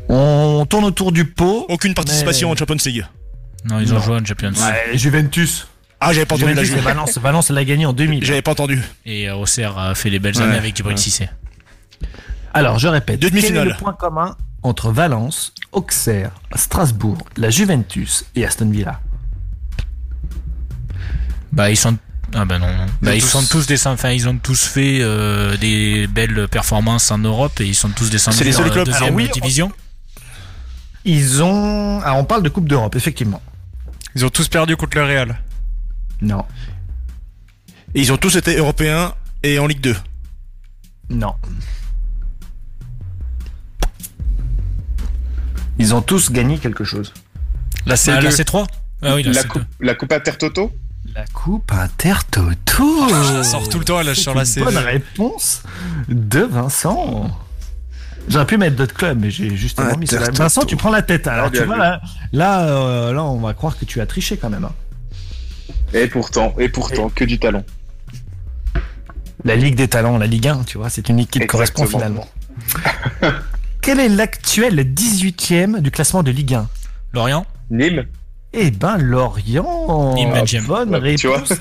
[0.10, 1.66] On tourne autour du pot.
[1.70, 3.06] Aucune participation Mais- en Champions League.
[3.66, 4.02] Non, ils ont Non.
[4.04, 4.52] joué en Champions.
[4.52, 5.68] Ouais, Juventus.
[6.00, 6.84] Ah, j'avais pas entendu la Juventus.
[6.86, 7.18] Valence.
[7.20, 8.24] Valence l'a gagné en 2000.
[8.26, 8.82] J'avais pas entendu.
[9.06, 11.02] Et euh, Auxerre a fait les belles Ouais, années avec Djibril ouais.
[11.02, 11.30] Cissé.
[12.54, 13.20] Alors, je répète.
[13.20, 13.54] Demi-finale.
[13.64, 19.00] Quel est le point commun entre Valence, Auxerre, Strasbourg, la Juventus et Aston Villa
[21.52, 21.98] Bah ils sont
[22.34, 22.86] ah bah non, non.
[23.02, 26.48] Bah, ont ils tous- sont tous descendus enfin ils ont tous fait euh, des belles
[26.48, 28.86] performances en Europe et ils sont tous descendus C'est les seuls clubs.
[28.86, 29.72] deuxième Alors oui, division.
[31.04, 32.00] Ils ont.
[32.06, 33.42] Ah, on parle de Coupe d'Europe, effectivement.
[34.16, 35.42] Ils ont tous perdu contre le Real.
[36.22, 36.46] Non.
[37.96, 39.14] Et ils ont tous été européens
[39.44, 39.96] et en Ligue 2.
[41.10, 41.34] Non.
[45.80, 47.14] Ils ont tous gagné quelque chose.
[47.86, 48.14] La C2.
[48.18, 48.68] Ah, là c'est 3
[49.02, 50.72] Ah oui, la, coupe, la Coupe Intertoto.
[51.16, 54.84] La Coupe Intertoto Ça sort tout le temps là, sur la C'est une Bonne C2.
[54.86, 55.64] réponse
[56.10, 57.30] de Vincent.
[58.30, 60.06] J'aurais pu mettre d'autres clubs, mais j'ai justement mis.
[60.06, 60.44] Intertoto.
[60.44, 61.26] Vincent, tu prends la tête.
[61.28, 61.82] Alors, Ah, tu vois, vu.
[61.82, 62.02] là,
[62.34, 64.66] là, euh, là, on va croire que tu as triché quand même.
[64.66, 64.74] hein.
[65.94, 67.64] Et pourtant, et pourtant, que du talent.
[69.44, 71.88] La Ligue des talents, la Ligue 1, tu vois, c'est une ligue qui te correspond
[71.88, 72.28] finalement.
[73.82, 76.68] Quel est l'actuel 18e du classement de Ligue 1
[77.14, 78.06] Lorient Nîmes.
[78.54, 80.66] Eh ben, Lorient Nîmes, vingtième.
[80.66, 81.54] Bonne Ouais, tu réponse.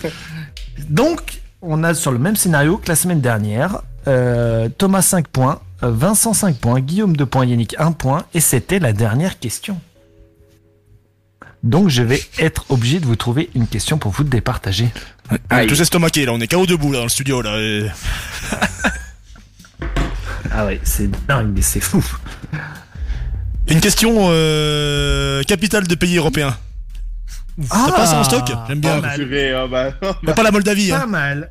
[0.89, 3.83] Donc, on a sur le même scénario que la semaine dernière.
[4.07, 8.25] euh, Thomas 5 points, euh, Vincent 5 points, Guillaume 2 points, Yannick 1 point.
[8.35, 9.81] Et c'était la dernière question.
[11.63, 14.89] Donc, je vais être obligé de vous trouver une question pour vous départager.
[15.31, 15.67] On est Aïe.
[15.67, 17.59] tous estomaqués là, on est KO debout là dans le studio là.
[17.61, 17.87] et-
[20.51, 22.05] Ah ouais, c'est dingue, mais c'est fou.
[23.69, 26.57] Une question euh, capitale de pays européens.
[27.69, 29.01] T'as pas ça en stock J'aime bien.
[29.01, 29.55] Pas mal.
[29.55, 31.07] Ah bah, Mais pas la Moldavie, Pas hein.
[31.07, 31.51] mal.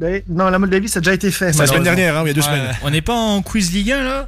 [0.00, 1.52] Mais non, la Moldavie, ça a déjà été fait.
[1.52, 2.46] C'est la semaine dernière, hein, il y a deux Ouais.
[2.46, 2.74] semaines.
[2.82, 4.26] On n'est pas en quiz Ligue 1 là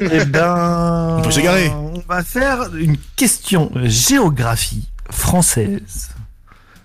[0.00, 1.16] Eh ben.
[1.18, 1.68] On peut se garer.
[1.70, 6.10] On va faire une question géographie française.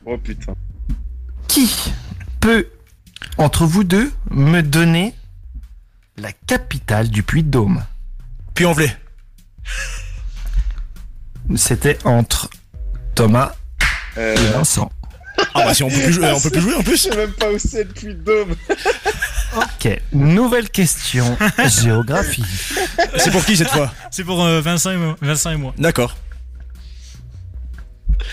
[0.05, 0.53] Oh putain.
[1.47, 1.71] Qui
[2.39, 2.67] peut,
[3.37, 5.13] entre vous deux, me donner
[6.17, 7.83] la capitale du Puy-de-Dôme
[8.53, 8.95] Puis en velay.
[11.55, 12.49] C'était entre
[13.15, 13.53] Thomas
[14.17, 14.91] Euh, et Vincent.
[15.53, 16.97] Ah bah si on peut plus jouer, on peut plus jouer en je plus.
[16.97, 18.55] sais même pas où c'est le puits de Dôme.
[19.57, 21.37] Ok, nouvelle question
[21.83, 22.45] géographie.
[23.17, 23.93] C'est pour qui cette fois?
[24.11, 25.73] C'est pour euh, Vincent, et moi, Vincent et moi.
[25.77, 26.15] D'accord.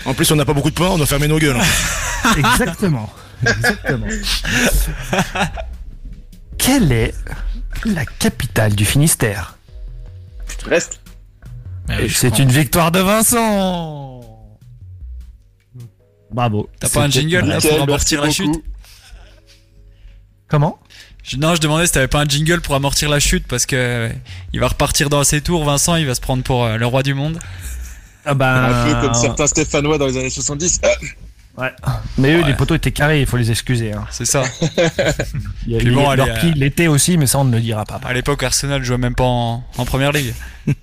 [0.05, 1.57] En plus on n'a pas beaucoup de points, on doit fermer nos gueules.
[1.59, 2.33] hein.
[2.53, 3.11] Exactement.
[3.45, 4.07] Exactement.
[6.57, 7.13] Quelle est
[7.85, 9.57] la capitale du Finistère
[11.89, 14.21] je C'est une victoire de Vincent
[16.31, 16.69] Bravo.
[16.79, 18.55] T'as pas un jingle là pour amortir la chute.
[20.47, 20.79] Comment?
[21.23, 23.75] Je- Non, je demandais si t'avais pas un jingle pour amortir la chute parce que
[23.75, 24.09] euh,
[24.51, 25.63] il va repartir dans ses tours.
[25.63, 27.37] Vincent, il va se prendre pour euh, le roi du monde.
[28.25, 30.81] ah bah, Un peu comme certains Stéphanois dans les années 70.
[31.57, 32.47] Ah, Mais eux, Ouais.
[32.47, 33.93] les poteaux étaient carrés, il faut les excuser.
[33.93, 34.05] Hein.
[34.09, 34.43] C'est ça.
[35.67, 37.85] Il y a Puis bon, leur euh, l'été aussi, mais ça on ne le dira
[37.85, 37.99] pas.
[38.03, 40.33] À l'époque, Arsenal jouait même pas en, en première ligue.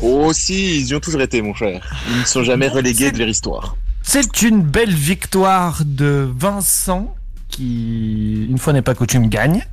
[0.00, 1.80] Oh si, ils y ont toujours été, mon cher.
[2.10, 3.76] Ils ne sont jamais relégués de leur histoire.
[4.02, 7.14] C'est une belle victoire de Vincent
[7.48, 9.64] qui, une fois n'est pas coutume, gagne.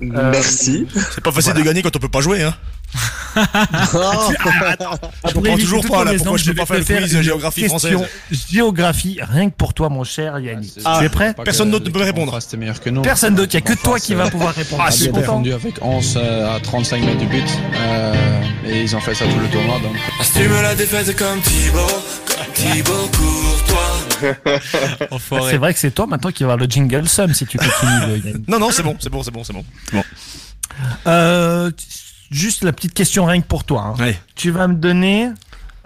[0.00, 0.86] Euh, Merci.
[1.12, 2.54] C'est pas facile de gagner quand on peut pas jouer, hein.
[3.94, 4.32] Oh,
[5.28, 7.96] Je comprends toujours pas, là, pourquoi je peux pas faire le quiz de géographie française.
[8.50, 10.72] Géographie, rien que pour toi, mon cher Yannick.
[10.84, 12.40] Ah, tu es prêt Personne d'autre ne peut répondre.
[12.42, 13.02] C'était meilleur que nous.
[13.02, 14.82] Personne d'autre, il n'y a que toi qui va pouvoir répondre.
[14.84, 15.20] Ah, es super.
[15.20, 17.44] défendu avec 11 euh, à 35 mètres du but.
[17.76, 18.14] euh,
[18.66, 19.78] et ils ont fait ça tout le tournoi.
[19.80, 21.78] Donc Assume la défaite comme Thibaut,
[22.26, 24.28] comme Thibaut Courtois.
[25.50, 28.42] C'est vrai que c'est toi maintenant qui va avoir le jingle Sum si tu continues.
[28.48, 29.64] Non, non, c'est bon, c'est bon, c'est bon, c'est bon.
[29.92, 30.02] bon.
[31.06, 31.70] Euh,
[32.30, 33.94] juste la petite question rien que pour toi.
[33.98, 34.12] hein.
[34.34, 35.30] Tu vas me donner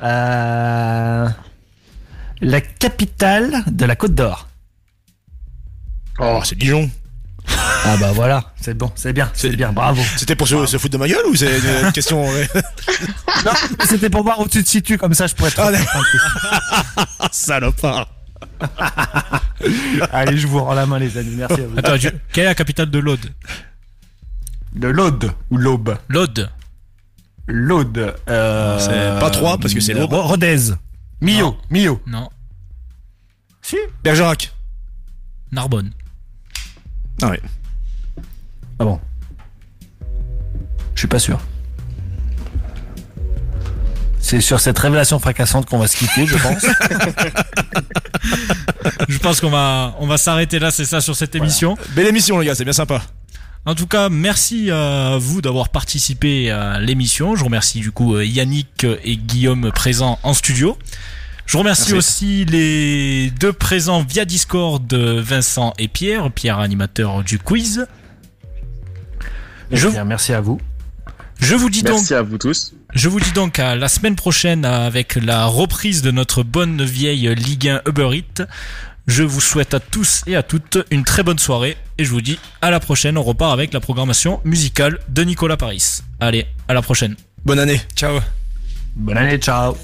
[0.02, 1.28] euh,
[2.40, 4.48] la capitale de la Côte d'Or.
[6.18, 6.90] Oh, c'est Dijon.
[7.84, 10.00] Ah bah voilà, c'est bon, c'est bien, c'est bien, bravo.
[10.16, 12.48] C'était pour se, se foutre de ma gueule ou c'est une question ouais.
[13.44, 13.50] Non,
[13.84, 15.60] c'était pour voir où tu te situes, comme ça je pourrais te.
[15.60, 18.08] Ah, salopard.
[20.12, 21.76] Allez, je vous rends la main, les amis, merci à vous.
[21.78, 23.32] Attends, je- quelle est la capitale de l'Aude?
[24.74, 26.50] De l'Aude ou l'Aube L'Aude.
[27.46, 28.14] L'Aude.
[28.28, 30.12] Euh, C'est pas trois, parce que c'est l'Aube.
[30.12, 30.70] Ro- Rodez.
[31.20, 31.56] Millau, Non.
[31.70, 32.00] Millau.
[32.06, 32.28] Non.
[33.60, 33.76] Si.
[34.02, 34.52] Bergerac.
[35.50, 35.90] Narbonne.
[37.20, 37.40] Ah ouais.
[38.78, 38.98] Ah bon.
[40.94, 41.38] Je suis pas sûr.
[44.20, 46.64] C'est sur cette révélation fracassante qu'on va se quitter, je pense.
[49.08, 51.76] Je pense qu'on va, on va s'arrêter là, c'est ça, sur cette émission.
[51.94, 53.02] Belle émission, les gars, c'est bien sympa.
[53.64, 57.36] En tout cas, merci à vous d'avoir participé à l'émission.
[57.36, 60.76] Je remercie du coup euh, Yannick et Guillaume présents en studio.
[61.46, 61.94] Je remercie Merci.
[61.94, 67.86] aussi les deux présents via Discord, Vincent et Pierre, Pierre animateur du quiz.
[69.70, 70.60] Je, Bien, merci à vous.
[71.38, 72.74] je vous dis donc Merci à vous tous.
[72.94, 77.32] Je vous dis donc à la semaine prochaine avec la reprise de notre bonne vieille
[77.34, 78.46] Ligue 1 Uber Eats.
[79.06, 82.20] Je vous souhaite à tous et à toutes une très bonne soirée et je vous
[82.20, 83.18] dis à la prochaine.
[83.18, 86.00] On repart avec la programmation musicale de Nicolas Paris.
[86.20, 87.16] Allez, à la prochaine.
[87.44, 87.80] Bonne année.
[87.96, 88.20] Ciao.
[88.94, 89.76] Bonne année, ciao.